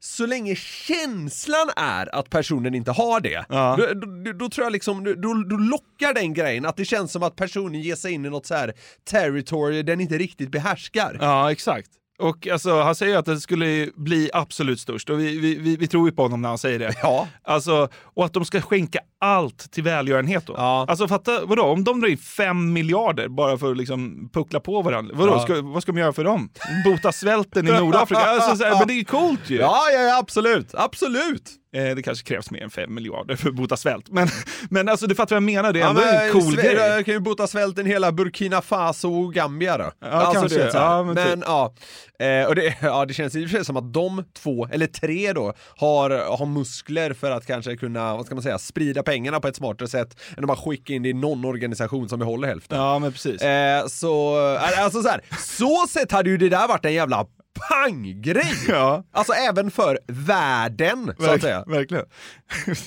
så 0.00 0.26
länge 0.26 0.54
känslan 0.54 1.70
är 1.76 2.14
att 2.14 2.30
personen 2.30 2.74
inte 2.74 2.90
har 2.90 3.20
det, 3.20 3.44
då, 3.48 4.06
då, 4.06 4.32
då 4.32 4.48
tror 4.48 4.64
jag 4.64 4.72
liksom, 4.72 5.04
då, 5.04 5.34
då 5.34 5.56
lockar 5.56 6.14
den 6.14 6.34
grejen 6.34 6.66
att 6.66 6.76
det 6.76 6.84
känns 6.84 7.12
som 7.12 7.22
att 7.22 7.36
personen 7.36 7.80
ger 7.80 7.96
sig 7.96 8.12
in 8.12 8.24
i 8.24 8.30
något 8.30 8.46
så 8.46 8.54
här 8.54 8.72
territory 9.10 9.82
den 9.82 10.00
inte 10.00 10.18
riktigt 10.18 10.50
behärskar. 10.50 11.18
Ja, 11.20 11.52
exakt. 11.52 11.90
Och 12.20 12.48
alltså, 12.48 12.80
han 12.82 12.94
säger 12.94 13.16
att 13.18 13.26
det 13.26 13.40
skulle 13.40 13.88
bli 13.96 14.30
absolut 14.32 14.80
störst 14.80 15.10
och 15.10 15.20
vi, 15.20 15.38
vi, 15.38 15.76
vi, 15.76 15.86
tror 15.86 16.08
ju 16.08 16.14
på 16.14 16.22
honom 16.22 16.42
när 16.42 16.48
han 16.48 16.58
säger 16.58 16.78
det. 16.78 16.94
Ja. 17.02 17.28
Alltså, 17.44 17.88
och 18.14 18.24
att 18.24 18.32
de 18.32 18.44
ska 18.44 18.60
skänka 18.60 18.98
allt 19.20 19.72
till 19.72 19.82
välgörenhet 19.82 20.46
då. 20.46 20.56
Alltså 20.56 21.08
fatta, 21.08 21.44
vadå, 21.44 21.62
om 21.62 21.84
de 21.84 22.00
drar 22.00 22.08
in 22.08 22.18
fem 22.18 22.72
miljarder 22.72 23.28
bara 23.28 23.58
för 23.58 23.70
att 23.70 23.76
liksom 23.76 24.30
puckla 24.32 24.60
på 24.60 24.82
varandra, 24.82 25.14
vadå, 25.16 25.32
Ja. 25.32 25.42
ska, 25.42 25.62
vad 25.62 25.82
ska 25.82 25.92
de 25.92 25.98
göra 25.98 26.12
för 26.12 26.24
dem? 26.24 26.48
Bota 26.84 27.12
svälten 27.12 27.68
i 27.68 27.70
Nordafrika? 27.80 28.20
Alltså, 28.20 28.56
så 28.56 28.64
här, 28.64 28.78
men 28.78 28.86
det 28.86 28.92
är 28.92 28.98
ju 28.98 29.04
coolt 29.04 29.50
ju! 29.50 29.56
Ja, 29.56 29.82
ja, 29.94 30.00
ja 30.00 30.18
absolut, 30.18 30.74
absolut! 30.74 31.59
Eh, 31.72 31.94
det 31.96 32.02
kanske 32.02 32.24
krävs 32.24 32.50
mer 32.50 32.62
än 32.62 32.70
fem 32.70 32.94
miljarder 32.94 33.36
för 33.36 33.48
att 33.48 33.54
bota 33.54 33.76
svält, 33.76 34.08
men, 34.08 34.28
men 34.70 34.88
alltså 34.88 35.06
du 35.06 35.14
fattar 35.14 35.36
vad 35.36 35.42
jag 35.42 35.42
menar, 35.42 35.72
det 35.72 35.78
är 35.78 35.82
Ja, 35.82 35.88
ändå 35.88 36.00
men 36.00 36.26
en 36.26 36.32
cool 36.32 36.56
grej. 36.56 36.74
Jag 36.74 37.04
kan 37.04 37.14
ju 37.14 37.20
bota 37.20 37.46
svälten 37.46 37.86
hela 37.86 38.12
Burkina 38.12 38.62
Faso 38.62 39.24
och 39.24 39.34
Gambia 39.34 39.78
då. 39.78 39.90
kanske. 40.00 40.48
du 40.48 40.62
vet, 40.64 40.72
så 40.72 40.78
här. 40.78 40.84
Ja, 40.84 41.02
men 41.02 41.14
men 41.14 41.38
typ. 41.40 41.44
ja, 41.48 41.74
eh, 42.18 42.46
och 42.48 42.54
det, 42.54 42.74
ja, 42.82 43.04
det 43.04 43.14
känns 43.14 43.34
i 43.34 43.44
och 43.46 43.50
för 43.50 43.56
sig 43.56 43.64
som 43.64 43.76
att 43.76 43.92
de 43.92 44.24
två, 44.42 44.68
eller 44.72 44.86
tre 44.86 45.32
då, 45.32 45.54
har, 45.76 46.36
har 46.38 46.46
muskler 46.46 47.12
för 47.12 47.30
att 47.30 47.46
kanske 47.46 47.76
kunna, 47.76 48.16
vad 48.16 48.26
ska 48.26 48.34
man 48.34 48.42
säga, 48.42 48.58
sprida 48.58 49.02
pengarna 49.02 49.40
på 49.40 49.48
ett 49.48 49.56
smartare 49.56 49.88
sätt 49.88 50.20
än 50.36 50.44
att 50.44 50.48
bara 50.48 50.56
skicka 50.56 50.92
in 50.92 51.02
det 51.02 51.08
i 51.08 51.12
någon 51.12 51.44
organisation 51.44 52.08
som 52.08 52.18
behåller 52.18 52.48
hälften. 52.48 52.78
Ja, 52.78 52.98
men 52.98 53.12
precis. 53.12 53.42
Eh, 53.42 53.86
så, 53.86 54.38
eh, 54.54 54.82
alltså 54.84 55.02
så 55.02 55.08
här, 55.08 55.20
så 55.38 55.86
sett 55.88 56.12
hade 56.12 56.30
ju 56.30 56.36
det 56.36 56.48
där 56.48 56.68
varit 56.68 56.84
en 56.84 56.92
jävla 56.94 57.26
panggrej! 57.70 58.54
Ja. 58.68 59.04
Alltså 59.12 59.32
även 59.32 59.70
för 59.70 59.98
världen, 60.06 61.12
så 61.18 61.30
att 61.30 61.40
säga. 61.40 61.64
Verkligen. 61.66 62.04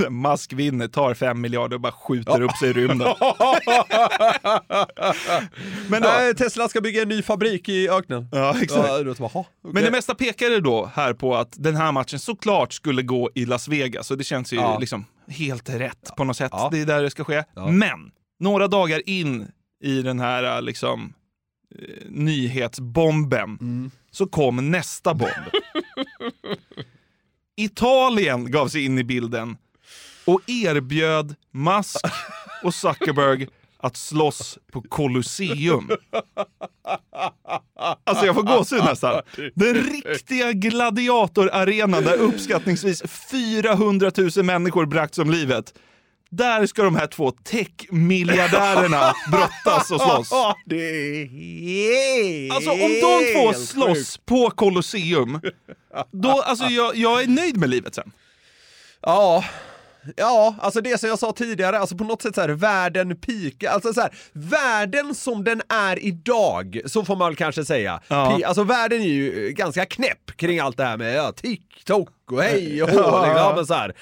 Musk 0.22 0.54
vinner, 0.54 0.88
tar 0.88 1.14
fem 1.14 1.42
miljarder 1.42 1.76
och 1.76 1.82
bara 1.82 1.92
skjuter 1.92 2.42
upp 2.42 2.58
sig 2.58 2.70
i 2.70 2.74
rymden. 2.74 3.08
Men 5.90 6.02
då, 6.02 6.08
Nej, 6.08 6.36
Tesla 6.36 6.70
ska 6.70 6.82
bygga 6.82 7.02
en 7.02 7.10
ny 7.10 7.22
fabrik 7.22 7.70
i 7.70 7.90
öknen. 7.90 8.28
Ja, 8.32 8.56
exakt. 8.62 8.88
Ja, 8.88 9.04
då 9.04 9.14
bara, 9.14 9.28
"Ha, 9.28 9.40
okej." 9.40 9.74
Men 9.74 9.84
det 9.84 9.92
mesta 9.92 10.16
pekade 10.16 10.60
då 10.60 10.92
här 10.96 11.14
på 11.14 11.36
att 11.36 11.50
den 11.58 11.76
här 11.76 11.92
matchen 11.92 12.20
såklart 12.20 12.74
skulle 12.74 13.02
gå 13.02 13.30
i 13.36 13.46
Las 13.46 13.68
Vegas 13.68 14.12
och 14.12 14.18
det 14.18 14.24
känns 14.24 14.54
ju 14.54 14.58
Ja. 14.58 14.78
liksom 14.80 15.06
helt 15.28 15.70
rätt 15.70 16.12
på 16.18 16.24
något 16.24 16.38
sätt. 16.38 16.52
Ja. 16.54 16.70
Det 16.72 16.82
är 16.82 16.86
där 16.86 17.04
det 17.04 17.10
ska 17.10 17.24
ske. 17.24 17.44
Ja. 17.56 17.68
Men 17.68 18.12
några 18.40 18.68
dagar 18.68 19.10
in 19.10 19.48
i 19.84 20.02
den 20.02 20.20
här 20.20 20.62
liksom 20.62 21.14
nyhetsbomben 22.10 23.58
Mm. 23.62 23.92
så 24.12 24.26
kom 24.28 24.72
nästa 24.72 25.14
bomb. 25.14 25.32
Italien 27.56 28.52
gav 28.52 28.68
sig 28.68 28.86
in 28.86 29.00
i 29.00 29.04
bilden 29.04 29.58
och 30.26 30.42
erbjöd 30.48 31.36
Musk 31.52 32.06
och 32.64 32.74
Zuckerberg 32.76 33.48
att 33.78 33.98
slåss 33.98 34.58
på 34.72 34.82
Colosseum. 34.82 35.90
Alltså 38.04 38.26
jag 38.26 38.36
får 38.36 38.44
gåshud 38.44 38.84
nästan. 38.84 39.22
Den 39.56 39.74
riktiga 39.76 40.52
gladiatorarenan 40.54 42.04
där 42.04 42.18
uppskattningsvis 42.18 43.04
400 43.32 44.12
000 44.36 44.46
människor 44.46 44.86
bragts 44.86 45.20
om 45.20 45.32
livet. 45.32 45.74
Där 46.36 46.66
ska 46.66 46.84
de 46.84 46.96
här 46.96 47.08
två 47.08 47.32
tech-miljardärerna 47.32 49.14
brottas 49.32 49.92
och 49.92 50.02
slåss. 50.02 50.30
det 50.66 50.76
är 50.76 51.26
helt 51.26 52.54
Alltså 52.54 52.72
om 52.72 52.78
de 52.80 53.34
två 53.34 53.54
slåss 53.54 54.18
på 54.18 54.50
Colosseum, 54.50 55.42
då, 56.12 56.42
alltså 56.42 56.66
jag, 56.66 56.96
jag 56.96 57.24
är 57.24 57.28
nöjd 57.28 57.58
med 57.58 57.70
livet 57.70 57.96
sen. 57.96 58.12
Ja, 59.02 59.44
ja, 60.16 60.56
alltså 60.60 60.82
det 60.82 61.00
som 61.00 61.10
jag 61.10 61.20
sa 61.20 61.32
tidigare, 61.32 61.80
alltså 61.80 61.98
på 61.98 62.04
något 62.04 62.22
sätt 62.22 62.36
så 62.36 62.42
här, 62.42 62.50
världen 62.50 63.16
pika, 63.18 63.72
alltså 63.72 63.94
så 63.94 64.02
här, 64.02 64.12
världen 64.34 65.16
som 65.16 65.44
den 65.44 65.62
är 65.70 66.06
idag, 66.06 66.82
så 66.86 67.06
får 67.06 67.16
man 67.16 67.28
väl 67.30 67.36
kanske 67.36 67.66
säga. 67.66 68.02
Ja. 68.08 68.40
Alltså 68.46 68.64
världen 68.64 69.02
är 69.02 69.06
ju 69.08 69.50
ganska 69.52 69.86
knäpp 69.86 70.38
kring 70.38 70.60
allt 70.60 70.78
det 70.78 70.84
här 70.84 70.98
med 70.98 71.16
ja, 71.16 71.32
TikTok 71.32 72.10
och 72.32 72.44
hej 72.44 72.84
och 72.84 72.90
hå. 72.90 73.00
Ja. 73.00 73.26
liksom. 73.28 73.56
Men 73.56 73.66
så 73.66 73.74
här. 73.74 73.94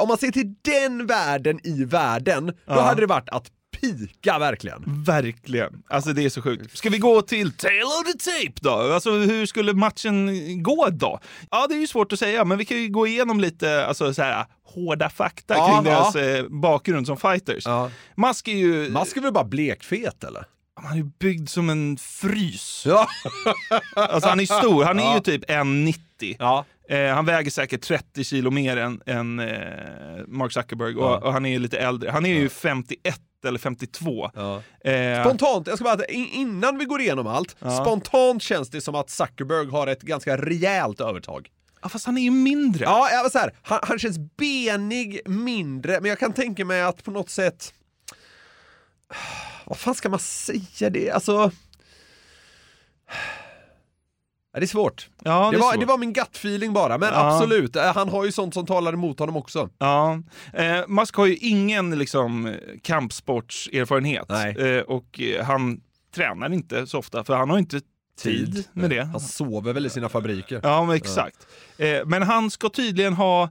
Om 0.00 0.08
man 0.08 0.18
ser 0.18 0.30
till 0.30 0.54
den 0.62 1.06
världen 1.06 1.60
i 1.66 1.84
världen, 1.84 2.46
då 2.46 2.52
Ja. 2.66 2.80
hade 2.80 3.00
det 3.00 3.06
varit 3.06 3.28
att 3.28 3.50
pika 3.80 4.38
verkligen. 4.38 5.04
Verkligen. 5.04 5.82
Alltså 5.88 6.12
det 6.12 6.24
är 6.24 6.28
så 6.28 6.42
sjukt. 6.42 6.78
Ska 6.78 6.90
vi 6.90 6.98
gå 6.98 7.22
till 7.22 7.52
tail 7.52 7.82
of 7.82 8.12
the 8.12 8.30
tape 8.30 8.58
då? 8.60 8.70
Alltså 8.94 9.10
hur 9.10 9.46
skulle 9.46 9.72
matchen 9.72 10.28
gå 10.62 10.88
då? 10.92 11.20
Ja, 11.50 11.66
det 11.66 11.74
är 11.74 11.78
ju 11.80 11.86
svårt 11.86 12.12
att 12.12 12.18
säga, 12.18 12.44
men 12.44 12.58
vi 12.58 12.64
kan 12.64 12.76
ju 12.82 12.88
gå 12.88 13.06
igenom 13.06 13.40
lite 13.40 13.86
alltså, 13.86 14.14
så 14.14 14.22
här, 14.22 14.46
hårda 14.64 15.10
fakta 15.10 15.54
Ja, 15.54 15.66
kring 15.82 15.92
ja. 15.92 15.98
deras 16.00 16.16
eh, 16.16 16.44
bakgrund 16.48 17.06
som 17.06 17.16
fighters. 17.16 17.64
Musk 18.16 18.48
är 18.48 18.52
ju... 18.56 18.90
Musk 18.90 19.16
är 19.16 19.20
väl 19.20 19.32
bara 19.32 19.44
blekfet 19.44 20.24
eller? 20.24 20.44
Han 20.80 20.92
är 20.92 20.96
ju 20.96 21.04
byggd 21.18 21.48
som 21.48 21.70
en 21.70 21.96
frys. 21.96 22.82
Ja. 22.86 23.08
Alltså 23.96 24.28
han 24.28 24.40
är 24.40 24.44
stor, 24.46 24.84
han 24.84 24.98
är 24.98 25.02
Ja. 25.02 25.14
ju 25.14 25.20
typ 25.20 25.50
1,90. 25.50 26.36
Ja. 26.38 26.64
Eh, 26.88 27.14
han 27.14 27.24
väger 27.26 27.50
säkert 27.50 27.80
30 27.82 28.24
kilo 28.24 28.50
mer 28.50 28.76
än, 28.76 29.00
än 29.06 29.38
eh, 29.40 29.46
Mark 30.26 30.52
Zuckerberg 30.52 30.96
och, 30.96 31.04
Ja. 31.04 31.16
och 31.18 31.32
han 31.32 31.46
är 31.46 31.50
ju 31.50 31.58
lite 31.58 31.78
äldre. 31.78 32.10
Han 32.10 32.26
är 32.26 32.34
ju 32.34 32.48
51 32.48 33.20
eller 33.44 33.58
52. 33.58 34.30
Eh, 34.84 35.24
Spontant, 35.24 35.66
jag 35.66 35.76
ska 35.78 35.84
bara, 35.84 36.04
in- 36.04 36.28
innan 36.32 36.78
vi 36.78 36.84
går 36.84 37.00
igenom 37.00 37.26
allt, 37.26 37.56
Ja. 37.58 37.70
spontant 37.84 38.42
känns 38.42 38.70
det 38.70 38.80
som 38.80 38.94
att 38.94 39.10
Zuckerberg 39.10 39.70
har 39.70 39.86
ett 39.86 40.02
ganska 40.02 40.36
rejält 40.36 41.00
övertag. 41.00 41.48
Ja, 41.82 41.88
fast 41.88 42.06
han 42.06 42.18
är 42.18 42.22
ju 42.22 42.30
mindre. 42.30 42.84
Ja, 42.84 43.10
jag 43.10 43.22
var 43.22 43.30
så 43.30 43.38
här, 43.38 43.54
han, 43.62 43.78
han 43.82 43.98
känns 43.98 44.18
benig, 44.36 45.20
mindre, 45.26 46.00
men 46.00 46.08
jag 46.08 46.18
kan 46.18 46.32
tänka 46.32 46.64
mig 46.64 46.82
att 46.82 47.04
på 47.04 47.10
något 47.10 47.30
sätt... 47.30 47.74
Vad 49.64 49.78
fan 49.78 49.94
ska 49.94 50.08
man 50.08 50.18
säga 50.18 50.90
det? 50.90 51.10
Alltså... 51.10 51.50
Ja, 54.52 54.60
det 54.60 54.64
är 54.64 54.66
svårt. 54.68 55.08
Ja, 55.24 55.44
det, 55.50 55.56
det 55.56 55.60
var, 55.60 55.72
svårt. 55.72 55.80
det 55.80 55.86
var 55.86 55.98
min 55.98 56.12
gut-feeling 56.14 56.72
bara, 56.72 56.98
men 56.98 57.08
Ja. 57.12 57.34
absolut, 57.34 57.76
eh, 57.76 57.94
han 57.94 58.08
har 58.08 58.24
ju 58.24 58.32
sånt 58.32 58.54
som 58.54 58.66
talar 58.66 58.92
emot 58.92 59.18
honom 59.18 59.36
också. 59.36 59.68
Ja, 59.78 60.22
eh, 60.52 60.80
Musk 60.88 61.14
har 61.16 61.26
ju 61.26 61.36
ingen 61.36 61.98
liksom, 61.98 62.54
kampsportserfarenhet 62.82 64.30
eh, 64.30 64.78
och 64.86 65.20
eh, 65.20 65.44
han 65.44 65.80
tränar 66.14 66.52
inte 66.52 66.86
så 66.86 66.98
ofta 66.98 67.24
för 67.24 67.34
han 67.36 67.50
har 67.50 67.58
inte 67.58 67.80
tid 68.20 68.64
med 68.72 68.90
det. 68.90 69.04
Han 69.04 69.20
sover 69.20 69.72
väl 69.72 69.86
i 69.86 69.90
sina 69.90 70.08
fabriker. 70.08 70.60
Ja, 70.62 70.84
men 70.84 70.96
exakt. 70.96 71.46
Eh, 71.78 71.98
men 72.06 72.22
han 72.22 72.50
ska 72.50 72.68
tydligen 72.68 73.12
ha 73.14 73.50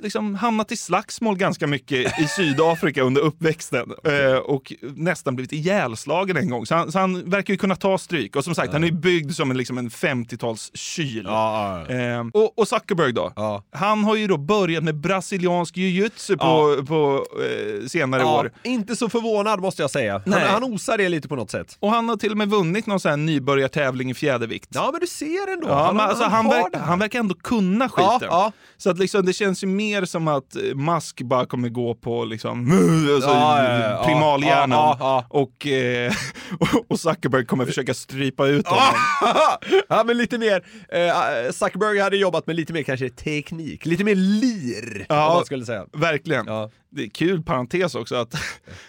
liksom 0.00 0.34
hamnat 0.34 0.72
i 0.72 0.76
slagsmål 0.76 1.36
ganska 1.36 1.66
mycket 1.66 2.18
i 2.20 2.28
Sydafrika 2.28 3.02
under 3.02 3.20
uppväxten 3.22 3.92
eh, 4.04 4.36
och 4.36 4.72
nästan 4.80 5.36
blivit 5.36 5.52
ihjälslagen 5.52 6.36
en 6.36 6.50
gång. 6.50 6.66
Så 6.66 6.74
han, 6.74 6.92
så 6.92 6.98
han 6.98 7.30
verkar 7.30 7.54
ju 7.54 7.58
kunna 7.58 7.76
ta 7.76 7.98
stryk. 7.98 8.36
Och 8.36 8.44
som 8.44 8.54
sagt, 8.54 8.72
han 8.72 8.84
är 8.84 8.90
byggd 8.90 9.32
som 9.32 9.50
en, 9.50 9.56
liksom 9.56 9.78
en 9.78 9.90
50-talskyl. 9.90 11.26
Eh, 12.18 12.26
och, 12.32 12.58
och 12.58 12.68
Zuckerberg 12.68 13.12
då? 13.12 13.32
Han 13.72 14.04
har 14.04 14.16
ju 14.16 14.26
då 14.26 14.36
börjat 14.36 14.84
med 14.84 14.94
brasiliansk 14.94 15.76
jiu-jitsu 15.76 16.36
på, 16.36 16.84
på 16.86 17.26
eh, 17.42 17.86
senare 17.86 18.22
Ja, 18.22 18.40
år. 18.40 18.52
inte 18.62 18.96
så 18.96 19.08
förvånad 19.08 19.60
måste 19.60 19.82
jag 19.82 19.90
säga. 19.90 20.22
Han, 20.26 20.32
han 20.42 20.64
osar 20.64 20.98
det 20.98 21.08
lite 21.08 21.28
på 21.28 21.36
något 21.36 21.50
sätt. 21.50 21.76
Och 21.80 21.90
han 21.90 22.08
har 22.08 22.16
till 22.16 22.30
och 22.30 22.36
med 22.38 22.48
vunnit 22.48 22.86
någon 22.86 23.00
sån 23.00 23.10
här 23.10 23.16
nybörjartävling 23.16 24.10
i 24.10 24.14
fjädervikt. 24.14 24.68
Ja, 24.72 24.88
men 24.92 25.00
du 25.00 25.06
ser 25.06 25.52
ändå. 25.52 25.68
Ja, 25.68 25.84
Han- 25.84 25.96
men 25.96 26.08
alltså, 26.08 26.24
han 26.24 26.48
verk, 26.48 26.74
han 26.76 26.98
verkar 26.98 27.18
ändå 27.18 27.34
kunna 27.34 27.88
skiten. 27.88 28.08
Ja, 28.20 28.26
ja. 28.30 28.52
Så 28.76 28.90
att 28.90 28.98
liksom, 28.98 29.26
det 29.26 29.32
känns 29.32 29.62
ju 29.62 29.66
mer 29.66 29.83
som 30.04 30.28
att 30.28 30.56
Musk 30.74 31.22
bara 31.22 31.46
kommer 31.46 31.68
gå 31.68 31.94
på 31.94 32.24
liksom, 32.24 32.70
alltså, 33.14 33.30
Ja, 33.30 33.62
ja, 33.64 33.78
ja, 33.78 33.90
ja. 33.90 34.04
primalhjärnan 34.04 34.70
Ja, 34.78 34.96
ja, 35.00 35.26
Och, 35.28 35.66
eh, 35.66 36.12
och- 36.88 37.00
Zuckerberg 37.00 37.46
kommer 37.46 37.66
försöka 37.66 37.94
strypa 37.94 38.46
ut 38.46 38.66
honom. 38.68 38.84
ja, 39.88 40.04
men 40.06 40.16
lite 40.18 40.38
mer, 40.38 40.64
eh, 40.88 41.52
Zuckerberg 41.52 41.98
hade 41.98 42.16
jobbat 42.16 42.46
med 42.46 42.56
lite 42.56 42.72
mer 42.72 42.82
kanske 42.82 43.08
teknik, 43.10 43.86
lite 43.86 44.04
mer 44.04 44.14
lir, 44.14 45.06
om 45.08 45.16
man 45.16 45.44
skulle 45.44 45.64
säga. 45.64 45.86
Verkligen. 45.92 46.46
Det 46.90 47.02
är 47.04 47.08
kul 47.08 47.42
parentes 47.42 47.94
också 47.94 48.14
att, 48.16 48.34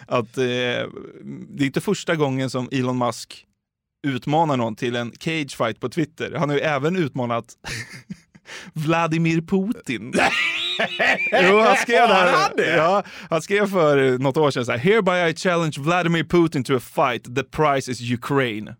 att 0.06 0.38
eh, 0.38 0.44
det 0.44 1.62
är 1.62 1.66
inte 1.66 1.80
första 1.80 2.14
gången 2.16 2.50
som 2.50 2.68
Elon 2.72 2.98
Musk 2.98 3.44
utmanar 4.06 4.56
någon 4.56 4.76
till 4.76 4.96
en 4.96 5.12
cage 5.20 5.56
fight 5.56 5.80
på 5.80 5.88
Twitter. 5.88 6.34
Han 6.38 6.48
har 6.48 6.56
ju 6.56 6.62
även 6.62 6.96
utmanat 6.96 7.44
Vladimir 8.72 9.40
Putin. 9.40 10.12
jo, 11.42 11.60
han 11.60 11.76
skrev 11.76 12.08
det 12.08 12.14
här. 12.14 12.76
Ja, 12.76 13.02
han 13.30 13.42
skrev 13.42 13.70
för 13.70 14.18
något 14.18 14.36
år 14.36 14.50
sedan 14.50 14.64
så 14.64 14.72
här, 14.72 14.78
Hereby 14.78 15.30
I 15.30 15.34
challenge 15.34 15.76
Vladimir 15.78 16.24
Putin 16.24 16.64
to 16.64 16.76
a 16.76 16.80
fight. 16.80 17.36
The 17.36 17.42
price 17.42 17.90
is 17.92 18.12
Ukraine. 18.12 18.68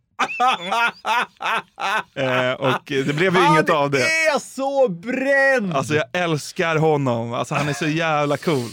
eh, 2.15 2.53
och 2.53 2.83
det 2.87 3.17
blev 3.17 3.37
ju 3.37 3.47
inget 3.47 3.71
av 3.71 3.91
det. 3.91 3.99
Han 3.99 4.37
är 4.37 4.39
så 4.39 4.89
bränd! 4.89 5.77
Alltså 5.77 5.95
jag 5.95 6.05
älskar 6.13 6.77
honom. 6.77 7.33
Alltså 7.33 7.55
han 7.55 7.69
är 7.69 7.73
så 7.73 7.87
jävla 7.87 8.37
cool. 8.37 8.69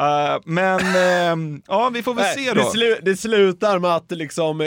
Eh, 0.00 0.40
men 0.44 0.80
ehm, 0.96 1.62
ja, 1.68 1.90
vi 1.94 2.02
får 2.02 2.14
väl 2.14 2.24
Nej, 2.24 2.44
se 2.44 2.52
det, 2.52 2.60
då. 2.60 2.68
slu- 2.70 2.98
det 3.02 3.16
slutar 3.16 3.78
med 3.78 3.90
att 3.96 4.10
liksom, 4.10 4.60
eh, 4.60 4.66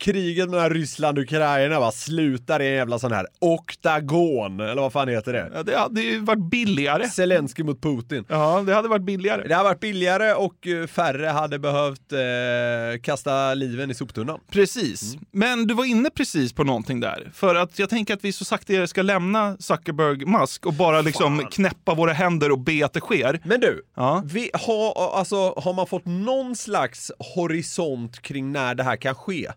kriget 0.00 0.50
mellan 0.50 0.70
Ryssland 0.70 1.18
och 1.18 1.24
Ukraina 1.24 1.80
va, 1.80 1.92
slutar 1.92 2.62
i 2.62 2.66
en 2.68 2.74
jävla 2.74 2.98
sån 2.98 3.12
här 3.12 3.26
oktagon, 3.40 4.60
eller 4.60 4.82
vad 4.82 4.92
fan 4.92 5.08
heter 5.08 5.32
det? 5.32 5.50
Ja, 5.54 5.62
det 5.62 5.78
hade 5.78 6.00
ju 6.02 6.18
varit 6.20 6.50
billigare. 6.50 7.08
Zelensky 7.08 7.62
mot 7.62 7.82
Putin. 7.82 8.24
Ja, 8.28 8.62
det 8.66 8.74
hade 8.74 8.88
varit 8.88 9.02
billigare. 9.02 9.48
Det 9.48 9.54
hade 9.54 9.68
varit 9.68 9.80
billigare 9.80 10.32
och 10.34 10.66
eh, 10.66 10.86
färre 10.86 11.26
hade 11.26 11.58
behövt 11.58 12.12
eh, 12.12 13.00
kasta 13.02 13.54
liven 13.54 13.90
i 13.90 13.94
soptunnan. 13.94 14.40
Precis. 14.52 15.16
Men 15.32 15.66
du 15.66 15.74
var 15.74 15.84
inne 15.84 16.10
precis 16.10 16.52
på 16.52 16.64
någonting 16.64 17.00
där. 17.00 17.30
För 17.34 17.54
att 17.54 17.78
jag 17.78 17.90
tänker 17.90 18.14
att 18.14 18.24
vi 18.24 18.32
så 18.32 18.44
sakta 18.44 18.86
ska 18.86 19.02
lämna 19.02 19.56
Zuckerberg 19.60 20.24
Musk 20.26 20.66
och 20.66 20.74
bara 20.74 21.00
liksom 21.00 21.38
knäppa 21.50 21.94
våra 21.94 22.12
händer 22.12 22.50
och 22.52 22.58
be 22.58 22.84
att 22.84 22.92
det 22.92 23.00
sker. 23.00 23.40
Men 23.44 23.60
du, 23.60 23.82
Ja. 23.96 24.22
Vi 24.40 24.50
har, 24.54 25.12
alltså, 25.18 25.54
har 25.56 25.72
man 25.72 25.86
fått 25.86 26.06
någon 26.06 26.56
slags 26.56 27.12
horisont 27.34 28.22
kring 28.22 28.52
när 28.52 28.74
det 28.74 28.82
här 28.82 28.96
kan 28.96 29.14
ske? 29.14 29.50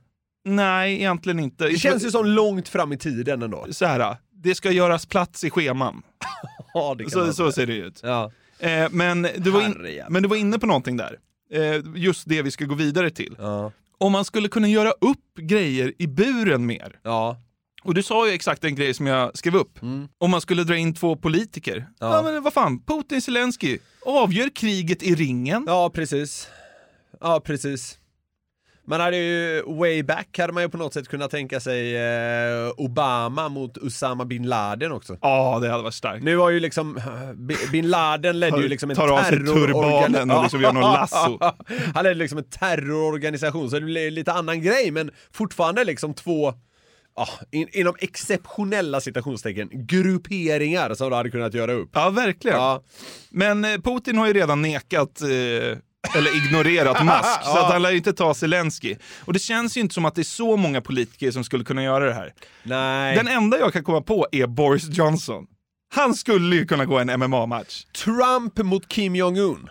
Nej, 0.45 0.93
egentligen 0.93 1.39
inte. 1.39 1.67
Det 1.67 1.77
känns 1.77 2.05
ju 2.05 2.11
som 2.11 2.25
långt 2.25 2.69
fram 2.69 2.93
i 2.93 2.97
tiden 2.97 3.41
ändå. 3.41 3.65
Så 3.71 3.85
här, 3.85 4.17
det 4.31 4.55
ska 4.55 4.71
göras 4.71 5.05
plats 5.05 5.43
i 5.43 5.49
scheman. 5.49 6.03
Ja, 6.75 6.95
det 6.97 7.03
kan 7.03 7.11
Så, 7.11 7.33
så 7.33 7.51
ser 7.51 7.67
det 7.67 7.75
ut. 7.75 7.99
Ja. 8.03 8.31
Eh, 8.59 8.87
men, 8.91 9.27
du 9.37 9.51
var 9.51 9.61
in, 9.61 10.03
men 10.09 10.23
du 10.23 10.29
var 10.29 10.35
inne 10.35 10.59
på 10.59 10.65
någonting 10.65 10.97
där. 10.97 11.17
Eh, 11.51 11.81
just 11.95 12.29
det 12.29 12.41
vi 12.41 12.51
ska 12.51 12.65
gå 12.65 12.75
vidare 12.75 13.09
till. 13.09 13.35
Om 13.97 14.11
man 14.11 14.25
skulle 14.25 14.47
kunna 14.47 14.67
göra 14.67 14.91
upp 14.91 15.37
grejer 15.37 15.93
i 15.97 16.07
buren 16.07 16.65
mer. 16.65 16.99
Ja. 17.03 17.37
Och 17.83 17.93
du 17.93 18.03
sa 18.03 18.27
ju 18.27 18.33
exakt 18.33 18.63
en 18.63 18.75
grej 18.75 18.93
som 18.93 19.07
jag 19.07 19.37
skrev 19.37 19.55
upp. 19.55 19.79
Om 20.17 20.31
man 20.31 20.41
skulle 20.41 20.63
dra 20.63 20.77
in 20.77 20.93
två 20.93 21.15
politiker. 21.15 21.87
Ja, 21.99 22.21
men 22.21 22.43
vad 22.43 22.53
fan, 22.53 22.83
Putin 22.83 23.21
Zelensky 23.21 23.79
avgör 24.05 24.49
kriget 24.55 25.03
i 25.03 25.15
ringen. 25.15 25.63
Ja, 25.67 25.89
precis. 25.89 26.47
Ja, 27.21 27.39
precis. 27.45 27.99
Man 28.85 28.99
hade 28.99 29.17
ju, 29.17 29.63
way 29.67 30.03
back 30.03 30.37
hade 30.37 30.53
man 30.53 30.63
ju 30.63 30.69
på 30.69 30.77
något 30.77 30.93
sätt 30.93 31.07
kunnat 31.07 31.31
tänka 31.31 31.59
sig 31.59 31.95
eh, 31.97 32.71
Obama 32.77 33.49
mot 33.49 33.77
Usama 33.77 34.25
bin 34.25 34.43
Laden 34.49 34.91
också. 34.91 35.17
Ja, 35.21 35.59
det 35.61 35.69
hade 35.69 35.83
varit 35.83 35.93
starkt. 35.93 36.23
Nu 36.23 36.35
var 36.35 36.49
ju 36.49 36.59
liksom, 36.59 36.99
Bi- 37.35 37.71
bin 37.71 37.89
Laden 37.89 38.39
ledde 38.39 38.61
ju 38.61 38.67
liksom 38.67 38.89
en 38.89 38.95
Tar 38.95 39.07
av 39.07 39.23
sig 39.23 39.37
turbanen 39.37 40.31
och 40.31 40.41
liksom 40.43 40.61
gör 40.61 40.73
någon 40.73 40.93
lasso. 40.93 41.39
Han 41.95 42.03
ledde 42.03 42.15
liksom 42.15 42.37
en 42.37 42.43
terrororganisation, 42.49 43.69
så 43.69 43.79
det 43.79 43.85
blev 43.85 44.11
lite 44.11 44.31
annan 44.33 44.61
grej, 44.61 44.91
men 44.91 45.11
fortfarande 45.31 45.83
liksom 45.83 46.13
två 46.13 46.53
Ja, 47.15 47.28
in, 47.52 47.67
inom 47.71 47.95
exceptionella 47.99 49.02
citationstecken, 49.02 49.69
grupperingar 49.71 50.93
som 50.93 51.10
du 51.10 51.15
hade 51.15 51.30
kunnat 51.32 51.54
göra 51.54 51.73
upp. 51.73 51.89
Ja, 51.93 52.10
verkligen. 52.10 52.60
Men 53.30 53.65
eh, 53.65 53.78
Putin 53.82 54.17
har 54.17 54.28
ju 54.28 54.34
redan 54.34 54.62
nekat 54.62 55.21
eh, 55.21 55.28
eller 56.15 56.45
ignorerat 56.47 57.06
Musk, 57.06 57.43
så 57.43 57.49
Ja. 57.58 57.65
att 57.65 57.71
han 57.73 57.82
lär 57.82 57.91
ju 57.91 57.97
inte 57.97 58.13
ta 58.13 58.34
Zelensky. 58.34 58.95
Och 59.26 59.34
det 59.34 59.39
känns 59.39 59.78
ju 59.78 59.82
inte 59.82 59.93
som 59.93 60.06
att 60.06 60.15
det 60.15 60.21
är 60.21 60.23
så 60.23 60.58
många 60.58 60.82
politiker 60.82 61.32
som 61.32 61.43
skulle 61.43 61.63
kunna 61.63 61.84
göra 61.84 62.06
det 62.06 62.13
här. 62.13 62.34
Nej. 62.63 63.15
Den 63.15 63.28
enda 63.28 63.60
jag 63.60 63.73
kan 63.73 63.84
komma 63.84 64.02
på 64.02 64.28
är 64.32 64.47
Boris 64.47 64.89
Johnson. 64.89 65.45
Han 65.95 66.13
skulle 66.13 66.56
ju 66.56 66.65
kunna 66.65 66.86
gå 66.86 66.99
en 66.99 67.19
MMA-match. 67.19 67.86
Trump 68.06 68.58
mot 68.58 68.88
Kim 68.88 69.15
Jong-Un. 69.15 69.69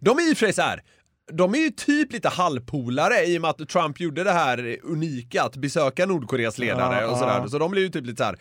De 0.00 0.18
är 0.18 0.22
ju 0.28 0.34
för 0.34 0.46
sig 0.46 0.52
så 0.52 0.62
här. 0.62 0.82
De 1.32 1.54
är 1.54 1.58
ju 1.58 1.70
typ 1.70 2.12
lite 2.12 2.28
halvpolare 2.28 3.24
i 3.24 3.38
och 3.38 3.42
med 3.42 3.50
att 3.50 3.68
Trump 3.68 4.00
gjorde 4.00 4.24
det 4.24 4.32
här 4.32 4.78
unika 4.82 5.42
att 5.42 5.56
besöka 5.56 6.06
Nordkoreas 6.06 6.58
ledare 6.58 7.00
Ja, 7.02 7.08
och 7.10 7.18
sådär. 7.18 7.38
ja. 7.38 7.48
Så 7.48 7.58
de 7.58 7.70
blir 7.70 7.82
ju 7.82 7.88
typ 7.88 8.06
lite 8.06 8.16
så 8.16 8.24
här. 8.24 8.36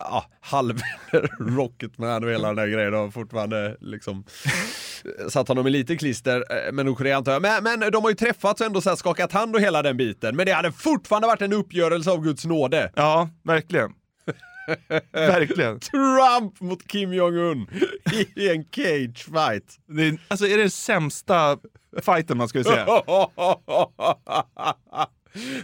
Ja, 0.00 0.24
halv 0.40 0.80
Rocketman 1.40 2.24
och 2.24 2.30
hela 2.30 2.46
den 2.48 2.56
där 2.56 2.66
grejen 2.66 2.94
och 2.94 3.14
fortfarande 3.14 3.76
liksom 3.80 4.24
satt 5.28 5.48
honom 5.48 5.66
i 5.66 5.70
lite 5.70 5.96
klister 5.96 6.44
eh, 6.50 6.72
med 6.72 6.86
Nordkorea 6.86 7.16
antar 7.16 7.32
jag. 7.32 7.42
Men, 7.42 7.64
men 7.64 7.90
de 7.92 8.02
har 8.02 8.10
ju 8.10 8.16
träffats 8.16 8.60
och 8.60 8.66
ändå 8.66 8.80
så 8.80 8.96
skakat 8.96 9.32
hand 9.32 9.54
och 9.54 9.60
hela 9.60 9.82
den 9.82 9.96
biten. 9.96 10.36
Men 10.36 10.46
det 10.46 10.52
hade 10.52 10.72
fortfarande 10.72 11.28
varit 11.28 11.42
en 11.42 11.52
uppgörelse 11.52 12.10
av 12.10 12.22
Guds 12.24 12.44
nåde. 12.44 12.92
Ja, 12.96 13.28
verkligen. 13.44 13.90
Verkligen. 15.12 15.80
Trump 15.80 16.60
mot 16.60 16.88
Kim 16.88 17.12
Jong-Un 17.12 17.66
i 18.36 18.48
en 18.48 18.64
cage 18.64 19.24
fight. 19.24 19.78
Det 19.86 20.08
är, 20.08 20.18
alltså 20.28 20.46
är 20.46 20.56
det 20.56 20.62
den 20.62 20.70
sämsta 20.70 21.58
fighten 22.02 22.38
man 22.38 22.48
skulle 22.48 22.64
säga? 22.64 22.86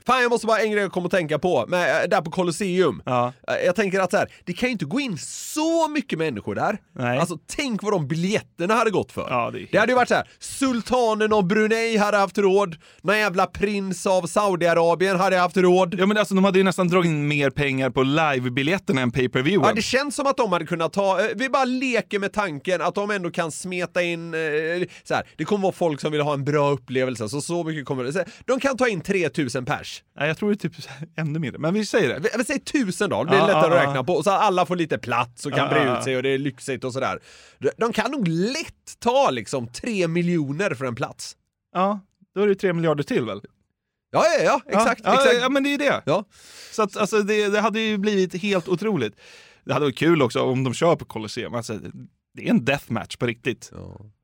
Fan 0.06 0.22
jag 0.22 0.30
måste 0.30 0.46
bara 0.46 0.58
en 0.58 0.70
grej 0.70 0.82
jag 0.82 0.92
kom 0.92 1.04
att 1.06 1.10
tänka 1.10 1.38
på, 1.38 1.64
med, 1.68 2.02
äh, 2.04 2.08
där 2.08 2.20
på 2.20 2.30
Colosseum. 2.30 3.02
Ja. 3.06 3.32
Äh, 3.48 3.54
Jag 3.66 3.76
tänker 3.76 4.00
att 4.00 4.10
så 4.10 4.16
här, 4.16 4.28
det 4.44 4.52
kan 4.52 4.68
ju 4.68 4.72
inte 4.72 4.84
gå 4.84 5.00
in 5.00 5.18
så 5.18 5.88
mycket 5.88 6.18
människor 6.18 6.54
där. 6.54 6.78
Nej. 6.98 7.18
Alltså 7.18 7.38
tänk 7.56 7.82
vad 7.82 7.92
de 7.92 8.08
biljetterna 8.08 8.74
hade 8.74 8.90
gått 8.90 9.12
för. 9.12 9.26
Ja, 9.30 9.50
det 9.50 9.66
det 9.72 9.78
hade 9.78 9.92
ju 9.92 9.96
varit 9.96 10.08
så 10.08 10.14
här, 10.14 10.28
sultanen 10.38 11.32
av 11.32 11.46
Brunei 11.46 11.96
hade 11.96 12.16
haft 12.16 12.38
råd, 12.38 12.76
någon 13.02 13.18
jävla 13.18 13.46
prins 13.46 14.06
av 14.06 14.26
Saudiarabien 14.26 15.16
hade 15.16 15.37
haft 15.37 15.56
råd. 15.56 15.94
Ja 15.98 16.06
men 16.06 16.16
alltså 16.18 16.34
de 16.34 16.44
hade 16.44 16.58
ju 16.58 16.64
nästan 16.64 16.88
dragit 16.88 17.08
in 17.08 17.28
mer 17.28 17.50
pengar 17.50 17.90
på 17.90 18.02
live-biljetterna 18.02 19.00
än 19.00 19.10
pay-per-viewen. 19.10 19.66
Ja, 19.68 19.72
det 19.74 19.82
känns 19.82 20.14
som 20.16 20.26
att 20.26 20.37
de 20.37 20.52
hade 20.52 20.66
kunnat 20.66 20.92
ta, 20.92 21.20
eh, 21.20 21.26
vi 21.37 21.48
bara 21.48 21.64
leker 21.64 22.18
med 22.18 22.32
tanken 22.32 22.82
att 22.82 22.94
de 22.94 23.10
ändå 23.10 23.30
kan 23.30 23.52
smeta 23.52 24.02
in, 24.02 24.34
eh, 24.34 24.40
så 25.04 25.14
här, 25.14 25.24
det 25.37 25.44
kommer 25.44 25.62
vara 25.62 25.72
folk 25.72 26.00
som 26.00 26.12
vill 26.12 26.20
ha 26.20 26.34
en 26.34 26.44
bra 26.44 26.70
upplevelse, 26.70 27.28
så 27.28 27.40
så 27.40 27.64
mycket 27.64 27.87
kommer 27.87 28.04
det. 28.04 28.24
De 28.46 28.60
kan 28.60 28.76
ta 28.76 28.88
in 28.88 29.00
3000 29.00 29.63
pers. 29.64 30.03
Nej, 30.16 30.29
jag 30.29 30.37
tror 30.37 30.50
det 30.50 30.64
är 30.64 30.68
typ 30.68 30.88
ännu 31.16 31.38
mindre, 31.38 31.59
men 31.59 31.74
vi 31.74 31.87
säger 31.87 32.09
det. 32.09 32.31
Vi, 32.38 32.44
säger 32.44 32.61
1000 32.61 33.11
då, 33.11 33.24
det 33.24 33.29
blir 33.29 33.38
Ja, 33.38 33.46
lättare 33.46 33.61
ja, 33.62 33.77
att 33.77 33.83
ja. 33.83 33.88
räkna 33.88 34.05
på, 34.05 34.22
så 34.22 34.31
att 34.31 34.40
alla 34.40 34.66
får 34.66 34.77
lite 34.77 34.98
plats 34.98 35.46
och 35.46 35.53
kan 35.53 35.61
Ja, 35.61 35.68
bre 35.68 35.79
ja, 35.79 35.85
ut 35.85 35.88
ja. 35.88 36.05
sig 36.05 36.16
och 36.16 36.22
det 36.22 36.29
är 36.29 36.38
lyxigt 36.38 36.85
och 36.85 36.92
sådär. 36.92 37.18
De, 37.77 37.92
kan 37.92 38.11
nog 38.11 38.29
lätt 38.29 38.98
ta 38.98 39.31
liksom 39.31 39.66
3 39.68 40.09
miljoner 40.09 40.74
för 40.74 40.85
en 40.85 40.94
plats. 40.94 41.37
Ja, 41.74 42.00
då 42.35 42.40
är 42.40 42.46
det 42.48 42.55
tre 42.55 42.72
miljarder 42.72 43.05
till 43.05 43.24
väl? 43.24 43.40
Ja, 44.11 44.24
ja, 44.38 44.42
ja, 44.44 44.61
exakt. 44.79 45.00
Ja, 45.05 45.14
exakt. 45.14 45.40
ja 45.40 45.48
men 45.48 45.62
det 45.62 45.74
är 45.74 45.79
det. 45.79 46.03
Ja. 46.07 46.24
Så 46.72 46.83
att, 46.83 46.96
alltså, 46.96 47.22
det, 47.22 47.48
det 47.48 47.61
hade 47.61 47.81
ju 47.81 47.98
blivit 47.98 48.42
helt 48.42 48.68
otroligt. 48.68 49.16
Det 49.64 49.72
hade 49.72 49.85
varit 49.87 49.98
kul 49.98 50.22
också 50.22 50.42
om 50.42 50.64
de 50.64 50.74
kör 50.74 50.96
på 50.96 51.05
Colosseum. 51.05 51.55
Alltså, 51.55 51.79
det 52.35 52.46
är 52.46 52.50
en 52.50 52.64
deathmatch 52.64 53.16
på 53.16 53.27
riktigt. 53.27 53.72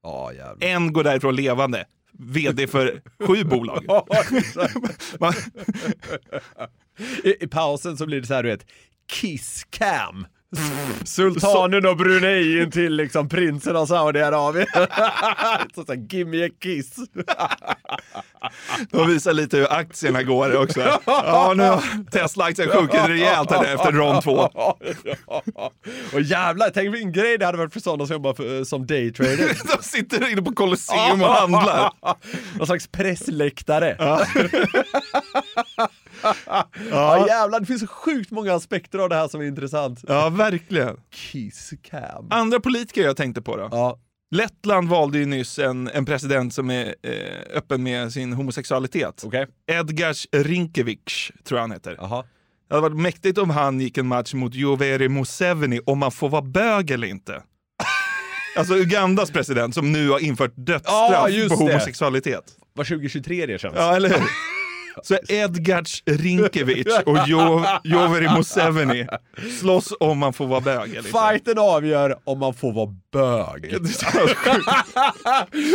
Ja, 0.02 0.32
jävlar. 0.32 0.68
En 0.68 0.92
går 0.92 1.04
därifrån 1.04 1.36
levande. 1.36 1.84
VD 2.12 2.66
för 2.66 3.02
sju 3.26 3.44
bolag. 3.44 3.84
Man- 5.20 5.34
I, 7.24 7.44
I 7.44 7.46
pausen 7.46 7.96
så 7.96 8.06
blir 8.06 8.20
det 8.20 8.26
så 8.26 8.34
här, 8.34 8.42
du 8.42 8.48
vet, 8.48 8.66
kiss 9.12 9.66
cam. 9.70 10.26
Sultanen 11.04 11.86
av 11.86 11.96
Brunei 11.96 12.70
till 12.70 12.96
liksom 12.96 13.28
prinsen 13.28 13.76
av 13.76 13.86
Saudiarabien. 13.86 14.66
så 15.74 15.84
här, 15.88 16.14
give 16.14 16.30
me 16.30 16.46
a 16.46 16.48
kiss. 16.62 16.96
De 18.90 19.08
visar 19.08 19.32
lite 19.32 19.56
hur 19.56 19.72
aktierna 19.72 20.22
går 20.22 20.62
också. 20.62 21.00
Ja, 21.06 21.52
nu 21.56 21.62
har 21.62 22.10
Tesla-aktien 22.10 22.68
sjunkit 22.68 23.08
rejält 23.08 23.50
här 23.50 23.74
efter 23.74 23.92
rond 23.92 24.22
två. 24.22 24.38
Och 26.12 26.20
jävlar, 26.20 26.70
tänk 26.74 26.94
vilken 26.94 27.12
grej 27.12 27.38
det 27.38 27.46
hade 27.46 27.58
varit 27.58 27.72
för 27.72 27.80
sådana 27.80 28.06
som 28.06 28.14
jobbar 28.14 28.34
för, 28.34 28.64
som 28.64 28.86
daytrader. 28.86 29.76
De 29.76 29.82
sitter 29.82 30.32
inne 30.32 30.42
på 30.42 30.52
Colosseum 30.52 31.22
och 31.22 31.28
handlar. 31.28 31.92
Någon 32.58 32.66
slags 32.66 32.88
pressläktare. 32.88 33.96
Ja. 36.46 36.68
Ja. 36.90 37.26
jävlar, 37.28 37.60
det 37.60 37.66
finns 37.66 37.80
så 37.80 37.86
sjukt 37.86 38.30
många 38.30 38.54
aspekter 38.54 38.98
av 38.98 39.08
det 39.08 39.14
här 39.14 39.28
som 39.28 39.40
är 39.40 39.44
intressant. 39.44 40.04
Ja, 40.08 40.28
verkligen. 40.28 40.96
Kiss 41.10 41.72
cam. 41.82 42.26
Andra 42.30 42.60
politiker 42.60 43.02
jag 43.02 43.16
tänkte 43.16 43.42
på 43.42 43.56
då. 43.56 43.68
Ja. 43.70 43.98
Lettland 44.30 44.88
valde 44.88 45.18
ju 45.18 45.26
nyss 45.26 45.58
en, 45.58 45.88
en 45.88 46.04
president 46.04 46.54
som 46.54 46.70
är 46.70 46.94
eh, 47.02 47.56
öppen 47.56 47.82
med 47.82 48.12
sin 48.12 48.32
homosexualitet. 48.32 49.24
Okay. 49.24 49.46
Edgars 49.70 50.26
Rinkevic, 50.32 51.32
tror 51.44 51.58
jag 51.58 51.62
han 51.62 51.72
heter. 51.72 51.96
Aha. 52.00 52.24
Det 52.68 52.74
hade 52.74 52.88
varit 52.88 53.00
mäktigt 53.00 53.38
om 53.38 53.50
han 53.50 53.80
gick 53.80 53.98
en 53.98 54.06
match 54.06 54.34
mot 54.34 54.54
Yoweri 54.54 55.08
Museveni 55.08 55.80
om 55.86 55.98
man 55.98 56.12
får 56.12 56.28
vara 56.28 56.42
bög 56.42 56.90
eller 56.90 57.08
inte. 57.08 57.42
Alltså 58.56 58.74
Ugandas 58.74 59.30
president 59.30 59.74
som 59.74 59.92
nu 59.92 60.08
har 60.08 60.18
infört 60.18 60.52
dödsstraff 60.54 61.30
just 61.30 61.48
på 61.48 61.54
homosexualitet. 61.54 62.44
Vad 62.72 62.86
2023 62.86 63.46
det 63.46 63.60
känns. 63.60 63.74
Ja, 63.76 63.96
eller 63.96 64.08
hur? 64.08 64.16
Så 65.02 65.18
Edgars 65.28 66.02
Rinkevic 66.06 66.86
och 67.06 67.18
jo, 67.26 67.64
Yoweri 67.84 68.28
Museveni 68.36 69.06
slåss 69.60 69.92
om 70.00 70.18
man 70.18 70.32
får 70.32 70.46
vara 70.46 70.60
bög 70.60 70.94
inte. 70.94 71.02
Fighten 71.02 71.58
avgör 71.58 72.16
om 72.24 72.38
man 72.38 72.54
får 72.54 72.72
vara 72.72 72.94
bög. 73.12 73.62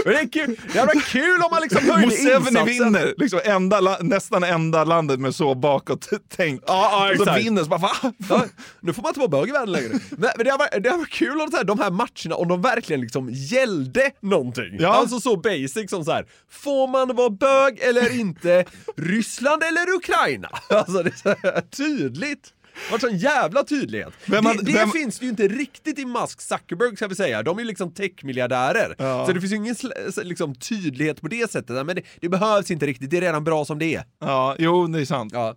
Det 0.05 0.15
är 0.15 0.31
kul, 0.31 0.57
varit 0.75 1.05
kul 1.05 1.41
om 1.41 1.47
man 1.51 1.61
liksom 1.61 1.89
höjde 1.89 2.07
Museveni 2.07 2.63
vinner, 2.63 3.13
liksom 3.17 3.39
enda, 3.43 3.97
nästan 4.01 4.43
enda 4.43 4.83
landet 4.83 5.19
med 5.19 5.35
så 5.35 5.55
bakåt-tänk. 5.55 6.61
Ja, 6.67 7.11
ja, 7.11 7.25
så 7.25 7.33
vinner, 7.33 7.63
så 7.63 7.69
bara 7.69 7.79
va? 7.79 7.91
Ja, 8.29 8.45
nu 8.79 8.93
får 8.93 9.01
man 9.01 9.09
inte 9.09 9.19
vara 9.19 9.29
bög 9.29 9.49
i 9.49 9.51
världen 9.51 9.71
längre. 9.71 9.99
Men, 10.09 10.29
det 10.37 10.51
varit, 10.51 10.83
det 10.83 10.89
varit 10.89 11.09
kul 11.09 11.41
om 11.41 11.49
här, 11.53 11.63
de 11.63 11.79
här 11.79 11.91
matcherna, 11.91 12.35
om 12.35 12.47
de 12.47 12.61
verkligen 12.61 13.01
liksom 13.01 13.29
gällde 13.31 14.11
någonting. 14.21 14.77
Ja. 14.79 14.89
Alltså 14.89 15.19
så 15.19 15.37
basic 15.37 15.89
som 15.89 16.05
så 16.05 16.11
här. 16.11 16.25
får 16.51 16.87
man 16.87 17.15
vara 17.15 17.29
bög 17.29 17.79
eller 17.79 18.19
inte? 18.19 18.65
Ryssland 19.05 19.63
eller 19.63 19.95
Ukraina? 19.95 20.49
Alltså 20.69 21.03
det 21.03 21.25
är 21.25 21.61
tydligt. 21.61 22.53
Det 22.85 22.91
varit 22.91 23.01
sån 23.01 23.17
jävla 23.17 23.63
tydlighet. 23.63 24.13
Vem 24.25 24.43
det 24.43 24.57
det 24.61 24.71
vem- 24.73 24.89
finns 24.91 25.21
ju 25.21 25.29
inte 25.29 25.47
riktigt 25.47 25.99
i 25.99 26.05
Musk 26.05 26.41
Zuckerberg 26.41 26.95
ska 26.95 27.07
vi 27.07 27.15
säga. 27.15 27.43
De 27.43 27.57
är 27.57 27.61
ju 27.61 27.67
liksom 27.67 27.93
techmiljardärer. 27.93 28.95
Ja. 28.97 29.25
Så 29.25 29.33
det 29.33 29.39
finns 29.41 29.53
ju 29.53 29.55
ingen 29.55 29.75
liksom, 30.23 30.55
tydlighet 30.55 31.21
på 31.21 31.27
det 31.27 31.51
sättet. 31.51 31.85
Men 31.85 31.95
det, 31.95 32.01
det 32.21 32.29
behövs 32.29 32.71
inte 32.71 32.85
riktigt, 32.85 33.09
det 33.09 33.17
är 33.17 33.21
redan 33.21 33.43
bra 33.43 33.65
som 33.65 33.79
det 33.79 33.95
är. 33.95 34.03
Ja, 34.19 34.55
jo 34.59 34.87
det 34.87 35.01
är 35.01 35.05
sant. 35.05 35.33
Ja. 35.33 35.55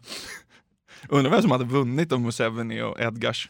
Undrar 1.08 1.30
vem 1.30 1.42
som 1.42 1.50
hade 1.50 1.64
vunnit 1.64 2.12
om 2.12 2.22
Museveni 2.22 2.82
och 2.82 3.00
Edgars. 3.00 3.48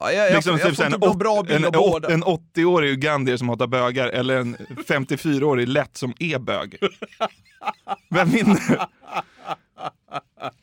Ja, 0.00 0.12
jag, 0.12 0.26
jag, 0.26 0.34
liksom 0.34 0.52
jag, 0.52 0.60
typ 0.60 0.68
får 0.68 0.76
så 0.76 0.82
här 0.82 0.94
inte 0.94 1.06
en, 1.08 1.18
bra 1.18 1.42
bild 1.42 1.56
en, 1.58 1.64
av 1.64 1.72
båda. 1.72 2.08
en 2.08 2.24
80-årig 2.24 2.90
ugandier 2.90 3.36
som 3.36 3.48
hatar 3.48 3.66
bögar 3.66 4.08
eller 4.08 4.36
en 4.36 4.56
54-årig 4.88 5.68
lätt 5.68 5.96
som 5.96 6.14
är 6.18 6.38
bög. 6.38 6.78
Vem 8.10 8.28
vinner? 8.28 8.86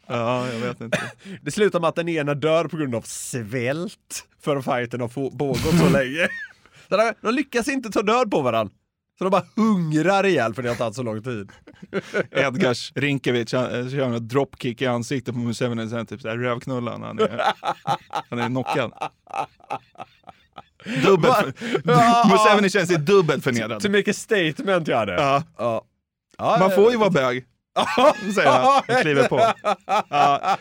Ja, 0.07 0.47
jag 0.47 0.59
vet 0.59 0.81
inte. 0.81 1.01
Det 1.41 1.51
slutar 1.51 1.79
med 1.79 1.87
att 1.87 1.95
den 1.95 2.09
ena 2.09 2.33
dör 2.33 2.65
på 2.67 2.77
grund 2.77 2.95
av 2.95 3.01
svält 3.01 4.25
för 4.41 4.61
fighten 4.61 5.01
har 5.01 5.07
få- 5.07 5.31
pågått 5.37 5.79
så 5.79 5.89
länge. 5.93 6.27
Så 6.89 7.13
de 7.21 7.31
lyckas 7.35 7.67
inte 7.67 7.89
ta 7.89 8.01
död 8.01 8.31
på 8.31 8.41
varandra. 8.41 8.73
Så 9.17 9.23
de 9.23 9.30
bara 9.30 9.45
hungrar 9.55 10.26
ihjäl 10.26 10.53
för 10.53 10.63
det 10.63 10.70
har 10.70 10.76
tagit 10.76 10.95
så 10.95 11.03
lång 11.03 11.24
tid. 11.24 11.51
Edgars 12.32 12.91
Rinkevic, 12.95 13.53
han 13.53 13.66
eh, 13.66 13.89
kör 13.89 14.01
en 14.01 14.28
dropkick 14.28 14.82
i 14.82 14.86
ansiktet 14.86 15.34
på 15.34 15.39
Museveni 15.39 15.86
och 15.86 15.89
sen 15.89 16.05
typ 16.05 16.22
såhär 16.22 16.38
rövknullan. 16.38 17.03
Han 17.03 17.20
är, 17.20 17.41
han 18.30 18.39
är 18.39 18.47
knockad. 18.47 18.91
Dubbelt. 21.03 21.61
Museveni 22.32 22.70
känns 22.70 22.89
sig 22.89 22.97
dubbelt 22.97 23.43
förnedrad. 23.43 23.89
Make 23.91 24.11
a 24.11 24.13
statement 24.13 24.88
jag 24.88 24.97
hade. 24.97 25.13
Ja. 25.13 25.43
Ja. 26.38 26.57
Man 26.59 26.72
får 26.72 26.91
ju 26.91 26.97
vara 26.97 27.09
bög. 27.09 27.45
Säger 28.36 28.49
jag 28.49 28.78
och 28.78 29.01
kliver 29.01 29.28
på. 29.28 29.41
Ja. 30.09 30.57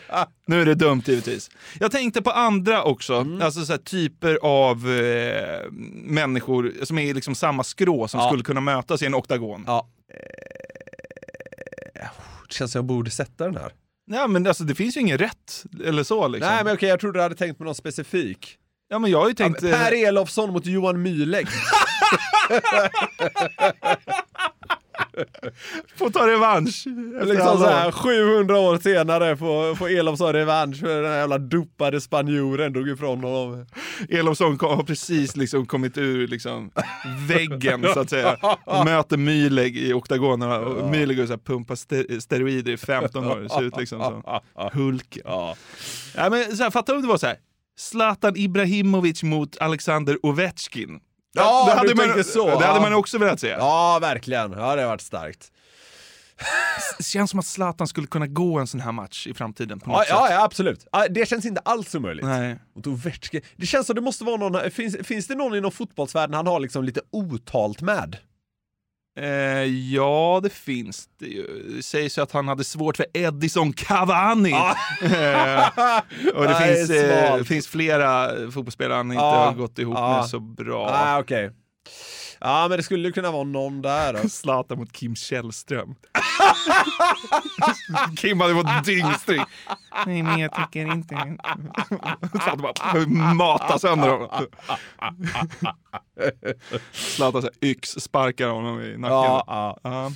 Nu 0.47 0.61
är 0.61 0.65
det 0.65 0.75
dumt 0.75 1.01
givetvis. 1.05 1.49
Jag 1.79 1.91
tänkte 1.91 2.21
på 2.21 2.31
andra 2.31 2.83
också, 2.83 3.13
Mm. 3.15 3.41
alltså 3.41 3.65
så 3.65 3.73
här, 3.73 3.77
typer 3.79 4.39
av 4.41 4.89
eh, 4.91 5.71
människor 6.03 6.73
som 6.83 6.97
är 6.97 7.13
liksom 7.13 7.35
samma 7.35 7.63
skrå 7.63 8.07
som 8.07 8.19
Ja. 8.19 8.27
skulle 8.29 8.43
kunna 8.43 8.61
mötas 8.61 9.01
i 9.01 9.05
en 9.05 9.15
oktagon. 9.15 9.63
Ja. 9.67 9.87
känns 12.49 12.71
som 12.71 12.79
jag 12.79 12.85
borde 12.85 13.11
sätta 13.11 13.43
den 13.45 13.55
här. 13.57 13.71
Ja 14.11 14.27
men 14.27 14.47
alltså 14.47 14.63
det 14.63 14.75
finns 14.75 14.97
ju 14.97 15.01
ingen 15.01 15.17
rätt 15.17 15.63
eller 15.85 16.03
så 16.03 16.27
liksom. 16.27 16.51
Nej 16.53 16.63
men 16.63 16.73
okej, 16.73 16.89
jag 16.89 16.99
trodde 16.99 17.19
du 17.19 17.23
hade 17.23 17.35
tänkt 17.35 17.57
på 17.57 17.63
någon 17.63 17.75
specifik. 17.75 18.57
Ja 18.89 18.99
men 18.99 19.11
jag 19.11 19.21
har 19.21 19.27
ju 19.27 19.33
tänkt... 19.33 19.61
Ja, 19.61 19.71
per 19.77 19.91
Elofsson 20.07 20.53
mot 20.53 20.65
Johan 20.65 21.01
Myhlegg. 21.01 21.47
Får 25.95 26.09
ta 26.09 26.27
revansch. 26.27 26.83
liksom 27.25 27.57
så 27.57 27.65
här, 27.65 27.87
år. 27.87 27.91
700 27.91 28.59
år 28.59 28.77
senare 28.77 29.37
får, 29.37 29.75
får 29.75 29.89
Elofsson 29.89 30.33
revansch 30.33 30.79
för 30.79 31.01
den 31.01 31.11
här 31.11 31.19
jävla 31.19 31.37
dopade 31.37 32.01
spanjoren 32.01 32.73
drog 32.73 32.89
ifrån 32.89 33.23
honom. 33.23 33.65
Elofsson 34.09 34.57
har 34.61 34.83
precis 34.83 35.35
liksom 35.35 35.65
kommit 35.65 35.97
ur 35.97 36.27
liksom 36.27 36.71
väggen 37.27 37.85
så 37.93 37.99
att 37.99 38.09
säga. 38.09 38.37
Och 38.65 38.85
möter 38.85 39.17
Myhlegg 39.17 39.77
i 39.77 39.93
oktagonen 39.93 40.51
och 40.51 40.89
Myhlegg 40.89 41.19
har 41.19 41.37
pumpat 41.37 41.77
ste- 41.77 42.19
steroider 42.19 42.71
i 42.71 42.77
15 42.77 43.25
år. 43.25 43.47
Ser 43.47 43.63
ut 43.63 43.77
liksom 43.77 43.99
som 44.01 44.23
Hulken. 44.73 45.21
Ja. 45.25 45.55
men 46.15 46.57
så 46.57 46.63
här, 46.63 46.71
fattar 46.71 46.93
du 46.93 46.97
om 46.97 47.01
det 47.03 47.09
var 47.09 47.17
så 47.17 47.27
här. 47.27 47.37
Zlatan 47.77 48.35
Ibrahimovic 48.37 49.23
mot 49.23 49.57
Alexander 49.57 50.25
Ovechkin. 50.25 50.99
Ja, 51.35 51.65
det 51.69 51.73
hade 51.77 51.95
man, 52.15 52.23
så. 52.23 52.59
Det 52.59 52.65
hade 52.65 52.79
man 52.79 52.93
också 52.93 53.17
velat 53.17 53.39
se. 53.39 53.47
Ja, 53.47 53.99
verkligen. 54.01 54.51
Ja, 54.51 54.75
det 54.75 54.81
har 54.81 54.89
varit 54.89 55.01
starkt. 55.01 55.51
Det 56.97 57.03
känns 57.03 57.29
som 57.31 57.39
att 57.39 57.45
Zlatan 57.45 57.87
skulle 57.87 58.07
kunna 58.07 58.27
gå 58.27 58.59
en 58.59 58.67
sån 58.67 58.79
här 58.79 58.91
match 58.91 59.27
i 59.27 59.33
framtiden 59.33 59.79
på 59.79 59.89
något 59.89 60.05
Ja, 60.09 60.21
sätt. 60.21 60.31
ja, 60.35 60.43
absolut. 60.43 60.87
Det 61.09 61.29
känns 61.29 61.45
inte 61.45 61.61
alls 61.65 61.95
omöjligt. 61.95 62.25
Nej. 62.25 62.59
Det 63.57 63.65
känns 63.65 63.87
som 63.87 63.95
det 63.95 64.01
måste 64.01 64.23
vara 64.23 64.37
någon, 64.37 64.71
finns, 64.71 64.97
finns 65.03 65.27
det 65.27 65.35
någon 65.35 65.55
inom 65.57 65.71
fotbollsvärlden 65.71 66.33
han 66.33 66.47
har 66.47 66.59
liksom 66.59 66.83
lite 66.83 67.01
otalt 67.11 67.81
med? 67.81 68.17
Eh, 69.19 69.63
ja, 69.93 70.39
det 70.43 70.49
finns 70.49 71.07
det 71.19 71.25
ju. 71.25 71.63
Det 71.75 71.83
sägs 71.83 72.17
ju 72.17 72.21
att 72.21 72.31
han 72.31 72.47
hade 72.47 72.63
svårt 72.63 72.97
för 72.97 73.05
Edison 73.13 73.73
Cavani. 73.73 74.51
Eh, 74.51 75.67
och 76.35 76.43
det 76.43 76.49
Nej, 76.59 76.75
finns, 76.75 76.89
eh, 76.89 77.43
finns 77.43 77.67
flera 77.67 78.27
fotbollsspelare 78.51 78.97
han 78.97 79.11
inte 79.11 79.23
Ja. 79.23 79.45
har 79.45 79.53
gått 79.53 79.79
ihop 79.79 79.99
med 79.99 80.25
så 80.25 80.39
bra. 80.39 80.89
Ah, 80.93 81.19
okej. 81.19 81.51
Ja, 82.39 82.67
men 82.69 82.77
det 82.77 82.83
skulle 82.83 83.11
kunna 83.11 83.31
vara 83.31 83.43
någon 83.43 83.81
där 83.81 84.13
då. 84.13 84.29
Zlatan 84.29 84.77
mot 84.77 84.91
Kim 84.91 85.15
Källström. 85.15 85.95
Kim 88.17 88.39
hade 88.39 88.53
fått 88.53 88.85
dyngstryk. 88.85 89.41
Nej, 90.05 90.23
men 90.23 90.39
jag 90.39 90.55
tycker 90.55 90.91
inte... 90.91 91.37
Zlatan 92.31 92.61
bara 92.61 93.33
matar 93.33 93.77
sönder 93.77 94.09
honom. 94.09 94.29
Zlatan 96.91 97.41
så 97.41 97.47
här, 97.47 97.69
yx 97.69 97.89
sparkar 97.89 98.47
honom 98.47 98.81
i 98.81 98.97
nacken. 98.97 99.15
Ja, 99.17 99.79
Ja. 99.83 100.11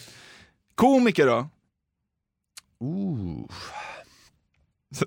Komiker 0.75 1.27
då? 1.27 1.49
Ooh. 2.79 3.49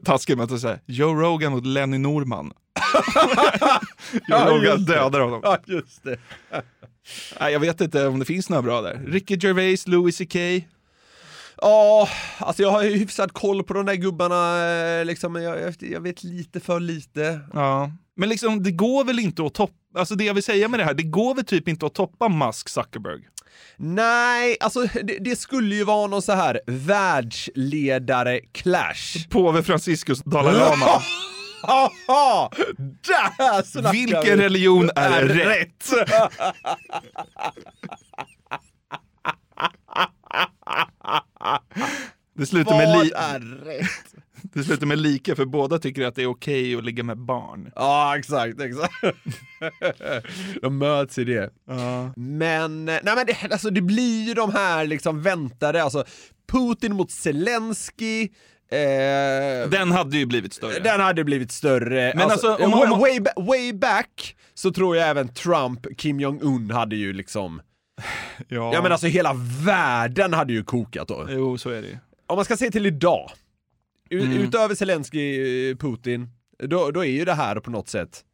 Taskigt 0.04 0.38
med 0.38 0.52
att 0.52 0.60
säga 0.60 0.78
Joe 0.86 1.14
Rogan 1.14 1.52
mot 1.52 1.66
Lenny 1.66 1.98
Norman. 1.98 2.46
Joe 4.12 4.20
Ja, 4.28 4.46
Rogan 4.50 4.84
dödar 4.84 5.20
honom. 5.20 5.40
Ja, 5.44 5.58
just 5.66 6.04
det. 6.04 6.18
Nej, 7.40 7.52
jag 7.52 7.60
vet 7.60 7.80
inte 7.80 8.06
om 8.06 8.18
det 8.18 8.24
finns 8.24 8.48
några 8.48 8.62
bra 8.62 8.80
där. 8.80 9.00
Ricky 9.06 9.36
Gervais, 9.36 9.86
Louis 9.86 10.18
CK. 10.18 10.36
Ja, 11.56 12.08
alltså 12.38 12.62
jag 12.62 12.70
har 12.70 12.82
ju 12.82 12.96
hyfsad 12.96 13.32
koll 13.32 13.64
på 13.64 13.74
de 13.74 13.86
där 13.86 13.94
gubbarna, 13.94 14.70
eh, 14.70 15.04
liksom, 15.04 15.36
jag, 15.36 15.74
jag 15.80 16.00
vet 16.00 16.24
lite 16.24 16.60
för 16.60 16.80
lite. 16.80 17.40
Ja. 17.52 17.90
Men 18.16 18.28
liksom, 18.28 18.62
det 18.62 18.70
går 18.70 19.04
väl 19.04 19.18
inte 19.18 19.42
att 19.42 19.54
toppa, 19.54 19.74
alltså 19.98 20.14
det 20.14 20.24
jag 20.24 20.34
vill 20.34 20.42
säga 20.42 20.68
med 20.68 20.80
det 20.80 20.84
här, 20.84 20.94
det 20.94 21.02
går 21.02 21.34
väl 21.34 21.44
typ 21.44 21.68
inte 21.68 21.86
att 21.86 21.94
toppa 21.94 22.28
Musk 22.28 22.68
Zuckerberg. 22.68 23.20
Nej, 23.76 24.56
alltså 24.60 24.82
det, 24.82 25.18
det 25.20 25.36
skulle 25.36 25.74
ju 25.74 25.84
vara 25.84 26.06
någon 26.06 26.22
så 26.22 26.32
här 26.32 26.60
världsledare-clash. 26.66 29.28
Påve 29.28 29.62
Franciscus 29.62 30.22
Dalai 30.22 30.54
Lama. 30.54 30.86
Där 33.02 33.92
Vilken 33.92 34.38
vi. 34.38 34.44
religion 34.44 34.90
är 34.96 35.22
rätt? 35.22 35.90
Det 42.34 42.46
slutar, 42.46 42.76
med 42.76 43.04
li- 43.04 43.12
är 43.16 43.40
rätt? 43.64 44.14
det 44.54 44.64
slutar 44.64 44.86
med 44.86 44.98
lika 44.98 45.36
för 45.36 45.44
båda 45.44 45.78
tycker 45.78 46.06
att 46.06 46.14
det 46.14 46.22
är 46.22 46.26
okej 46.30 46.76
att 46.76 46.84
ligga 46.84 47.02
med 47.02 47.18
barn. 47.18 47.70
Ja, 47.76 48.18
exakt, 48.18 48.60
exakt. 48.60 48.94
de 50.62 50.78
möts 50.78 51.18
i 51.18 51.24
det. 51.24 51.50
Men, 52.16 52.88
eh, 52.88 52.98
nej 53.02 53.16
men 53.16 53.26
det, 53.26 53.36
alltså 53.52 53.70
det 53.70 53.80
blir 53.82 54.24
ju 54.28 54.34
de 54.34 54.52
här 54.52 54.86
liksom 54.86 55.22
väntade, 55.22 55.82
alltså 55.82 56.04
Putin 56.52 56.94
mot 56.96 57.10
Zelensky, 57.10 58.28
eh, 58.72 59.68
Den 59.70 59.92
hade 59.92 60.16
ju 60.18 60.26
blivit 60.26 60.52
större. 60.52 60.78
Den 60.78 61.00
hade 61.00 61.24
blivit 61.24 61.52
större. 61.52 62.12
Men 62.16 62.30
alltså, 62.30 62.56
om- 62.56 62.70
way, 62.70 62.90
om- 62.90 63.00
way, 63.00 63.20
way 63.36 63.72
back 63.72 64.36
så 64.54 64.72
tror 64.72 64.96
jag 64.96 65.08
även 65.08 65.28
Trump, 65.28 65.86
Kim 65.98 66.20
Jong-Un 66.20 66.70
hade 66.70 66.96
ju 66.96 67.12
liksom, 67.12 67.62
Ja. 68.48 68.70
ja 68.74 68.82
men 68.82 68.92
alltså 68.92 69.06
hela 69.06 69.32
världen 69.64 70.32
hade 70.32 70.52
ju 70.52 70.64
kokat 70.64 71.08
då. 71.08 71.26
Jo, 71.30 71.58
så 71.58 71.70
är 71.70 71.82
det 71.82 71.88
ju. 71.88 71.98
Om 72.26 72.36
man 72.36 72.44
ska 72.44 72.56
se 72.56 72.70
till 72.70 72.86
idag, 72.86 73.30
Mm. 74.10 74.32
utöver 74.32 74.74
Zelensky, 74.74 75.70
eh, 75.70 75.76
Putin, 75.76 76.28
då, 76.58 76.90
då 76.90 77.04
är 77.04 77.10
ju 77.10 77.24
det 77.24 77.34
här 77.34 77.60
på 77.60 77.70
något 77.70 77.88
sätt 77.88 78.24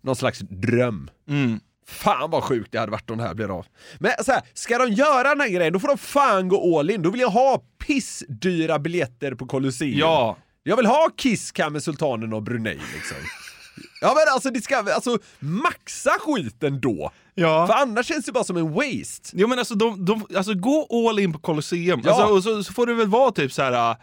någon 0.00 0.16
slags 0.16 0.38
dröm. 0.38 1.10
Mm. 1.28 1.60
Fan 1.86 2.30
vad 2.30 2.44
sjukt 2.44 2.72
det 2.72 2.78
hade 2.78 2.92
varit 2.92 3.10
om 3.10 3.18
det 3.18 3.24
här 3.24 3.34
blir 3.34 3.58
av. 3.58 3.66
Men 3.98 4.12
så 4.24 4.32
här, 4.32 4.42
ska 4.54 4.78
de 4.78 4.92
göra 4.92 5.28
den 5.28 5.40
här 5.40 5.48
grejen, 5.48 5.72
då 5.72 5.80
får 5.80 5.88
de 5.88 5.98
fan 5.98 6.48
gå 6.48 6.78
all 6.78 6.90
in. 6.90 7.02
Då 7.02 7.10
vill 7.10 7.20
jag 7.20 7.30
ha 7.30 7.62
pissdyra 7.86 8.78
biljetter 8.78 9.34
på 9.34 9.46
Colosseum. 9.46 9.98
Ja. 9.98 10.36
Jag 10.62 10.76
vill 10.76 10.86
ha 10.86 11.10
Kiss 11.16 11.52
Cam 11.52 11.72
med 11.72 11.82
Sultanen 11.82 12.32
och 12.32 12.42
Brunei 12.42 12.80
liksom. 12.94 13.16
Ja 14.00 14.14
men 14.14 14.34
alltså, 14.34 14.50
det 14.50 14.60
ska, 14.60 14.76
alltså 14.76 15.18
maxa 15.38 16.10
skiten 16.20 16.80
då. 16.80 17.10
Ja. 17.34 17.66
För 17.66 17.74
annars 17.74 18.06
känns 18.06 18.26
det 18.26 18.32
bara 18.32 18.44
som 18.44 18.56
en 18.56 18.72
waste. 18.72 19.30
Jo 19.32 19.48
men 19.48 19.58
alltså, 19.58 19.74
de, 19.74 20.04
de, 20.04 20.26
alltså 20.36 20.54
gå 20.54 21.08
all 21.08 21.18
in 21.18 21.32
på 21.32 21.38
Colosseum. 21.38 22.00
Ja. 22.04 22.10
Alltså, 22.10 22.34
och 22.34 22.42
så, 22.42 22.64
så 22.64 22.72
får 22.72 22.86
det 22.86 22.94
väl 22.94 23.08
vara 23.08 23.30
typ 23.30 23.52
så 23.52 23.62
här. 23.62 23.96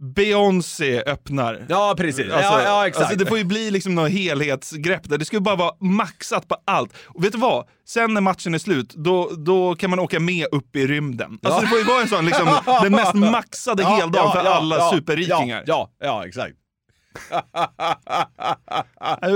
Beyoncé 0.00 1.02
öppnar. 1.02 1.66
Ja 1.68 1.94
precis, 1.96 2.32
Alltså, 2.32 2.52
ja, 2.52 2.62
ja 2.62 2.86
exakt. 2.86 3.04
Alltså, 3.04 3.18
det 3.18 3.26
får 3.26 3.38
ju 3.38 3.44
bli 3.44 3.70
liksom 3.70 3.94
något 3.94 4.10
helhetsgrepp 4.10 5.08
där. 5.08 5.18
Det 5.18 5.24
ska 5.24 5.36
ju 5.36 5.40
bara 5.40 5.56
vara 5.56 5.72
maxat 5.80 6.48
på 6.48 6.56
allt. 6.66 6.92
Och 7.06 7.24
vet 7.24 7.32
du 7.32 7.38
vad? 7.38 7.66
Sen 7.88 8.14
när 8.14 8.20
matchen 8.20 8.54
är 8.54 8.58
slut, 8.58 8.94
då, 8.94 9.30
då 9.36 9.74
kan 9.74 9.90
man 9.90 9.98
åka 9.98 10.20
med 10.20 10.46
upp 10.52 10.76
i 10.76 10.86
rymden. 10.86 11.38
Alltså 11.42 11.58
Ja. 11.58 11.60
det 11.60 11.66
får 11.66 11.78
ju 11.78 11.84
vara 11.84 12.02
en 12.02 12.08
sån, 12.08 12.24
liksom, 12.26 12.48
den 12.82 12.92
mest 12.92 13.14
maxade 13.14 13.82
Ja, 13.88 13.88
heldagen 13.88 14.32
för 14.32 14.38
alla 14.50 14.76
ja, 14.76 14.90
superrikingar. 14.94 15.64
Ja, 15.66 15.90
ja 16.02 16.26
exakt. 16.26 16.54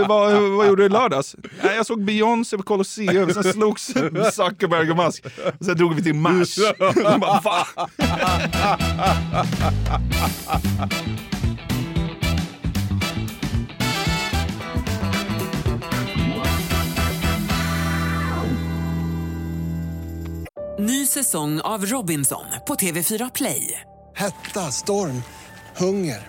Vad, 0.09 0.33
vad 0.53 0.67
gjorde 0.67 0.83
du 0.83 0.87
i 0.87 0.89
lördags? 0.89 1.37
Nej, 1.63 1.77
jag 1.77 1.87
såg 1.87 2.05
Beyoncé 2.05 2.57
på 2.57 2.63
Colosseum, 2.63 3.35
sen 3.35 3.45
slogs 3.45 3.87
Zuckerberg 4.33 4.91
och 4.91 4.97
Musk. 4.97 5.25
Och 5.59 5.65
sen 5.65 5.77
drog 5.77 5.95
vi 5.95 6.03
till 6.03 6.15
Mars. 6.15 6.57
Bara, 6.79 7.41
va? 7.41 7.67
Ny 20.79 21.07
säsong 21.07 21.61
av 21.61 21.87
Robinson 21.87 22.45
på 22.67 22.75
TV4 22.75 23.31
Play. 23.35 23.81
Hetta, 24.17 24.61
storm, 24.61 25.23
hunger. 25.77 26.29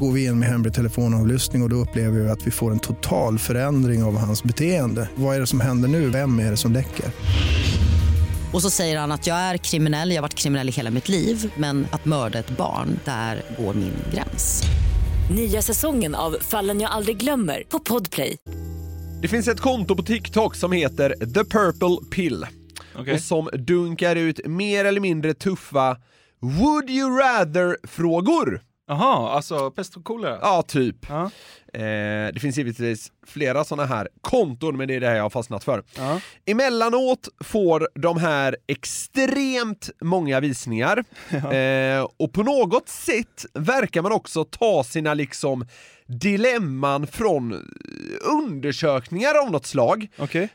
Går 0.00 0.12
vi 0.12 0.24
in 0.24 0.38
med 0.38 0.48
hemlig 0.48 0.74
telefonavlyssning 0.74 1.62
och, 1.62 1.66
och 1.66 1.70
då 1.70 1.76
upplever 1.76 2.20
vi 2.20 2.28
att 2.28 2.46
vi 2.46 2.50
får 2.50 2.70
en 2.70 2.78
total 2.78 3.38
förändring 3.38 4.02
av 4.02 4.18
hans 4.18 4.42
beteende. 4.42 5.08
Vad 5.14 5.36
är 5.36 5.40
det 5.40 5.46
som 5.46 5.60
händer 5.60 5.88
nu? 5.88 6.08
Vem 6.08 6.38
är 6.38 6.50
det 6.50 6.56
som 6.56 6.72
läcker? 6.72 7.06
Och 8.52 8.62
så 8.62 8.70
säger 8.70 8.98
han 8.98 9.12
att 9.12 9.26
jag 9.26 9.36
är 9.36 9.56
kriminell, 9.56 10.10
jag 10.10 10.16
har 10.16 10.22
varit 10.22 10.34
kriminell 10.34 10.68
i 10.68 10.72
hela 10.72 10.90
mitt 10.90 11.08
liv 11.08 11.52
men 11.56 11.86
att 11.90 12.04
mörda 12.04 12.38
ett 12.38 12.50
barn, 12.50 12.98
där 13.04 13.42
går 13.58 13.74
min 13.74 13.92
gräns. 14.14 14.62
Nya 15.34 15.62
säsongen 15.62 16.14
av 16.14 16.36
Fallen 16.40 16.80
jag 16.80 16.90
aldrig 16.90 17.16
glömmer 17.16 17.62
på 17.68 17.78
Podplay. 17.78 18.36
Det 19.22 19.28
finns 19.28 19.48
ett 19.48 19.60
konto 19.60 19.96
på 19.96 20.02
TikTok 20.02 20.56
som 20.56 20.72
heter 20.72 21.14
The 21.34 21.44
Purple 21.44 22.10
Pill. 22.10 22.46
Okej. 22.96 23.14
Och 23.14 23.20
som 23.20 23.50
dunkar 23.52 24.16
ut 24.16 24.46
mer 24.46 24.84
eller 24.84 25.00
mindre 25.00 25.34
tuffa 25.34 25.96
Would 26.40 26.90
you 26.90 27.18
rather-frågor 27.18 28.69
Jaha, 28.90 29.30
alltså 29.30 29.70
pest 29.70 29.96
och 29.96 30.04
kolera? 30.04 30.38
Ja, 30.42 30.62
typ. 30.62 31.10
Eh, 31.10 31.22
det 32.32 32.40
finns 32.40 32.58
givetvis 32.58 33.12
flera 33.26 33.64
sådana 33.64 33.86
här 33.86 34.08
konton, 34.20 34.76
men 34.76 34.88
det 34.88 34.94
är 34.94 35.00
det 35.00 35.06
här 35.06 35.16
jag 35.16 35.22
har 35.22 35.30
fastnat 35.30 35.64
för. 35.64 35.82
Ja. 35.96 36.20
Emellanåt 36.46 37.28
får 37.44 37.88
de 37.94 38.18
här 38.18 38.56
extremt 38.66 39.90
många 40.00 40.40
visningar 40.40 41.04
eh, 41.52 42.06
och 42.16 42.32
på 42.32 42.42
något 42.42 42.88
sätt 42.88 43.46
verkar 43.54 44.02
man 44.02 44.12
också 44.12 44.44
ta 44.44 44.84
sina 44.84 45.14
liksom 45.14 45.66
dilemman 46.10 47.06
från 47.06 47.64
undersökningar 48.20 49.34
av 49.34 49.50
något 49.50 49.66
slag. 49.66 50.08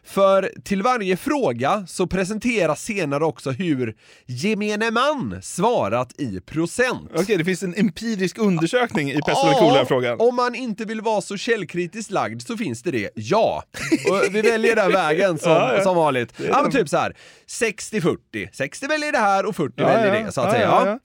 För 0.03 0.51
till 0.63 0.81
varje 0.83 1.17
fråga 1.17 1.85
så 1.87 2.07
presenteras 2.07 2.83
senare 2.83 3.25
också 3.25 3.51
hur 3.51 3.95
gemene 4.25 4.91
man 4.91 5.39
svarat 5.41 6.19
i 6.19 6.39
procent. 6.41 7.11
Okej, 7.15 7.37
det 7.37 7.45
finns 7.45 7.63
en 7.63 7.73
empirisk 7.77 8.37
undersökning 8.37 9.11
i 9.11 9.21
pest 9.21 9.43
eller 9.43 9.59
kolera-frågan. 9.59 10.19
om 10.19 10.35
man 10.35 10.55
inte 10.55 10.85
vill 10.85 11.01
vara 11.01 11.21
så 11.21 11.37
källkritiskt 11.37 12.11
lagd 12.11 12.41
så 12.41 12.57
finns 12.57 12.83
det 12.83 12.91
det, 12.91 13.09
ja. 13.15 13.63
Och 14.11 14.35
vi 14.35 14.41
väljer 14.41 14.75
den 14.75 14.91
vägen 14.91 15.37
som, 15.39 15.51
Ja, 15.55 15.73
ja. 15.77 15.83
som 15.83 15.95
vanligt. 15.95 16.33
Ja, 16.49 16.61
men 16.61 16.71
typ 16.71 16.89
så 16.89 16.97
här 16.97 17.15
60-40. 17.47 18.17
60 18.53 18.87
väljer 18.87 19.11
det 19.11 19.17
här 19.17 19.45
och 19.45 19.55
40 19.55 19.73
Ja, 19.77 19.87
väljer 19.87 20.23
det, 20.25 20.31
så 20.31 20.41
att 20.41 20.51
säga. 20.51 20.99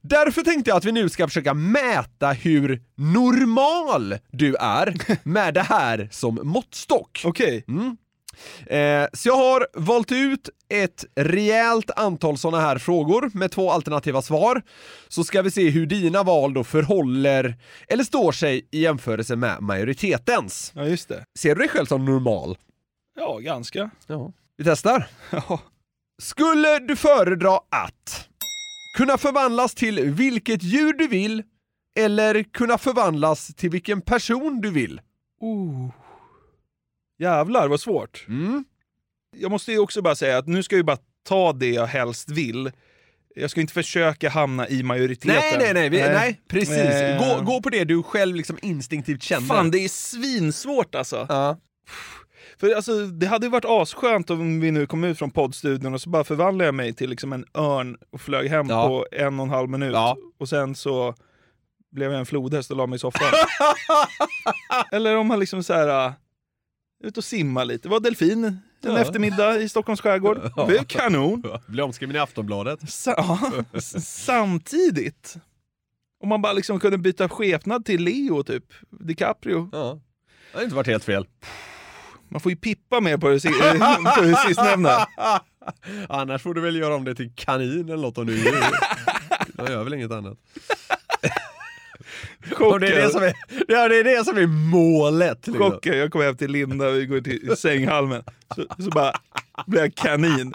Därför 0.00 0.42
tänkte 0.42 0.70
jag 0.70 0.76
att 0.76 0.84
vi 0.84 0.92
nu 0.92 1.08
ska 1.08 1.26
försöka 1.26 1.54
mäta 1.54 2.32
hur 2.32 2.80
normal 2.96 3.91
du 4.30 4.54
är 4.54 4.94
med 5.28 5.54
det 5.54 5.62
här 5.62 6.08
som 6.10 6.40
måttstock. 6.42 7.22
Okej. 7.24 7.64
Mm. 7.68 7.96
Eh, 8.66 9.08
så 9.12 9.28
jag 9.28 9.36
har 9.36 9.66
valt 9.74 10.12
ut 10.12 10.50
ett 10.68 11.04
rejält 11.14 11.90
antal 11.96 12.38
sådana 12.38 12.62
här 12.64 12.78
frågor 12.78 13.30
med 13.34 13.50
två 13.50 13.70
alternativa 13.70 14.22
svar. 14.22 14.62
Så 15.08 15.24
ska 15.24 15.42
vi 15.42 15.50
se 15.50 15.70
hur 15.70 15.86
dina 15.86 16.22
val 16.22 16.54
då 16.54 16.64
förhåller, 16.64 17.56
eller 17.88 18.04
står 18.04 18.32
sig 18.32 18.68
i 18.70 18.80
jämförelse 18.80 19.36
med 19.36 19.62
majoritetens. 19.62 20.72
Ja, 20.74 20.84
just 20.84 21.08
det. 21.08 21.24
Ser 21.38 21.54
du 21.54 21.58
dig 21.58 21.68
själv 21.68 21.86
som 21.86 22.04
normal? 22.04 22.58
Ja, 23.16 23.38
ganska. 23.38 23.90
Ja. 24.06 24.32
Vi 24.56 24.64
testar. 24.64 25.06
Skulle 26.22 26.78
du 26.78 26.96
föredra 26.96 27.56
att 27.56 28.28
kunna 28.96 29.18
förvandlas 29.18 29.74
till 29.74 30.00
vilket 30.00 30.62
djur 30.62 30.92
du 30.92 31.08
vill 31.08 31.42
eller 31.98 32.42
kunna 32.42 32.78
förvandlas 32.78 33.46
till 33.54 33.70
vilken 33.70 34.00
person 34.00 34.60
du 34.60 34.70
vill? 34.70 35.00
Oh. 35.40 35.88
Jävlar 37.18 37.68
vad 37.68 37.80
svårt. 37.80 38.24
Mm. 38.28 38.64
Jag 39.36 39.50
måste 39.50 39.72
ju 39.72 39.78
också 39.78 40.02
bara 40.02 40.14
säga 40.14 40.38
att 40.38 40.46
nu 40.46 40.62
ska 40.62 40.74
jag 40.74 40.78
ju 40.78 40.84
bara 40.84 40.98
ta 41.28 41.52
det 41.52 41.70
jag 41.70 41.86
helst 41.86 42.30
vill. 42.30 42.70
Jag 43.34 43.50
ska 43.50 43.60
inte 43.60 43.72
försöka 43.72 44.28
hamna 44.28 44.68
i 44.68 44.82
majoriteten. 44.82 45.36
Nej, 45.36 45.56
nej, 45.58 45.74
nej, 45.74 45.88
vi, 45.88 45.98
nej. 45.98 46.40
precis. 46.48 46.78
Eh, 46.78 47.18
Gå, 47.36 47.42
gå 47.44 47.62
på 47.62 47.68
det 47.70 47.84
du 47.84 48.02
själv 48.02 48.36
liksom 48.36 48.58
instinktivt 48.62 49.22
känner. 49.22 49.46
Fan, 49.46 49.70
det 49.70 49.78
är 49.78 49.88
svinsvårt 49.88 50.94
alltså. 50.94 51.26
Ja. 51.28 51.56
För 52.58 52.74
alltså, 52.74 53.06
det 53.06 53.26
hade 53.26 53.46
ju 53.46 53.50
varit 53.50 53.64
asskönt 53.64 54.30
om 54.30 54.60
vi 54.60 54.70
nu 54.70 54.86
kom 54.86 55.04
ut 55.04 55.18
från 55.18 55.30
poddstudion 55.30 55.94
och 55.94 56.00
så 56.00 56.10
bara 56.10 56.24
förvandlade 56.24 56.64
jag 56.68 56.74
mig 56.74 56.92
till 56.92 57.10
liksom 57.10 57.32
en 57.32 57.44
örn 57.54 57.96
och 58.10 58.20
flög 58.20 58.50
hem 58.50 58.66
Ja. 58.68 58.88
på 58.88 59.06
en 59.12 59.40
och 59.40 59.46
en 59.46 59.50
halv 59.50 59.68
minut. 59.68 59.96
Och 60.38 60.48
sen 60.48 60.74
så 60.74 61.14
blev 61.92 62.10
jag 62.10 62.18
en 62.20 62.26
flodhäst 62.26 62.70
och 62.70 62.76
la 62.76 62.86
mig 62.86 62.96
i 62.96 62.98
soffan. 62.98 63.28
Eller 64.92 65.16
om 65.16 65.26
man 65.26 65.40
liksom 65.40 65.62
så 65.62 65.72
här 65.74 66.06
uh, 66.08 66.12
ut 67.04 67.16
och 67.18 67.24
simma 67.24 67.64
lite. 67.64 67.88
Var 67.88 68.00
delfin 68.00 68.44
en 68.44 68.58
Ja. 68.84 68.98
eftermiddag 68.98 69.56
i 69.58 69.68
Stockholms 69.68 70.00
skärgård. 70.00 70.50
Det 70.56 70.66
blev 70.66 70.84
kanon. 70.84 71.42
Blir 71.66 71.84
omskriven 71.84 72.16
i 72.16 72.18
Aftonbladet. 72.18 72.90
Sa- 72.90 73.14
ja, 73.16 73.38
samtidigt. 74.02 75.36
Om 76.22 76.28
man 76.28 76.42
bara 76.42 76.52
liksom 76.52 76.80
kunde 76.80 76.98
byta 76.98 77.28
skepnad 77.28 77.84
till 77.84 78.04
Leo 78.04 78.42
typ, 78.42 78.64
DiCaprio. 78.90 79.68
Ja. 79.72 80.00
Det 80.52 80.58
har 80.58 80.64
inte 80.64 80.76
varit 80.76 80.86
helt 80.86 81.04
fel. 81.04 81.26
Man 82.28 82.40
får 82.40 82.52
ju 82.52 82.56
pippa 82.56 83.00
mer 83.00 83.16
på 83.18 83.28
det, 83.28 83.40
si- 83.40 83.48
på 84.16 84.20
det 84.22 84.36
sistnämnda. 84.46 85.08
Annars 86.08 86.42
får 86.42 86.54
du 86.54 86.60
väl 86.60 86.76
göra 86.76 86.94
om 86.94 87.04
det 87.04 87.14
till 87.14 87.32
kanin 87.34 87.84
eller 87.84 87.96
något 88.02 88.18
om 88.18 88.26
du 88.26 88.32
är 88.32 88.36
djur. 88.52 88.64
Jag 89.56 89.70
gör 89.70 89.84
väl 89.84 89.94
inget 89.94 90.10
annat. 90.12 90.38
Och 92.60 92.80
det, 92.80 92.86
är 92.86 93.02
det, 93.02 93.10
som 93.10 93.22
är, 93.22 93.34
ja, 93.68 93.88
det 93.88 93.96
är 93.96 94.04
det 94.04 94.24
som 94.24 94.38
är 94.38 94.46
målet. 94.46 95.46
Liksom. 95.46 95.70
Chocken, 95.70 95.98
jag 95.98 96.12
kommer 96.12 96.24
hem 96.24 96.36
till 96.36 96.50
Linda 96.50 96.88
och 96.88 96.94
vi 96.94 97.06
går 97.06 97.20
till 97.20 97.56
sänghalmen. 97.56 98.22
Så, 98.56 98.82
så 98.82 98.90
bara 98.90 99.12
blir 99.66 99.80
jag 99.80 99.94
kanin. 99.94 100.54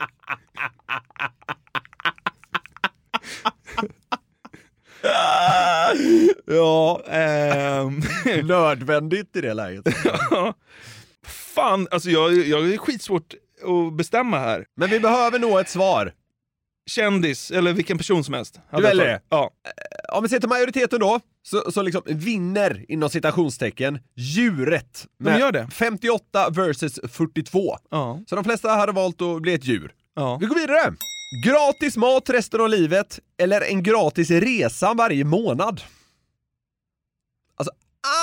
ja, 6.46 7.02
ehm. 7.08 8.02
Nödvändigt 8.48 9.36
i 9.36 9.42
det 9.42 9.54
läget. 9.54 9.84
Fan, 11.26 11.88
alltså 11.92 12.10
jag, 12.10 12.34
jag 12.34 12.74
är 12.74 12.78
skitsvårt 12.78 13.34
att 13.64 13.94
bestämma 13.94 14.40
här. 14.40 14.66
Men 14.76 14.90
vi 14.90 15.00
behöver 15.00 15.40
nog 15.40 15.60
ett 15.60 15.70
svar. 15.70 16.14
Kändis, 16.88 17.52
eller 17.52 17.74
vilken 17.74 17.98
person 17.98 18.24
som 18.24 18.34
helst. 18.34 18.60
Du 18.72 18.82
väljer 18.82 19.06
det? 19.06 19.22
Ja. 19.30 19.52
Om 20.14 20.24
vi 20.24 20.30
ser 20.30 20.40
till 20.40 20.50
majoriteten 20.50 21.00
då, 21.00 21.20
så, 21.44 21.72
så 21.72 21.82
liksom 21.82 22.02
vinner 22.06 22.86
inom 22.88 23.10
citationstecken 23.10 24.00
djuret. 24.16 25.08
De 25.20 25.40
gör 25.40 25.52
det. 25.52 25.68
58 25.72 26.50
versus 26.50 27.00
42. 27.12 27.78
Ja. 27.92 28.20
Så 28.30 28.36
de 28.36 28.44
flesta 28.44 28.70
hade 28.70 28.92
valt 28.92 29.22
att 29.22 29.42
bli 29.42 29.54
ett 29.54 29.66
djur. 29.66 29.94
Ja. 30.16 30.38
Vi 30.42 30.46
går 30.46 30.56
vidare. 30.56 30.94
Gratis 31.46 31.98
mat 31.98 32.30
resten 32.30 32.62
av 32.62 32.70
livet 32.70 33.20
eller 33.38 33.62
en 33.62 33.84
gratis 33.84 34.32
resa 34.32 34.94
varje 34.94 35.24
månad? 35.24 35.82
Alltså 37.56 37.72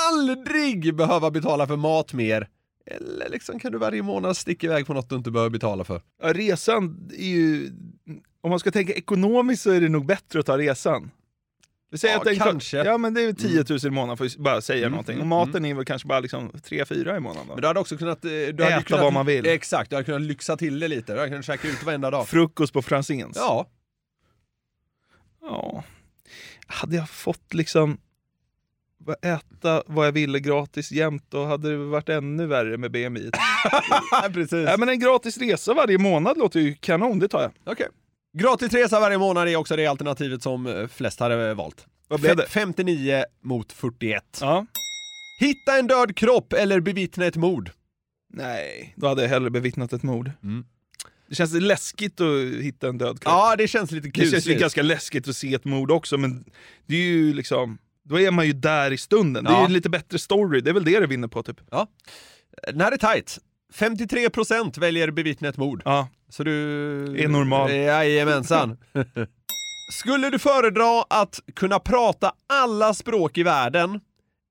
aldrig 0.09 0.95
behöva 0.95 1.31
betala 1.31 1.67
för 1.67 1.75
mat 1.75 2.13
mer. 2.13 2.47
Eller 2.85 3.29
liksom 3.29 3.59
kan 3.59 3.71
du 3.71 3.77
varje 3.77 4.01
månad 4.01 4.37
sticka 4.37 4.67
iväg 4.67 4.87
på 4.87 4.93
något 4.93 5.09
du 5.09 5.15
inte 5.15 5.31
behöver 5.31 5.49
betala 5.49 5.83
för. 5.83 6.01
Ja, 6.21 6.33
resan 6.33 7.09
är 7.17 7.25
ju... 7.25 7.71
Om 8.41 8.49
man 8.49 8.59
ska 8.59 8.71
tänka 8.71 8.93
ekonomiskt 8.93 9.63
så 9.63 9.71
är 9.71 9.81
det 9.81 9.89
nog 9.89 10.05
bättre 10.05 10.39
att 10.39 10.45
ta 10.45 10.57
resan. 10.57 11.11
Vi 11.91 11.97
säger 11.97 12.13
Ja, 12.13 12.19
att 12.19 12.25
den 12.25 12.35
kanske. 12.35 12.77
Ja, 12.77 12.97
men 12.97 13.13
det 13.13 13.21
är 13.21 13.33
10 13.33 13.63
000 13.69 13.79
i 13.85 13.89
månaden 13.89 14.17
för 14.17 14.25
att 14.25 14.35
bara 14.37 14.61
säga 14.61 14.79
Mm, 14.79 14.91
någonting. 14.91 15.15
mm, 15.15 15.31
Och 15.31 15.47
maten 15.47 15.65
är 15.65 15.73
väl 15.73 15.85
kanske 15.85 16.07
bara 16.07 16.19
liksom 16.19 16.49
3-4 16.51 17.17
i 17.17 17.19
månaden. 17.19 17.47
Då. 17.47 17.53
Men 17.53 17.61
du 17.61 17.67
hade 17.67 17.79
också 17.79 17.97
kunnat... 17.97 18.25
eh, 18.25 18.29
Du 18.31 18.63
hade 18.63 18.67
Äta 18.75 18.81
kunnat, 18.83 19.03
vad 19.03 19.13
man 19.13 19.25
vill. 19.25 19.45
Exakt, 19.45 19.89
du 19.89 19.95
hade 19.95 20.05
kunnat 20.05 20.21
lyxa 20.21 20.57
till 20.57 20.79
det 20.79 20.87
lite. 20.87 21.13
Du 21.13 21.17
hade 21.19 21.29
kunnat 21.29 21.45
käka 21.45 21.67
ut 21.67 21.83
varenda 21.83 22.11
dag. 22.11 22.27
Frukost 22.27 22.73
på 22.73 22.81
Franzéns. 22.81 23.35
Ja. 23.35 23.67
Ja. 25.41 25.83
Hade 26.67 26.95
jag 26.95 27.09
fått 27.09 27.53
liksom 27.53 27.97
äta 29.21 29.83
vad 29.87 30.07
jag 30.07 30.11
ville 30.11 30.39
gratis 30.39 30.91
jämt 30.91 31.25
då 31.29 31.45
hade 31.45 31.69
det 31.71 31.77
varit 31.77 32.09
ännu 32.09 32.45
värre 32.45 32.77
med 32.77 32.91
BMI. 32.91 33.31
Precis. 34.33 34.67
Ja, 34.67 34.77
men 34.77 34.89
en 34.89 34.99
gratis 34.99 35.37
resa 35.37 35.73
varje 35.73 35.97
månad 35.97 36.37
låter 36.37 36.59
ju 36.59 36.75
kanon, 36.75 37.19
det 37.19 37.27
tar 37.27 37.41
jag. 37.41 37.51
Okej. 37.73 37.87
Gratis 38.37 38.73
resa 38.73 38.99
varje 38.99 39.17
månad 39.17 39.47
är 39.47 39.55
också 39.55 39.75
det 39.75 39.87
alternativet 39.87 40.43
som 40.43 40.67
eh, 40.67 40.87
flest 40.87 41.19
hade 41.19 41.53
valt. 41.53 41.85
Vad 42.07 42.21
blev 42.21 42.35
det? 42.35 42.45
59 42.49 43.23
mot 43.43 43.71
41. 43.71 44.23
Ja. 44.41 44.65
Hitta 45.39 45.77
en 45.79 45.87
död 45.87 46.15
kropp 46.15 46.53
eller 46.53 46.79
bevittna 46.79 47.25
ett 47.25 47.35
mord? 47.35 47.71
Nej, 48.33 48.93
då 48.97 49.07
hade 49.07 49.21
jag 49.21 49.29
hellre 49.29 49.49
bevittnat 49.49 49.93
ett 49.93 50.03
mord. 50.03 50.31
Mm. 50.43 50.65
Det 51.29 51.35
känns 51.35 51.53
läskigt 51.53 52.21
att 52.21 52.63
hitta 52.63 52.87
en 52.87 52.97
död 52.97 53.19
kropp. 53.19 53.31
Ja, 53.33 53.55
det 53.57 53.67
känns 53.67 53.91
lite 53.91 54.07
Det 54.07 54.11
kul. 54.11 54.31
känns 54.31 54.47
ju 54.47 54.53
ganska 54.53 54.81
läskigt 54.81 55.27
att 55.27 55.35
se 55.35 55.53
ett 55.53 55.65
mord 55.65 55.91
också, 55.91 56.17
men 56.17 56.45
det 56.85 56.95
är 56.95 57.01
ju 57.01 57.33
liksom... 57.33 57.77
Då 58.09 58.19
är 58.19 58.31
man 58.31 58.45
ju 58.45 58.53
där 58.53 58.91
i 58.93 58.97
stunden. 58.97 59.43
Det 59.43 59.49
är 59.49 59.53
Ja. 59.53 59.67
ju 59.67 59.73
lite 59.73 59.89
bättre 59.89 60.19
story, 60.19 60.61
det 60.61 60.69
är 60.69 60.73
väl 60.73 60.85
det 60.85 60.99
det 60.99 61.07
vinner 61.07 61.27
på 61.27 61.43
typ. 61.43 61.57
Ja. 61.71 61.87
Den 62.67 62.81
här 62.81 62.91
är 62.91 62.97
tight. 62.97 63.37
53% 63.73 64.77
väljer 64.77 65.11
bevittna 65.11 65.47
ett 65.49 65.57
mord. 65.57 65.81
Ja. 65.85 66.07
Så 66.29 66.43
du... 66.43 66.51
Är 67.23 67.27
normal. 67.27 67.71
Jajamensan. 67.73 68.77
Skulle 70.01 70.29
du 70.29 70.39
föredra 70.39 71.01
att 71.09 71.39
kunna 71.55 71.79
prata 71.79 72.33
alla 72.49 72.93
språk 72.93 73.37
i 73.37 73.43
världen 73.43 73.99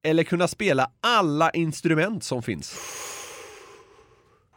eller 0.06 0.22
kunna 0.24 0.48
spela 0.48 0.90
alla 1.02 1.50
instrument 1.50 2.24
som 2.24 2.42
finns? 2.42 2.74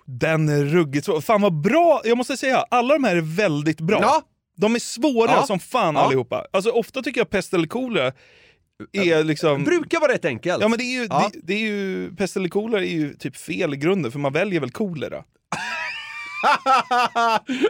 Den 0.05 0.49
är 0.49 0.63
ruggigt 0.65 1.05
svår. 1.05 1.21
Fan 1.21 1.41
vad 1.41 1.53
bra! 1.61 2.01
Jag 2.03 2.17
måste 2.17 2.37
säga, 2.37 2.57
alla 2.69 2.93
de 2.93 3.03
här 3.03 3.15
är 3.15 3.21
väldigt 3.37 3.81
bra. 3.81 3.99
Ja. 4.01 4.21
De 4.57 4.75
är 4.75 4.79
svåra 4.79 5.31
Ja. 5.31 5.45
som 5.45 5.59
fan 5.59 5.95
Ja. 5.95 6.01
allihopa. 6.01 6.45
Alltså 6.53 6.69
ofta 6.69 7.01
tycker 7.01 7.19
jag 7.19 7.29
pest 7.29 7.53
eller 7.53 7.67
kolera 7.67 8.11
är 8.93 9.23
liksom... 9.23 9.63
Brukar 9.63 9.99
vara 9.99 10.13
rätt 10.13 10.25
enkelt. 10.25 10.61
Ja 10.61 10.67
men 10.67 10.77
det 10.77 10.83
är 10.83 11.01
ju, 11.01 11.07
Ja. 11.09 11.29
det, 11.33 11.39
det 11.43 11.53
är 11.53 11.59
ju 11.59 12.11
pest 12.15 12.35
eller 12.37 12.49
kolera 12.49 12.81
är 12.81 12.85
ju 12.89 13.13
typ 13.13 13.37
fel 13.37 13.73
i 13.73 13.77
grunden, 13.77 14.11
för 14.11 14.19
man 14.19 14.33
väljer 14.33 14.59
väl 14.59 14.71
kolera. 14.71 15.23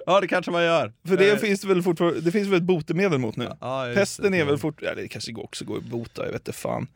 ja, 0.05 0.19
det 0.21 0.27
kanske 0.27 0.51
man 0.51 0.63
gör. 0.63 0.93
För 1.07 1.17
det 1.17 1.29
Eh, 1.29 1.37
finns 1.37 1.63
väl 1.63 1.83
fortfarande, 1.83 2.21
det 2.21 2.31
finns 2.31 2.47
väl 2.47 2.57
ett 2.57 2.63
botemedel 2.63 3.19
mot 3.19 3.35
nu? 3.35 3.49
Ja, 3.61 3.91
Pesten 3.95 4.31
det. 4.31 4.37
är 4.37 4.45
väl 4.45 4.57
fort, 4.57 4.79
ja, 4.81 4.95
det 4.95 5.07
kanske 5.07 5.33
också 5.35 5.65
går 5.65 5.77
att 5.77 5.83
bota, 5.83 6.25
jag 6.25 6.31
vet 6.31 6.41
inte 6.47 6.53
fan. 6.59 6.87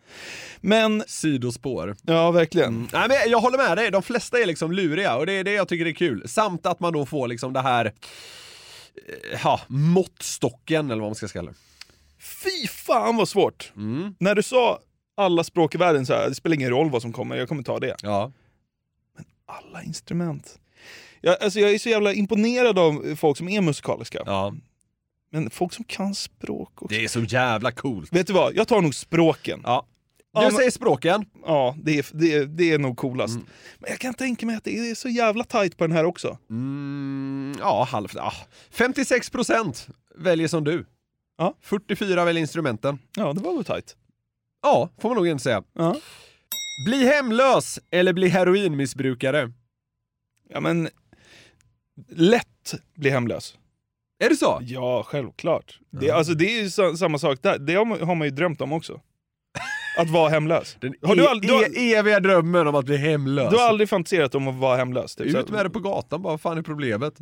Men, 0.61 1.03
Sidospår. 1.07 1.95
ja 2.03 2.31
verkligen. 2.31 2.69
Mm. 2.69 2.87
Nej, 2.93 3.07
men 3.07 3.17
jag 3.31 3.39
håller 3.39 3.57
med 3.57 3.77
dig, 3.77 3.91
de 3.91 4.03
flesta 4.03 4.39
är 4.39 4.45
liksom 4.45 4.71
luriga 4.71 5.15
och 5.15 5.25
det 5.25 5.33
är 5.33 5.43
det 5.43 5.51
jag 5.53 5.67
tycker 5.67 5.85
är 5.85 5.91
kul. 5.93 6.23
Samt 6.29 6.65
att 6.65 6.79
man 6.79 6.93
då 6.93 7.05
får 7.05 7.27
liksom 7.27 7.53
det 7.53 7.61
här, 7.61 7.85
eh, 7.85 9.39
ja, 9.43 9.61
måttstocken 9.67 10.91
eller 10.91 11.01
vad 11.01 11.09
man 11.09 11.15
ska 11.15 11.27
kalla 11.27 11.51
det. 11.51 11.57
Fy 12.21 12.67
fan 12.67 13.15
vad 13.17 13.29
svårt! 13.29 13.71
Mm. 13.75 14.15
När 14.19 14.35
du 14.35 14.43
sa 14.43 14.79
alla 15.17 15.43
språk 15.43 15.75
i 15.75 15.77
världen, 15.77 16.05
så 16.05 16.13
här, 16.13 16.29
det 16.29 16.35
spelar 16.35 16.55
ingen 16.55 16.69
roll 16.69 16.89
vad 16.89 17.01
som 17.01 17.13
kommer, 17.13 17.35
jag 17.35 17.47
kommer 17.49 17.63
ta 17.63 17.79
det. 17.79 17.95
Ja. 18.03 18.31
Men 19.15 19.25
alla 19.45 19.83
instrument. 19.83 20.59
Jag, 21.21 21.43
alltså 21.43 21.59
jag 21.59 21.71
är 21.73 21.77
så 21.79 21.89
jävla 21.89 22.13
imponerad 22.13 22.79
av 22.79 23.15
folk 23.15 23.37
som 23.37 23.49
är 23.49 23.61
musikaliska. 23.61 24.23
Ja. 24.25 24.53
Men 25.31 25.49
folk 25.49 25.73
som 25.73 25.85
kan 25.85 26.15
språk 26.15 26.81
också. 26.81 26.95
Det 26.97 27.03
är 27.03 27.07
så 27.07 27.19
jävla 27.21 27.71
coolt. 27.71 28.13
Vet 28.13 28.27
du 28.27 28.33
vad, 28.33 28.55
jag 28.55 28.67
tar 28.67 28.81
nog 28.81 28.95
språken. 28.95 29.61
Ja. 29.63 29.85
Ja, 30.33 30.39
Du 30.39 30.45
men- 30.45 30.55
säger 30.55 30.71
språken. 30.71 31.25
Ja, 31.45 31.75
det 31.83 31.97
är, 31.99 32.05
det, 32.13 32.33
är, 32.33 32.45
det 32.45 32.71
är 32.71 32.79
nog 32.79 32.97
coolast. 32.97 33.35
Men 33.79 33.89
jag 33.89 33.99
kan 33.99 34.13
tänka 34.13 34.45
mig 34.45 34.55
att 34.55 34.63
det 34.63 34.77
är 34.77 34.95
så 34.95 35.09
jävla 35.09 35.43
tight 35.43 35.77
på 35.77 35.83
den 35.87 35.95
här 35.95 36.05
också. 36.05 36.37
Mm, 36.49 37.55
ja, 37.59 37.83
halvt. 37.91 38.13
Ja. 38.15 38.33
56 38.71 39.29
procent 39.29 39.87
väljer 40.15 40.47
som 40.47 40.63
du. 40.63 40.85
Ja. 41.41 41.55
44 41.61 42.25
väljer 42.25 42.41
instrumenten. 42.41 42.99
Ja, 43.17 43.33
det 43.33 43.41
var 43.41 43.55
väl 43.55 43.63
tight. 43.65 43.95
Ja, 44.61 44.89
får 45.01 45.09
man 45.09 45.15
nog 45.15 45.27
inte 45.27 45.43
säga. 45.43 45.63
Ja. 45.73 45.95
Bli 46.87 47.05
hemlös 47.05 47.79
eller 47.91 48.13
bli 48.13 48.27
heroinmissbrukare? 48.27 49.51
Ja, 50.49 50.59
men 50.59 50.89
lätt 52.09 52.73
bli 52.95 53.09
hemlös. 53.09 53.57
Är 54.23 54.29
det 54.29 54.35
så? 54.35 54.59
Ja, 54.61 55.03
självklart. 55.03 55.79
Det, 55.89 56.11
alltså, 56.11 56.33
det 56.33 56.45
är 56.45 56.63
ju 56.63 56.69
sa- 56.69 56.95
samma 56.95 57.17
sak 57.19 57.39
där. 57.41 57.59
Det 57.59 57.73
har 57.75 58.15
man, 58.15 58.27
ju 58.27 58.31
drömt 58.31 58.61
om 58.61 58.73
också. 58.73 59.01
Att 59.97 60.09
vara 60.09 60.29
hemlös. 60.29 60.77
Den 60.81 60.93
Har 61.01 61.15
du 61.15 61.23
e- 61.23 61.39
du 61.41 61.53
har- 61.53 61.77
e- 61.77 61.93
eviga 61.93 62.19
drömmen 62.19 62.67
om 62.67 62.75
att 62.75 62.85
bli 62.85 62.97
hemlös. 62.97 63.49
Du 63.51 63.57
har 63.57 63.67
aldrig 63.69 63.89
fantiserat 63.89 64.35
om 64.35 64.47
att 64.47 64.55
vara 64.55 64.77
hemlös? 64.77 65.15
Typ. 65.15 65.35
Ut 65.35 65.49
med 65.49 65.65
det 65.65 65.69
på 65.69 65.79
gatan 65.79 66.21
bara, 66.21 66.33
vad 66.33 66.41
fan 66.41 66.57
är 66.57 66.61
problemet? 66.61 67.13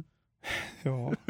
Ja. 0.84 1.14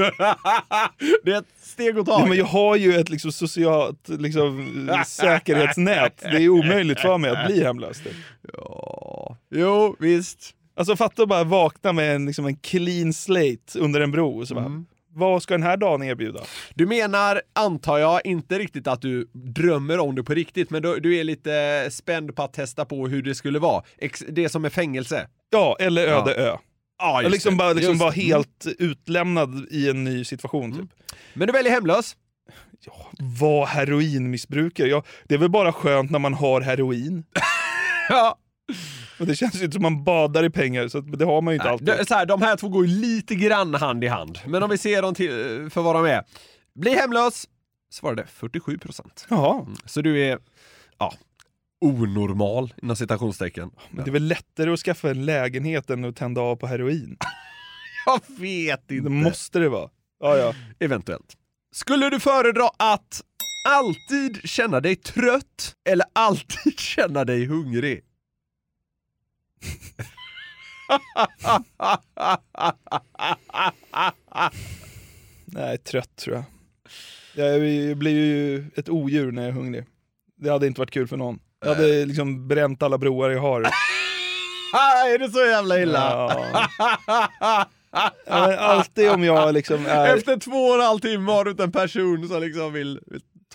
det 1.24 1.32
är 1.32 1.38
ett 1.39 1.45
steg 1.62 1.97
åt 1.97 2.07
Ja, 2.07 2.14
taget. 2.14 2.30
men 2.30 2.38
jag 2.38 2.45
har 2.45 2.76
ju 2.76 2.95
ett 2.95 3.10
liksom, 3.10 3.32
socialt 3.32 4.10
liksom, 4.10 4.89
säkerhetsnät. 5.05 6.18
Det 6.22 6.38
är 6.43 6.49
omöjligt 6.49 6.99
för 6.99 7.18
mig 7.18 7.32
att 7.32 7.45
bli 7.47 7.64
hemlös. 7.64 8.01
Ja, 8.53 9.38
jo 9.51 9.95
visst. 9.99 10.55
Alltså 10.76 10.95
fatta 10.95 11.24
att 11.24 11.30
bara 11.30 11.43
vakna 11.43 11.93
med 11.93 12.16
en, 12.16 12.26
liksom, 12.26 12.45
en 12.45 12.55
clean 12.55 13.14
slate 13.14 13.80
under 13.80 14.01
en 14.01 14.12
bro. 14.12 14.39
Och 14.39 14.47
så 14.47 14.57
Mm. 14.60 14.86
Vad 15.14 15.43
ska 15.43 15.53
den 15.53 15.64
här 15.64 15.78
dagen 15.78 16.03
erbjuda? 16.03 16.39
Du 16.74 16.86
menar, 16.86 17.41
antar 17.55 17.97
jag, 17.97 18.26
inte 18.26 18.60
riktigt 18.60 18.88
att 18.88 19.01
du 19.01 19.28
drömmer 19.34 19.99
om 19.99 20.16
det 20.16 20.24
på 20.24 20.34
riktigt, 20.34 20.70
men 20.70 20.82
du, 20.82 20.99
du 20.99 21.18
är 21.18 21.24
lite 21.24 21.88
spänd 21.91 22.36
på 22.36 22.43
att 22.43 22.53
testa 22.53 22.86
på 22.86 23.07
hur 23.07 23.22
det 23.22 23.36
skulle 23.36 23.60
vara. 23.60 23.84
Ex- 23.97 24.26
det 24.30 24.49
som 24.49 24.66
är 24.66 24.70
fängelse. 24.70 25.28
Ja, 25.49 25.78
eller 25.80 26.07
öde 26.07 26.34
Ja. 26.38 26.43
ö. 26.43 26.57
Ja, 27.00 27.22
Jag 27.22 27.32
liksom 27.32 27.58
bara, 27.58 27.74
liksom 27.74 27.91
Just 27.91 28.00
bara 28.00 28.12
helt 28.12 28.66
utlämnad 28.80 29.68
i 29.72 29.89
en 29.89 30.04
ny 30.04 30.26
situation. 30.26 30.72
Typ. 30.78 30.89
Men 31.34 31.47
du 31.47 31.52
väljer 31.54 31.72
hemlös? 31.72 32.16
Var 33.39 33.66
heroinmissbrukare? 33.66 34.88
Ja, 34.88 35.04
det 35.28 35.34
är 35.36 35.39
väl 35.39 35.50
bara 35.50 35.74
skönt 35.74 36.12
när 36.12 36.20
man 36.20 36.34
har 36.34 36.62
heroin. 36.62 37.24
ja. 38.10 38.38
Och 39.20 39.26
det 39.28 39.36
känns 39.36 39.56
ju 39.56 39.64
inte 39.64 39.74
som 39.74 39.82
man 39.82 40.04
badar 40.04 40.43
i 40.43 40.50
pengar, 40.50 40.88
så 40.88 41.00
det 41.02 41.26
har 41.26 41.41
man 41.41 41.54
ju 41.54 41.56
inte 41.56 41.66
Nej, 41.66 41.72
alltid. 41.74 41.88
det- 41.88 42.06
så 42.06 42.14
här, 42.14 42.26
de 42.26 42.41
här 42.41 42.56
två 42.58 42.70
går 42.70 42.86
ju 42.86 42.95
lite 43.02 43.36
grann 43.36 43.74
hand 43.74 44.04
i 44.04 44.08
hand. 44.08 44.39
Men 44.45 44.64
om 44.64 44.70
vi 44.70 44.78
ser 44.78 45.02
dem 45.02 45.16
till, 45.16 45.30
för 45.70 45.82
vad 45.82 45.95
de 45.95 46.06
är. 46.06 46.24
Bli 46.76 46.95
hemlös, 46.95 47.45
svarade 47.93 48.26
47 48.28 48.78
procent. 48.78 49.26
Jaha. 49.30 49.66
Så 49.86 50.02
du 50.02 50.20
är, 50.26 50.39
ja, 50.97 51.14
onormal 51.82 52.74
inom 52.82 52.96
citationstecken. 52.96 53.72
Men 53.92 54.06
det 54.06 54.10
är 54.10 54.14
väl 54.14 54.28
lättare 54.28 54.74
att 54.74 54.80
skaffa 54.80 55.10
en 55.10 55.26
lägenhet 55.26 55.90
än 55.90 56.06
att 56.06 56.16
tända 56.16 56.42
av 56.42 56.56
på 56.56 56.68
heroin? 56.68 57.18
Jag 58.06 58.22
vet 58.40 58.92
inte. 58.92 59.04
Det 59.04 59.10
måste 59.10 59.60
det 59.60 59.70
vara. 59.70 59.90
Ja, 60.20 60.38
ja. 60.38 60.54
Eventuellt. 60.80 61.38
Skulle 61.72 62.10
du 62.10 62.20
föredra 62.20 62.70
att 62.78 63.22
alltid 63.68 64.50
känna 64.50 64.80
dig 64.80 64.96
trött 64.96 65.76
eller 65.90 66.06
alltid 66.14 66.80
känna 66.80 67.26
dig 67.26 67.46
hungrig? 67.46 68.02
Nej, 75.46 75.78
trött 75.78 76.16
tror 76.16 76.36
jag. 76.36 76.44
Jag 77.36 77.62
blir 77.98 78.12
ju 78.12 78.66
ett 78.76 78.90
odjur 78.90 79.32
när 79.32 79.42
jag 79.42 79.50
är 79.50 79.54
hungrig. 79.54 79.86
Det 80.36 80.50
hade 80.50 80.68
inte 80.68 80.82
varit 80.82 80.92
kul 80.92 81.08
för 81.08 81.18
någon. 81.18 81.40
Jag 81.62 81.76
hade 81.76 82.05
liksom 82.05 82.47
bränt 82.47 82.84
alla 82.84 82.97
broar 82.97 83.30
jag 83.30 83.41
har. 83.41 83.62
är 85.14 85.18
det 85.20 85.30
så 85.30 85.39
jävla 85.39 85.82
illa? 85.82 86.30
Ja. 87.07 87.66
Ja, 88.26 88.57
alltid 88.57 89.10
om 89.10 89.24
jag 89.24 89.53
liksom 89.53 89.86
är... 89.86 90.16
Efter 90.16 90.38
två 90.38 90.57
och 90.57 90.76
en 90.76 90.82
halv 90.82 90.99
timme 90.99 91.32
har 91.32 91.45
du 91.45 91.51
inte 91.51 91.64
en 91.64 91.72
person 91.72 92.28
som 92.28 92.41
liksom 92.41 92.74
vill 92.74 92.99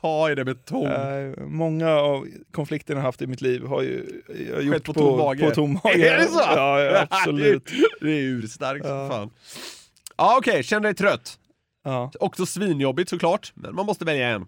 ta 0.01 0.31
i 0.31 0.35
det 0.35 0.45
med 0.45 0.65
tång. 0.65 0.87
Eh, 0.87 1.39
många 1.39 1.91
av 1.91 2.29
konflikterna 2.53 3.01
jag 3.01 3.05
haft 3.05 3.23
i 3.23 3.27
mitt 3.27 3.41
liv 3.41 3.67
har 3.67 3.83
ju 3.83 4.23
jag 4.51 4.63
gjort 4.63 4.75
Skett 4.75 4.85
på, 4.85 4.95
på 4.95 5.01
tom 5.01 5.19
mage. 5.19 5.49
på 5.49 5.55
tom 5.55 5.81
mage. 5.85 6.09
Är 6.15 6.19
det 6.19 6.27
så? 6.27 6.41
Ja, 6.41 6.81
ja 6.81 7.07
absolut. 7.11 7.73
det, 8.01 8.07
är, 8.07 8.23
urstarkt 8.23 8.87
som 8.87 9.11
fan. 9.11 9.31
Ja 10.17 10.37
okej, 10.39 10.63
känn 10.63 10.83
dig 10.83 10.95
trött. 10.95 11.39
Ja. 11.85 12.13
Också 12.21 12.47
svinjobbigt 12.47 13.11
såklart, 13.11 13.53
men 13.55 13.75
man 13.75 13.87
måste 13.87 14.05
välja 14.05 14.29
en. 14.29 14.47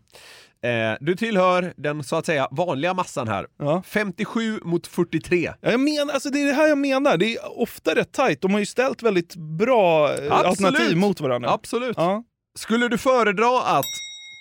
Eh, 0.67 0.97
du 1.01 1.17
tillhör 1.17 1.75
den 1.77 2.05
så 2.05 2.17
att 2.17 2.27
säga 2.27 2.49
vanliga 2.51 2.95
massan 2.95 3.29
här. 3.29 3.47
57 3.83 4.61
mot 4.65 4.87
43. 4.87 5.53
Ja, 5.61 5.71
jag 5.71 5.81
menar, 5.81 6.15
alltså 6.15 6.31
det 6.31 6.43
är 6.43 6.47
det 6.47 6.53
här 6.53 6.69
jag 6.69 6.79
menar. 6.79 7.17
Det 7.17 7.37
är 7.37 7.61
ofta 7.61 7.95
rätt 7.95 8.13
tajt. 8.13 8.41
De 8.41 8.53
har 8.53 8.59
ju 8.59 8.67
ställt 8.67 9.03
väldigt 9.03 9.37
bra 9.37 10.15
eh, 10.15 10.33
alternativ 10.33 10.97
mot 10.97 11.21
varandra. 11.21 11.51
Absolut. 11.51 11.97
Ja. 11.97 12.25
Skulle 12.59 12.89
du 12.89 12.99
föredra 12.99 13.63
att 13.63 13.85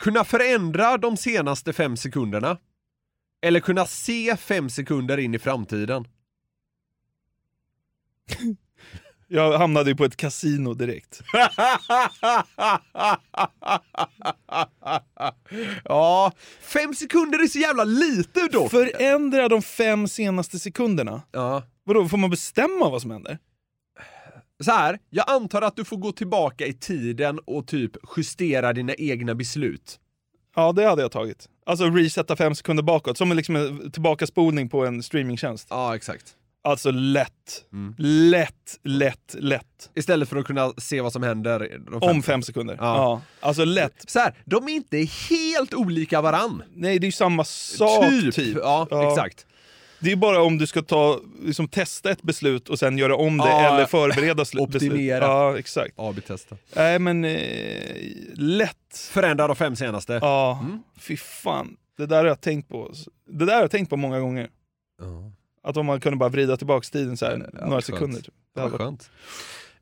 kunna 0.03 0.23
förändra 0.23 0.97
de 0.97 1.17
senaste 1.17 1.73
fem 1.73 1.97
sekunderna? 1.97 2.57
Eller 3.41 3.59
kunna 3.59 3.86
se 3.86 4.38
fem 4.38 4.69
sekunder 4.69 5.17
in 5.17 5.36
i 5.36 5.39
framtiden? 5.39 6.07
Jag 9.28 9.57
hamnade 9.57 9.89
ju 9.89 9.95
på 9.95 10.05
ett 10.05 10.17
kasino 10.17 10.73
direkt. 10.73 11.21
ja, 15.84 16.32
fem 16.61 16.93
sekunder 16.93 17.43
är 17.43 17.47
så 17.47 17.59
jävla 17.59 17.84
lite 17.84 18.47
dock. 18.51 18.71
Förändra 18.71 19.49
de 19.49 19.61
fem 19.61 20.07
senaste 20.07 20.59
sekunderna? 20.59 21.21
Ja. 21.32 21.63
Vadå, 21.84 22.07
får 22.07 22.17
man 22.17 22.30
bestämma 22.30 22.89
vad 22.89 23.01
som 23.01 23.11
händer? 23.11 23.38
Så 24.63 24.71
här, 24.71 24.99
jag 25.09 25.30
antar 25.30 25.61
att 25.61 25.76
du 25.76 25.86
får 25.86 25.97
gå 25.97 26.11
tillbaka 26.11 26.65
i 26.65 26.73
tiden 26.73 27.39
och 27.39 27.67
typ 27.67 27.91
justera 28.17 28.73
dina 28.73 28.93
egna 28.93 29.36
beslut. 29.36 29.99
Ja, 30.55 30.71
det 30.71 30.86
hade 30.86 31.01
jag 31.01 31.11
tagit. 31.11 31.49
Alltså 31.65 31.86
resetta 31.86 32.36
fem 32.36 32.55
sekunder 32.55 32.84
bakåt, 32.84 33.17
som 33.17 33.32
liksom 33.32 33.55
en 33.55 33.91
tillbakaspolning 33.91 34.69
på 34.69 34.86
en 34.86 35.03
streamingtjänst. 35.03 35.67
Ja, 35.69 35.95
exakt. 35.95 36.36
Alltså 36.66 36.91
lätt. 36.91 37.63
Lätt, 37.97 38.80
lätt, 38.84 39.36
lätt. 39.39 39.89
Istället 39.95 40.30
för 40.30 40.38
att 40.38 40.45
kunna 40.45 40.74
se 40.78 41.01
vad 41.01 41.13
som 41.13 41.24
händer 41.24 41.80
de 41.91 41.97
Om 42.09 42.24
fem 42.24 42.41
sekunder. 42.41 42.78
Ja. 42.80 43.22
Alltså 43.39 43.66
lätt. 43.66 44.03
Så 44.07 44.20
här, 44.20 44.34
de 44.45 44.63
är 44.68 44.74
inte 44.74 44.97
helt 45.30 45.74
olika 45.74 46.22
varann. 46.22 46.63
Nej, 46.74 46.99
det 46.99 47.05
är 47.05 47.07
ju 47.07 47.11
samma 47.11 47.43
sak 47.43 48.09
Typ, 48.09 48.36
typ. 48.36 48.57
ja, 48.61 49.11
exakt. 49.11 49.45
Det 49.99 50.11
är 50.11 50.16
bara 50.16 50.41
om 50.43 50.57
du 50.57 50.68
ska 50.68 50.82
ta, 50.82 51.20
liksom, 51.43 51.68
testa 51.68 52.11
ett 52.11 52.22
beslut 52.22 52.70
och 52.70 52.80
sen 52.80 52.97
göra 52.97 53.16
om 53.16 53.38
det 53.38 53.43
Ja, 53.49 53.76
eller 53.76 53.86
förbereda 53.86 54.43
sl- 54.43 54.68
beslut. 54.68 54.91
optimera. 54.91 55.26
Ja, 55.26 55.57
exakt. 55.59 55.93
AB-testa. 55.99 56.55
Nej 56.76 56.99
men, 56.99 57.26
eh, 57.26 57.39
lätt. 58.34 59.09
Förändra 59.11 59.47
de 59.47 59.55
fem 59.55 59.76
senaste. 59.76 60.13
Ja, 60.22 60.59
Mm. 60.63 60.80
fy 60.99 61.18
fan. 61.18 61.76
Det 61.97 62.05
där 62.05 62.18
har 62.18 62.26
jag 62.26 62.41
tänkt 62.41 62.70
på. 62.70 62.91
Det 63.30 63.45
där 63.45 63.53
har 63.53 63.61
jag 63.61 63.72
tänkt 63.72 63.89
på 63.89 63.97
många 63.97 64.20
gånger. 64.20 64.49
Att 65.66 65.78
om 65.78 65.86
man 65.86 65.99
kunde 65.99 66.18
bara 66.18 66.30
vrida 66.30 66.57
tillbaka 66.57 66.88
tiden 66.91 67.18
så 67.18 67.26
här, 67.26 67.38
några 67.53 67.70
vad 67.70 67.84
sekunder. 67.84 68.22
Typ. 68.22 68.34
Det 68.55 68.59
hade 68.61 68.72
varit- 68.72 68.82
skönt. 68.82 69.09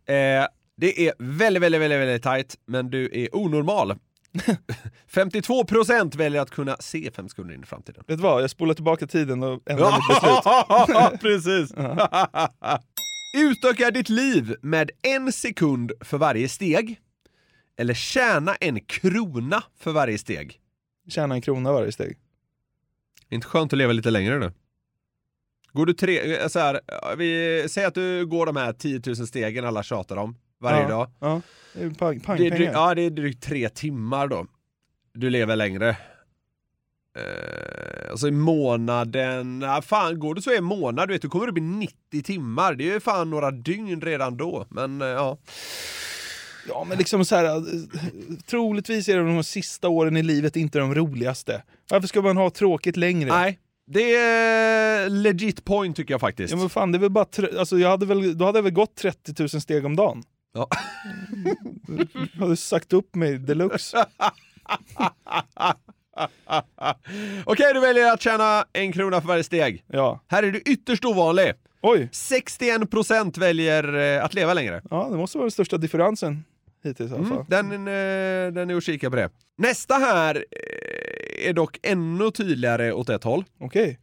Eh, 0.05 0.47
det 0.77 1.07
är 1.07 1.13
väldigt, 1.19 1.63
väldigt, 1.63 1.81
väldigt, 1.81 1.99
väldigt 1.99 2.23
tajt, 2.23 2.55
men 2.65 2.89
du 2.89 3.09
är 3.13 3.35
onormal. 3.35 3.95
52% 5.11 6.15
väljer 6.17 6.41
att 6.41 6.49
kunna 6.49 6.77
se 6.79 7.11
fem 7.11 7.29
sekunder 7.29 7.53
in 7.55 7.63
i 7.63 7.65
framtiden. 7.65 8.03
Vet 8.07 8.17
du 8.17 8.23
vad, 8.23 8.43
jag 8.43 8.49
spolar 8.49 8.73
tillbaka 8.73 9.07
tiden 9.07 9.43
och 9.43 9.61
ändrar 9.69 9.85
mitt 9.91 10.07
beslut. 10.07 10.41
Ja, 10.95 11.11
precis. 11.21 11.73
Utöka 13.37 13.91
ditt 13.91 14.09
liv 14.09 14.55
med 14.61 14.91
en 15.01 15.31
sekund 15.31 15.91
för 16.01 16.17
varje 16.17 16.49
steg. 16.49 16.99
Eller 17.77 17.93
tjäna 17.93 18.55
en 18.55 18.79
krona 18.79 19.63
för 19.79 19.91
varje 19.91 20.17
steg. 20.17 20.59
Tjäna 21.09 21.35
en 21.35 21.41
krona 21.41 21.71
varje 21.71 21.91
steg. 21.91 22.17
Inte 23.29 23.47
skönt 23.47 23.73
att 23.73 23.77
leva 23.77 23.93
lite 23.93 24.09
längre 24.11 24.39
nu? 24.39 24.51
Går 25.73 25.85
du 25.85 25.93
tre, 25.93 26.35
eh, 26.35 26.47
så 26.47 26.59
här, 26.59 26.81
ja, 26.87 27.15
vi 27.17 27.65
säger 27.69 27.87
att 27.87 27.95
du 27.95 28.25
går 28.25 28.45
de 28.45 28.55
här 28.55 28.73
10 28.73 29.01
000 29.05 29.15
stegen 29.15 29.65
alla 29.65 29.83
tjatar 29.83 30.17
om 30.17 30.35
varje 30.61 30.81
ja, 30.81 30.87
dag. 30.87 31.11
Ja, 31.19 31.41
det 31.73 31.83
är 31.83 31.89
pang, 31.89 32.19
pang, 32.19 32.37
Det 32.37 32.47
är, 32.47 32.51
drygt, 32.51 32.71
ja, 32.73 32.95
det 32.95 33.01
är 33.01 33.09
drygt 33.09 33.43
tre 33.43 33.69
timmar 33.69 34.27
då. 34.27 34.45
Du 35.13 35.29
lever 35.29 35.55
längre. 35.55 35.89
Eh, 37.17 38.11
alltså 38.11 38.27
i 38.27 38.31
månaden, 38.31 39.61
ja, 39.61 39.81
fan 39.81 40.19
går 40.19 40.35
det 40.35 40.41
så 40.41 40.51
i 40.51 40.57
en 40.57 40.63
månad, 40.63 41.07
du 41.07 41.13
vet, 41.13 41.21
du 41.21 41.29
kommer 41.29 41.47
upp 41.47 41.57
i 41.57 41.61
90 41.61 42.23
timmar. 42.23 42.73
Det 42.73 42.89
är 42.89 42.93
ju 42.93 42.99
fan 42.99 43.29
några 43.29 43.51
dygn 43.51 44.01
redan 44.01 44.37
då, 44.37 44.65
men 44.69 45.01
eh, 45.01 45.07
ja. 45.07 45.37
Ja, 46.67 46.85
men 46.89 46.97
liksom 46.97 47.25
så 47.25 47.35
här, 47.35 47.45
eh, 47.45 47.61
troligtvis 48.45 49.09
är 49.09 49.17
de 49.17 49.43
sista 49.43 49.89
åren 49.89 50.17
i 50.17 50.23
livet 50.23 50.55
inte 50.55 50.79
de 50.79 50.95
roligaste. 50.95 51.63
Varför 51.89 52.07
ska 52.07 52.21
man 52.21 52.37
ha 52.37 52.49
tråkigt 52.49 52.97
längre? 52.97 53.29
Nej, 53.29 53.59
det 53.87 54.15
är 54.15 55.09
legit 55.09 55.65
point 55.65 55.95
tycker 55.95 56.13
jag 56.13 56.21
faktiskt. 56.21 56.51
Ja 56.53 56.57
men 56.59 56.69
fan, 56.69 56.91
det 56.91 56.97
är 56.97 56.99
väl 56.99 57.09
bara 57.09 57.25
tre- 57.25 57.57
alltså, 57.59 57.77
jag 57.77 57.89
hade 57.89 58.05
väl, 58.05 58.37
då 58.37 58.45
hade 58.45 58.57
jag 58.57 58.63
väl 58.63 58.73
gått 58.73 58.95
30 58.95 59.33
000 59.39 59.49
steg 59.49 59.85
om 59.85 59.95
dagen. 59.95 60.23
Ja. 60.53 60.67
Jag 62.33 62.41
hade 62.41 62.57
sagt 62.57 62.93
upp 62.93 63.15
mig 63.15 63.37
deluxe. 63.37 64.05
Okej, 67.45 67.73
du 67.73 67.79
väljer 67.79 68.13
att 68.13 68.21
tjäna 68.21 68.65
en 68.73 68.91
krona 68.91 69.21
för 69.21 69.27
varje 69.27 69.43
steg. 69.43 69.83
Ja. 69.87 70.19
Här 70.27 70.43
är 70.43 70.51
du 70.51 70.59
ytterst 70.59 71.05
ovanlig. 71.05 71.53
Oj! 71.81 72.09
61% 72.11 73.39
väljer 73.39 73.93
eh, 74.17 74.23
att 74.25 74.33
leva 74.33 74.53
längre. 74.53 74.81
Ja, 74.89 75.07
det 75.11 75.17
måste 75.17 75.37
vara 75.37 75.45
den 75.45 75.51
största 75.51 75.77
differensen 75.77 76.43
hittills 76.83 77.11
i 77.11 77.15
alla 77.15 77.25
fall. 77.25 77.45
Mm, 77.51 77.69
den, 77.69 77.87
eh, 77.87 78.53
den 78.53 78.69
är 78.69 78.75
att 78.75 78.83
kika 78.83 79.09
på 79.09 79.15
det. 79.15 79.29
Nästa 79.57 79.93
här 79.95 80.35
eh, 80.35 80.43
är 81.49 81.53
dock 81.53 81.79
ännu 81.83 82.31
tydligare 82.31 82.91
åt 82.93 83.09
ett 83.09 83.23
håll. 83.23 83.45
Okej. 83.59 83.99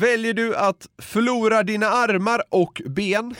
Väljer 0.00 0.34
du 0.34 0.56
att 0.56 0.88
förlora 1.02 1.62
dina 1.62 1.86
armar 1.86 2.42
och 2.48 2.82
ben 2.86 3.34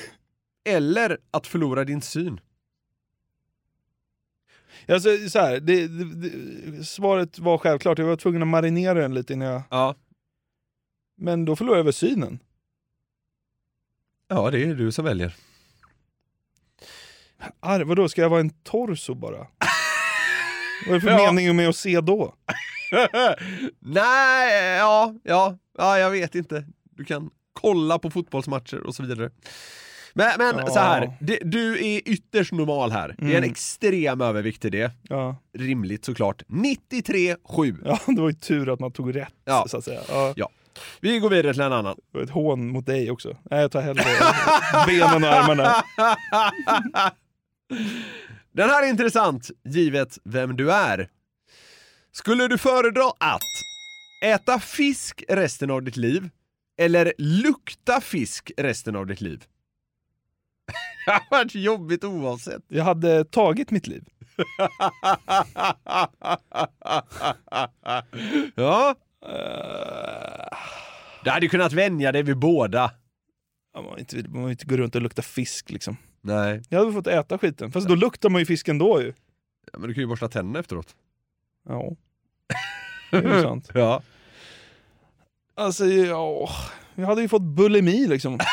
eller 0.64 1.18
att 1.30 1.46
förlora 1.46 1.84
din 1.84 2.02
syn? 2.02 2.40
Alltså, 4.88 5.28
så 5.30 5.38
här, 5.38 5.60
det, 5.60 5.88
det, 5.88 6.04
det, 6.30 6.84
svaret 6.84 7.38
var 7.38 7.58
självklart, 7.58 7.98
jag 7.98 8.06
var 8.06 8.16
tvungen 8.16 8.42
att 8.42 8.48
marinera 8.48 8.94
den 8.94 9.14
lite 9.14 9.32
innan 9.32 9.48
jag... 9.48 9.62
Ja. 9.70 9.94
Men 11.16 11.44
då 11.44 11.56
förlorar 11.56 11.76
jag 11.76 11.84
väl 11.84 11.92
synen? 11.92 12.38
Ja, 14.28 14.50
det 14.50 14.62
är 14.64 14.74
du 14.74 14.92
som 14.92 15.04
väljer. 15.04 15.34
Ar, 17.60 17.80
vadå, 17.80 18.08
ska 18.08 18.20
jag 18.22 18.28
vara 18.30 18.40
en 18.40 18.50
torso 18.50 19.14
bara? 19.14 19.36
Vad 20.86 20.90
är 20.90 20.94
det 20.94 21.00
för 21.00 21.08
Ja. 21.10 21.32
mening 21.32 21.56
med 21.56 21.68
att 21.68 21.76
se 21.76 22.00
då? 22.00 22.34
Nej, 23.80 24.76
ja, 24.78 25.14
ja, 25.22 25.58
ja, 25.78 25.98
jag 25.98 26.10
vet 26.10 26.34
inte. 26.34 26.64
Du 26.96 27.04
kan 27.04 27.30
kolla 27.52 27.98
på 27.98 28.10
fotbollsmatcher 28.10 28.86
och 28.86 28.94
så 28.94 29.02
vidare. 29.02 29.30
Men, 30.14 30.30
men 30.38 30.54
Ja. 30.58 30.66
så 30.66 30.78
här, 30.78 31.12
det, 31.20 31.38
du 31.44 31.72
är 31.86 32.00
ytterst 32.08 32.52
normal 32.52 32.90
här. 32.92 33.14
Det 33.18 33.24
är 33.24 33.30
en 33.30 33.36
Mm. 33.36 33.50
extrem 33.50 34.20
övervikt 34.20 34.62
till 34.62 34.72
det. 34.72 34.92
Ja. 35.02 35.36
Rimligt 35.58 36.04
såklart. 36.04 36.42
93,7. 36.48 37.76
ja, 37.84 37.98
det 38.06 38.20
var 38.20 38.28
ju 38.28 38.34
tur 38.34 38.72
att 38.72 38.80
man 38.80 38.92
tog 38.92 39.16
rätt, 39.16 39.34
Ja. 39.44 39.64
så 39.68 39.76
att 39.76 39.84
säga. 39.84 40.00
Ja. 40.08 40.32
Ja. 40.36 40.48
Vi 41.00 41.18
går 41.18 41.30
vidare 41.30 41.52
till 41.52 41.62
en 41.62 41.72
annan. 41.72 41.96
Ett 42.22 42.30
hån 42.30 42.68
mot 42.68 42.86
dig 42.86 43.10
också. 43.10 43.36
Nej, 43.50 43.60
jag 43.60 43.70
tar 43.72 43.80
hellre 43.80 44.04
benen 44.86 45.24
och 45.24 45.30
armarna. 45.30 45.74
Den 48.52 48.70
här 48.70 48.82
är 48.84 48.88
intressant, 48.88 49.50
givet 49.64 50.18
vem 50.24 50.56
du 50.56 50.72
är. 50.72 51.08
Skulle 52.18 52.48
du 52.48 52.58
föredra 52.58 53.04
att 53.20 53.40
äta 54.24 54.60
fisk 54.60 55.24
resten 55.28 55.70
av 55.70 55.82
ditt 55.82 55.96
liv 55.96 56.30
eller 56.78 57.12
lukta 57.18 58.00
fisk 58.00 58.52
resten 58.56 58.96
av 58.96 59.06
ditt 59.06 59.20
liv? 59.20 59.44
Det 61.06 61.12
har 61.12 61.22
varit 61.30 61.54
jobbigt 61.54 62.04
oavsett. 62.04 62.62
Jag 62.68 62.84
hade 62.84 63.24
tagit 63.24 63.70
mitt 63.70 63.86
liv. 63.86 64.04
ja. 68.54 68.94
Du 71.24 71.30
hade 71.30 71.46
ju 71.46 71.48
kunnat 71.48 71.72
vänja 71.72 72.12
dig 72.12 72.22
vid 72.22 72.38
båda. 72.38 72.90
Ja, 73.74 73.82
man, 73.82 73.94
vill 73.94 74.00
inte, 74.00 74.28
man 74.28 74.42
vill 74.42 74.50
inte 74.50 74.66
gå 74.66 74.76
runt 74.76 74.94
och 74.94 75.02
lukta 75.02 75.22
fisk 75.22 75.70
liksom. 75.70 75.96
Nej. 76.20 76.62
Jag 76.68 76.78
hade 76.78 76.92
fått 76.92 77.06
äta 77.06 77.38
skiten. 77.38 77.72
Fast 77.72 77.88
då 77.88 77.94
luktar 77.94 78.28
man 78.28 78.40
ju 78.40 78.46
fisken 78.46 78.78
då 78.78 79.02
ju. 79.02 79.12
Ja, 79.72 79.78
men 79.78 79.88
du 79.88 79.94
kan 79.94 80.00
ju 80.00 80.06
borsta 80.06 80.28
tänderna 80.28 80.58
efteråt. 80.58 80.96
Ja. 81.68 81.96
Det 83.10 83.16
är 83.16 83.36
ju 83.36 83.42
sant. 83.42 83.70
Ja. 83.74 84.02
Alltså, 85.56 85.86
ja, 85.86 86.48
jag 86.94 87.06
hade 87.06 87.22
ju 87.22 87.28
fått 87.28 87.42
bulimi 87.42 88.06
liksom. 88.06 88.38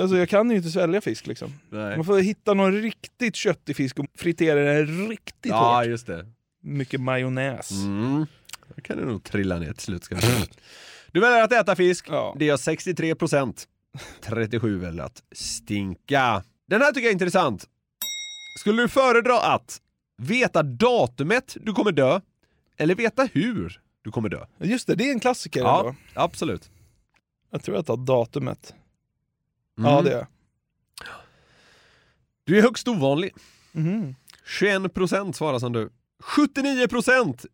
Alltså 0.00 0.16
jag 0.16 0.28
kan 0.28 0.50
ju 0.50 0.56
inte 0.56 0.70
svälja 0.70 1.00
fisk 1.00 1.26
liksom. 1.26 1.52
Nej. 1.70 1.96
Man 1.96 2.04
får 2.04 2.18
hitta 2.18 2.54
någon 2.54 2.72
riktigt 2.82 3.36
köttig 3.36 3.76
fisk 3.76 3.98
och 3.98 4.06
fritera 4.14 4.60
den 4.74 5.08
riktigt 5.08 5.50
Ja, 5.52 5.76
hårt. 5.78 5.86
just 5.86 6.06
det. 6.06 6.26
Mycket 6.62 7.00
majonnäs. 7.00 7.70
Mm. 7.70 8.26
Då 8.76 8.82
kan 8.82 8.96
du 8.96 9.04
nog 9.04 9.24
trilla 9.24 9.58
ner 9.58 9.72
till 9.72 9.82
slut. 9.82 10.08
Du 11.12 11.20
väljer 11.20 11.42
att 11.42 11.52
äta 11.52 11.76
fisk. 11.76 12.08
Det 12.36 12.44
gör 12.44 12.56
63 12.56 13.14
procent. 13.14 13.68
37 14.20 14.78
väljer 14.78 15.02
att 15.04 15.22
stinka. 15.32 16.42
Den 16.68 16.80
här 16.82 16.88
tycker 16.92 17.00
jag 17.02 17.08
är 17.10 17.12
intressant. 17.12 17.64
Skulle 18.60 18.82
du 18.82 18.88
föredra 18.88 19.40
att 19.40 19.80
veta 20.22 20.62
datumet 20.62 21.56
du 21.60 21.72
kommer 21.72 21.92
dö 21.92 22.20
eller 22.78 22.94
veta 22.94 23.28
hur 23.32 23.80
du 24.02 24.10
kommer 24.10 24.28
dö? 24.28 24.46
Just 24.58 24.86
det, 24.86 24.94
det 24.94 25.04
är 25.08 25.12
en 25.12 25.20
klassiker 25.20 25.60
Ja, 25.60 25.80
ändå. 25.80 25.94
absolut. 26.14 26.70
Jag 27.50 27.62
tror 27.62 27.76
jag 27.76 27.86
tar 27.86 27.96
datumet. 27.96 28.74
Mm. 29.78 29.90
Ja, 29.90 30.02
det 30.02 30.12
är. 30.12 30.26
Du 32.44 32.58
är 32.58 32.62
högst 32.62 32.88
ovanlig. 32.88 33.32
Mhm. 33.72 34.14
21 34.60 34.94
procent 34.94 35.36
svarar 35.36 35.58
som 35.58 35.72
du. 35.72 35.90
79 36.22 36.88
procent 36.88 37.46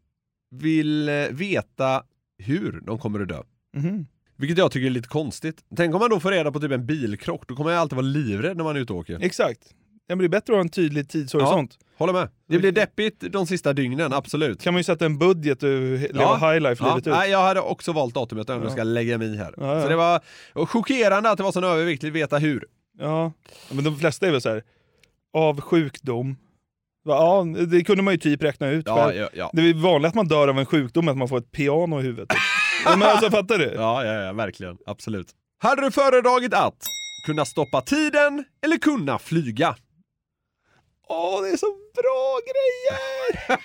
vill 0.51 1.09
eh, 1.09 1.15
veta 1.31 2.03
hur 2.39 2.81
de 2.81 2.99
kommer 2.99 3.21
att 3.21 3.29
dö. 3.29 3.43
Mhm. 3.77 4.07
Vilket 4.37 4.59
jag 4.59 4.73
tycker 4.73 4.87
är 4.87 4.91
lite 4.91 5.09
konstigt. 5.09 5.65
Tänk 5.77 5.95
om 5.95 6.01
man 6.01 6.11
då 6.11 6.21
får 6.21 6.31
reda 6.31 6.53
på 6.53 6.61
typ 6.61 6.71
en 6.73 6.87
bilkrock, 6.87 7.49
då 7.49 7.57
kommer 7.57 7.71
jag 7.71 7.81
alltid 7.81 7.97
vara 7.97 8.07
livrädd 8.07 8.57
när 8.57 8.65
man 8.65 8.77
är 8.77 8.81
ute 8.81 8.93
och 8.93 8.99
åker. 8.99 9.19
Exakt. 9.23 9.61
Ja, 10.07 10.17
men 10.17 10.19
det 10.19 10.25
är 10.25 10.29
bättre 10.29 10.53
att 10.53 10.57
ha 10.57 10.61
en 10.61 10.69
tydlig 10.69 11.09
tidshorisont. 11.09 11.79
Håller 11.97 12.13
med. 12.13 12.29
Det 12.49 12.59
blir 12.59 12.73
deppigt 12.73 13.21
de 13.33 13.47
sista 13.47 13.73
dygnen, 13.73 14.13
absolut. 14.13 14.63
Kan 14.63 14.75
man 14.75 14.79
ju 14.81 14.85
sätta 14.85 15.05
en 15.07 15.19
budget 15.19 15.63
och 15.63 15.69
leva 15.69 16.37
high 16.37 16.61
life 16.61 16.85
livet 16.85 17.07
ut. 17.07 17.13
Nej, 17.13 17.31
jag 17.31 17.43
hade 17.43 17.61
också 17.61 17.93
valt 17.93 18.15
datumet 18.15 18.51
om 18.51 18.57
jag 18.57 18.67
Ja. 18.67 18.71
ska 18.71 18.83
lägga 18.83 19.19
mig 19.19 19.35
i 19.35 19.37
här. 19.37 19.55
Ja, 19.57 19.75
ja. 19.77 19.83
Så 19.83 19.89
det 19.89 19.97
var 19.97 20.21
chockerande 20.67 21.31
att 21.31 21.37
det 21.37 21.43
var 21.43 21.53
sån 21.53 21.65
övervikt, 21.65 22.05
vill 22.05 22.13
veta 22.13 22.39
hur. 22.39 22.65
Ja, 22.99 23.33
men 23.71 23.85
de 23.85 23.97
flesta 23.99 24.27
är 24.27 24.31
väl 24.31 24.41
så 24.41 24.49
här 24.49 24.63
av 25.37 25.61
sjukdom. 25.61 26.37
Ja, 27.07 27.45
det 27.69 27.85
kunde 27.85 28.03
man 28.03 28.15
ju 28.15 28.19
typ 28.19 28.43
räkna 28.43 28.69
ut 28.69 28.85
Ja, 28.89 29.13
ja, 29.13 29.29
ja. 29.33 29.51
Det 29.53 29.63
är 29.63 29.75
vanligt 29.75 30.09
att 30.09 30.15
man 30.15 30.29
dör 30.29 30.49
av 30.49 30.59
en 30.59 30.67
sjukdom, 30.67 31.09
att 31.09 31.17
man 31.17 31.29
får 31.29 31.39
ett 31.39 31.53
piano 31.53 32.01
i 32.01 32.03
huvudet. 32.03 32.29
ja, 32.85 32.97
men 32.97 33.09
alltså 33.09 33.31
fattar 33.31 33.59
du? 33.59 33.65
Ja, 33.77 34.05
ja, 34.05 34.13
ja, 34.13 34.33
verkligen. 34.33 34.77
Absolut. 34.87 35.27
Hade 35.63 35.83
du 35.83 35.91
föredragit 35.91 36.55
att 36.55 36.77
kunna 37.27 37.45
stoppa 37.45 37.81
tiden 37.81 38.45
eller 38.65 38.77
kunna 38.79 39.19
flyga? 39.19 39.77
Åh, 41.09 41.43
det 41.43 41.49
är 41.49 41.57
så 41.57 41.67
bra 41.95 42.39
grejer! 42.51 43.61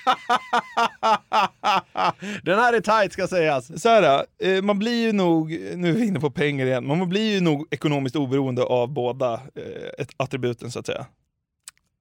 Den 2.45 2.59
här 2.59 2.73
är 2.73 2.81
tight 2.81 3.13
ska 3.13 3.27
sägas. 3.27 3.81
Så 3.81 3.89
här, 3.89 4.25
eh, 4.43 4.61
man 4.61 4.79
blir 4.79 5.05
ju 5.05 5.11
nog, 5.11 5.51
nu 5.75 5.89
är 5.89 5.93
vi 5.93 6.07
inne 6.07 6.19
på 6.19 6.31
pengar 6.31 6.65
igen, 6.65 6.87
men 6.87 6.99
man 6.99 7.09
blir 7.09 7.33
ju 7.33 7.41
nog 7.41 7.67
ekonomiskt 7.71 8.15
oberoende 8.15 8.63
av 8.63 8.93
båda 8.93 9.33
eh, 9.33 10.05
attributen 10.17 10.71
så 10.71 10.79
att 10.79 10.85
säga. 10.85 11.05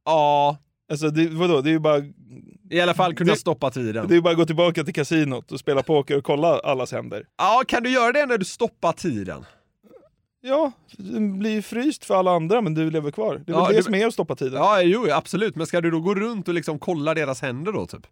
Ja. 0.05 0.59
Alltså 0.91 1.11
det, 1.11 1.29
vadå, 1.29 1.61
det 1.61 1.71
är 1.71 1.73
ju 1.73 1.79
bara... 1.79 2.03
I 2.71 2.81
alla 2.81 2.95
fall 2.95 3.15
kunna 3.15 3.33
det, 3.33 3.39
stoppa 3.39 3.71
tiden. 3.71 4.09
Det 4.09 4.15
är 4.15 4.17
ju 4.17 4.23
bara 4.23 4.31
att 4.31 4.37
gå 4.37 4.47
tillbaka 4.47 4.85
till 4.85 4.95
kasinot 4.95 5.53
och 5.53 5.61
spela 5.61 5.83
poker 5.83 6.17
och 6.19 6.25
kolla 6.25 6.59
allas 6.59 6.93
händer. 6.93 7.25
Ja, 7.39 7.63
kan 7.69 7.83
du 7.83 7.91
göra 7.91 8.13
det 8.13 8.27
när 8.27 8.39
du 8.39 8.45
stoppar 8.45 8.93
tiden? 8.93 9.45
Ja, 10.41 10.73
den 10.99 11.39
blir 11.39 11.51
ju 11.51 11.63
fryst 11.63 12.05
för 12.05 12.15
alla 12.15 12.31
andra 12.31 12.61
men 12.61 12.75
du 12.75 12.91
lever 12.91 13.11
kvar. 13.11 13.43
Det 13.47 13.53
är 13.53 13.57
Ja, 13.57 13.65
väl 13.65 13.73
det 13.73 13.79
du- 13.79 13.83
som 13.83 13.95
är 13.95 14.07
att 14.07 14.13
stoppa 14.15 14.37
tiden. 14.37 14.55
Ja, 14.63 14.83
jo, 14.83 15.07
absolut. 15.13 15.57
Men 15.57 15.67
ska 15.67 15.81
du 15.81 15.91
då 15.91 16.01
gå 16.01 16.15
runt 16.15 16.49
och 16.49 16.55
liksom 16.55 16.79
kolla 16.79 17.15
deras 17.15 17.43
händer 17.43 17.73
då, 17.73 17.87
typ? 17.87 18.07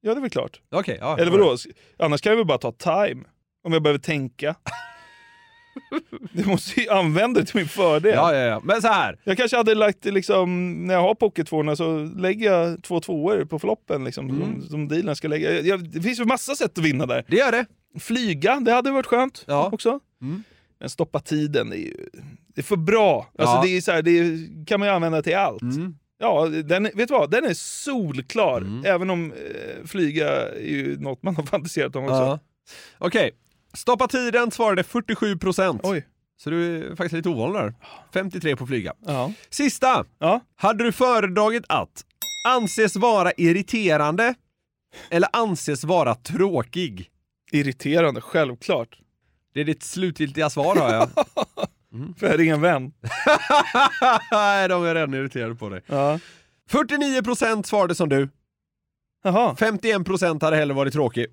Ja, 0.00 0.14
det 0.14 0.18
är 0.18 0.20
väl 0.20 0.30
klart. 0.30 0.60
Okej, 0.74 0.98
ja. 1.00 1.18
Eller 1.18 1.30
vadå? 1.30 1.56
Annars 1.98 2.20
kan 2.20 2.30
jag 2.30 2.36
väl 2.36 2.46
bara 2.46 2.58
ta 2.58 2.72
time. 2.72 3.24
Om 3.64 3.72
jag 3.72 3.82
behöver 3.82 4.00
tänka. 4.00 4.54
Du 6.32 6.44
måste 6.44 6.80
ju 6.80 6.88
använda 6.88 7.40
det 7.40 7.46
till 7.46 7.56
min 7.56 7.68
fördel. 7.68 8.12
Ja, 8.14 8.34
ja, 8.34 8.44
ja. 8.44 8.60
Men 8.64 8.82
så 8.82 8.88
här. 8.88 9.18
Jag 9.24 9.36
kanske 9.36 9.56
hade 9.56 9.74
lagt 9.74 10.04
liksom, 10.04 10.74
när 10.86 10.94
jag 10.94 11.00
har 11.00 11.14
pocket 11.14 11.48
så 11.48 11.98
lägger 12.16 12.52
jag 12.52 12.82
två 12.82 13.00
tvåor 13.00 13.44
på 13.44 13.58
floppen 13.58 14.04
liksom, 14.04 14.28
som, 14.28 14.62
som 14.70 14.88
dealen 14.88 15.16
ska 15.16 15.28
lägga. 15.28 15.60
Jag, 15.60 15.90
det 15.90 16.02
finns 16.02 16.20
ju 16.20 16.24
massa 16.24 16.54
sätt 16.54 16.78
att 16.78 16.84
vinna 16.84 17.06
där. 17.06 17.24
Det 17.28 17.36
gör 17.36 17.52
det. 17.52 17.66
Flyga, 18.00 18.60
det 18.60 18.72
hade 18.72 18.90
varit 18.90 19.06
skönt 19.06 19.44
också. 19.48 20.00
Men 20.82 20.90
stoppa 20.90 21.20
tiden, 21.20 21.72
är 21.72 21.76
ju 21.76 22.08
det 22.54 22.60
är 22.60 22.62
för 22.62 22.76
bra. 22.76 23.26
Alltså 23.38 23.54
Ja. 23.56 23.62
det 23.64 23.76
är 23.76 23.80
så 23.80 23.92
här, 23.92 24.02
det 24.02 24.10
är, 24.18 24.66
kan 24.66 24.80
man 24.80 24.88
ju 24.88 24.94
använda 24.94 25.22
till 25.22 25.36
allt. 25.36 25.62
Ja, 26.18 26.46
den, 26.46 26.82
vet 26.82 27.08
du 27.08 27.14
vad? 27.14 27.30
Den 27.30 27.44
är 27.44 27.54
solklar. 27.54 28.82
Även 28.86 29.10
om 29.10 29.32
eh, 29.32 29.84
flyga 29.86 30.28
är 30.50 30.60
ju 30.70 30.98
något 31.00 31.22
man 31.22 31.36
har 31.36 31.42
fantiserat 31.46 31.96
om 31.96 32.04
också. 32.04 32.14
Ja. 32.14 32.38
Okej. 32.98 33.30
Stoppa 33.74 34.08
tiden 34.08 34.50
svarade 34.50 34.82
47 34.84 35.38
procent. 35.38 35.80
Oj. 35.84 36.06
Så 36.36 36.50
du 36.50 36.76
är 36.76 36.96
faktiskt 36.96 37.12
lite 37.12 37.28
ovanlig 37.28 37.62
där. 37.62 37.74
53 38.12 38.56
på 38.56 38.66
flyga. 38.66 38.92
Ja. 39.06 39.32
Sista. 39.50 40.04
Ja. 40.18 40.40
Hade 40.56 40.84
du 40.84 40.92
föredragit 40.92 41.64
att 41.68 42.04
anses 42.48 42.96
vara 42.96 43.32
irriterande 43.36 44.34
eller 45.10 45.28
anses 45.32 45.84
vara 45.84 46.14
tråkig? 46.14 47.08
Irriterande, 47.52 48.20
självklart. 48.20 48.98
Det 49.54 49.60
är 49.60 49.64
ditt 49.64 49.82
slutgiltiga 49.82 50.50
svar 50.50 50.76
har 50.76 50.94
jag. 50.94 51.08
För 52.18 52.26
jag 52.26 52.34
är 52.34 52.40
ingen 52.40 52.60
vän. 52.60 52.92
Nej, 54.32 54.68
de 54.68 54.84
är 54.84 54.94
redan 54.94 55.14
irriterade 55.14 55.54
på 55.54 55.68
dig. 55.68 55.80
Ja. 55.86 56.18
49% 56.70 57.62
svarade 57.62 57.94
som 57.94 58.08
du. 58.08 58.28
Jaha. 59.24 59.54
51% 59.58 60.42
hade 60.44 60.56
hellre 60.56 60.74
varit 60.74 60.92
tråkig. 60.92 61.26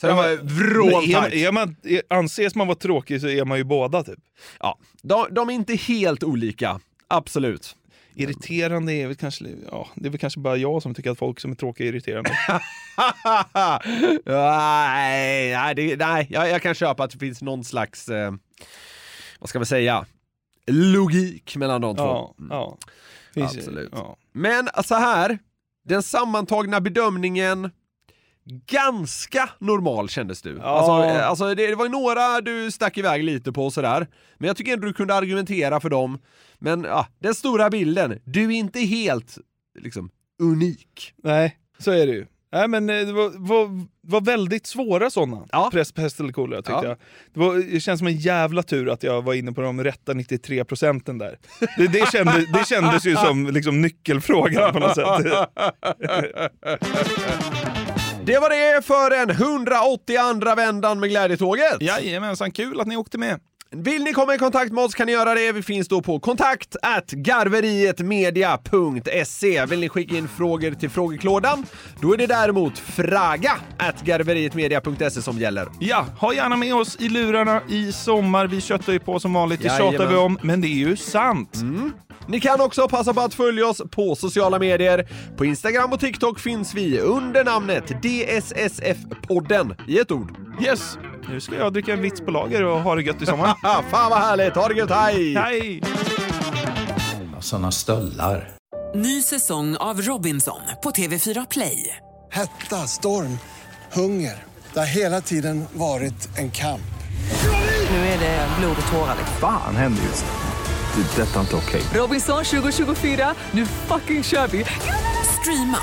Så 0.00 0.06
det 0.06 0.12
Ja, 0.12 0.16
var 0.16 0.36
men- 0.36 0.46
vråltajt. 0.46 1.16
är, 1.34 1.46
är 1.48 1.52
man, 1.52 1.76
är, 1.82 2.02
anses 2.10 2.54
man 2.54 2.66
vara 2.66 2.78
tråkig 2.78 3.20
så 3.20 3.28
är 3.28 3.44
man 3.44 3.58
ju 3.58 3.64
båda 3.64 4.02
typ. 4.02 4.18
Ja, 4.60 4.78
de, 5.02 5.26
de 5.30 5.48
är 5.50 5.54
inte 5.54 5.74
helt 5.74 6.22
olika. 6.24 6.80
Absolut. 7.08 7.76
Irriterande 8.14 8.92
är 8.92 9.06
väl 9.06 9.16
kanske, 9.16 9.44
ja, 9.70 9.88
det 9.94 10.06
är 10.06 10.10
väl 10.10 10.20
kanske 10.20 10.40
bara 10.40 10.56
jag 10.56 10.82
som 10.82 10.94
tycker 10.94 11.10
att 11.10 11.18
folk 11.18 11.40
som 11.40 11.50
är 11.50 11.54
tråkiga 11.54 11.86
är 11.86 11.92
irriterande. 11.92 12.30
nej, 14.24 15.52
nej, 15.52 15.74
det, 15.74 15.96
nej 15.96 16.26
jag, 16.30 16.48
jag 16.48 16.62
kan 16.62 16.74
köpa 16.74 17.04
att 17.04 17.10
det 17.10 17.18
finns 17.18 17.42
någon 17.42 17.64
slags, 17.64 18.08
eh, 18.08 18.32
vad 19.38 19.48
ska 19.48 19.58
vi 19.58 19.64
säga, 19.64 20.06
logik 20.66 21.56
mellan 21.56 21.80
de 21.80 21.96
två. 21.96 22.02
ja, 22.02 22.34
ja. 22.50 22.78
Finns, 23.34 23.56
Absolut. 23.56 23.90
Ja. 23.92 24.16
Men 24.32 24.68
så 24.84 24.94
här, 24.94 25.38
den 25.84 26.02
sammantagna 26.02 26.80
bedömningen 26.80 27.70
Ganska 28.44 29.50
normal 29.58 30.08
kändes 30.08 30.42
du. 30.42 30.60
Alltså, 30.60 31.04
eh, 31.04 31.28
alltså 31.28 31.54
det, 31.54 31.66
det 31.66 31.74
var 31.74 31.84
ju 31.84 31.90
några 31.90 32.40
du 32.40 32.70
stack 32.70 32.98
iväg 32.98 33.24
lite 33.24 33.52
på 33.52 33.64
och 33.64 33.72
sådär. 33.72 34.06
Men 34.38 34.46
jag 34.46 34.56
tycker 34.56 34.72
ändå 34.72 34.86
du 34.86 34.92
kunde 34.92 35.14
argumentera 35.14 35.80
för 35.80 35.90
dem. 35.90 36.18
Men 36.62 36.84
ja, 36.84 37.06
den 37.18 37.34
stora 37.34 37.70
bilden, 37.70 38.18
du 38.24 38.44
är 38.44 38.50
inte 38.50 38.80
helt 38.80 39.38
liksom 39.78 40.10
unik. 40.42 41.14
Nej, 41.22 41.56
så 41.78 41.90
är 41.90 42.06
det 42.06 42.12
ju. 42.12 42.26
Nej, 42.52 42.68
men 42.68 42.90
eh, 42.90 43.06
det 43.06 43.12
var, 43.12 43.30
var, 43.36 43.86
var 44.00 44.20
väldigt 44.20 44.66
svåra 44.66 45.10
sådana. 45.10 45.46
Ja. 45.52 45.68
Press, 45.72 45.92
pest 45.92 46.20
eller 46.20 46.32
kolera 46.32 46.62
tyckte 46.62 46.72
Ja. 46.72 46.84
jag. 46.84 46.96
Det, 47.34 47.40
var, 47.40 47.72
det 47.72 47.80
känns 47.80 47.98
som 47.98 48.06
en 48.06 48.16
jävla 48.16 48.62
tur 48.62 48.88
att 48.88 49.02
jag 49.02 49.22
var 49.22 49.34
inne 49.34 49.52
på 49.52 49.60
de 49.60 49.84
rätta 49.84 50.14
93 50.14 50.64
procenten 50.64 51.18
där. 51.18 51.38
Det, 51.76 51.86
det, 51.86 52.10
kände, 52.12 52.46
det 52.52 52.66
kändes 52.66 53.06
ju 53.06 53.16
som 53.16 53.46
liksom, 53.46 53.80
nyckelfrågan 53.80 54.72
på 54.72 54.78
något 54.78 54.94
sätt. 54.94 55.06
Det 58.24 58.38
var 58.38 58.50
det 58.50 58.84
för 58.84 59.10
den 59.10 59.30
182 59.30 60.54
vändan 60.54 61.00
med 61.00 61.08
Glädjetåget. 61.10 61.80
Jajamensan, 61.82 62.50
kul 62.50 62.80
att 62.80 62.86
ni 62.86 62.96
åkte 62.96 63.18
med. 63.18 63.40
Vill 63.74 64.02
ni 64.02 64.12
komma 64.12 64.34
i 64.34 64.38
kontakt 64.38 64.72
med 64.72 64.84
oss 64.84 64.94
kan 64.94 65.06
ni 65.06 65.12
göra 65.12 65.34
det. 65.34 65.52
Vi 65.52 65.62
finns 65.62 65.88
då 65.88 66.02
på 66.02 66.20
kontakt 66.20 66.76
garverietmedia.se. 67.10 69.66
Vill 69.66 69.80
ni 69.80 69.88
skicka 69.88 70.16
in 70.16 70.28
frågor 70.28 70.70
till 70.70 70.90
frågeklådan, 70.90 71.66
då 72.00 72.12
är 72.12 72.16
det 72.16 72.26
däremot 72.26 72.78
fraga 72.78 73.52
garverietmedia.se 74.04 75.22
som 75.22 75.38
gäller. 75.38 75.68
Ja, 75.80 76.06
ha 76.18 76.34
gärna 76.34 76.56
med 76.56 76.74
oss 76.74 76.96
i 77.00 77.08
lurarna 77.08 77.60
i 77.68 77.92
sommar. 77.92 78.46
Vi 78.46 78.60
köttar 78.60 78.92
ju 78.92 78.98
på 78.98 79.20
som 79.20 79.32
vanligt, 79.32 79.60
det 79.60 79.66
Jajamän. 79.66 79.92
tjatar 79.92 80.06
vi 80.06 80.16
om, 80.16 80.38
men 80.42 80.60
det 80.60 80.68
är 80.68 80.88
ju 80.88 80.96
sant. 80.96 81.58
Ni 82.26 82.40
kan 82.40 82.60
också 82.60 82.88
passa 82.88 83.14
på 83.14 83.20
att 83.20 83.34
följa 83.34 83.66
oss 83.66 83.82
på 83.90 84.14
sociala 84.14 84.58
medier. 84.58 85.08
På 85.36 85.44
Instagram 85.44 85.92
och 85.92 86.00
TikTok 86.00 86.40
finns 86.40 86.74
vi 86.74 87.00
under 87.00 87.44
namnet 87.44 87.84
DSSF-podden 88.02 89.74
i 89.88 89.98
ett 89.98 90.12
ord. 90.12 90.36
Yes, 90.62 90.98
nu 91.28 91.40
ska 91.40 91.54
jag 91.54 91.72
dricka 91.72 91.92
en 91.92 92.02
vits 92.02 92.20
på 92.20 92.30
lager 92.30 92.64
och 92.64 92.80
ha 92.80 92.94
det 92.94 93.02
gött 93.02 93.22
i 93.22 93.26
sommar. 93.26 93.54
Fan 93.90 94.10
vad 94.10 94.18
härligt, 94.20 94.54
ha 94.54 94.68
det 94.68 94.74
gött, 94.74 94.90
hej! 94.90 95.34
Hej! 95.34 95.80
Såna 97.40 97.70
stöllar. 97.70 98.48
Ny 98.94 99.22
säsong 99.22 99.76
av 99.76 100.02
Robinson 100.02 100.60
på 100.82 100.90
TV4 100.90 101.46
Play. 101.50 101.96
Hetta, 102.30 102.76
storm, 102.76 103.38
hunger. 103.92 104.44
Det 104.72 104.78
har 104.78 104.86
hela 104.86 105.20
tiden 105.20 105.64
varit 105.72 106.38
en 106.38 106.50
kamp. 106.50 106.80
Nu 107.90 107.96
är 107.96 108.18
det 108.18 108.48
blod 108.58 108.76
och 108.84 108.92
tårar. 108.92 109.16
Fan 109.40 109.76
händer 109.76 110.02
just 110.02 110.24
nu. 110.24 111.02
Det. 111.02 111.22
är 111.22 111.26
Detta 111.26 111.36
är 111.36 111.40
inte 111.40 111.56
okej. 111.56 111.82
Robinson 111.94 112.44
2024, 112.44 113.34
nu 113.52 113.66
fucking 113.66 114.22
kör 114.22 114.46
vi! 114.48 114.64
Streama 115.40 115.78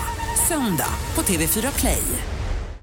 söndag 0.48 0.94
på 1.16 1.22
TV4 1.22 1.80
Play. 1.80 2.04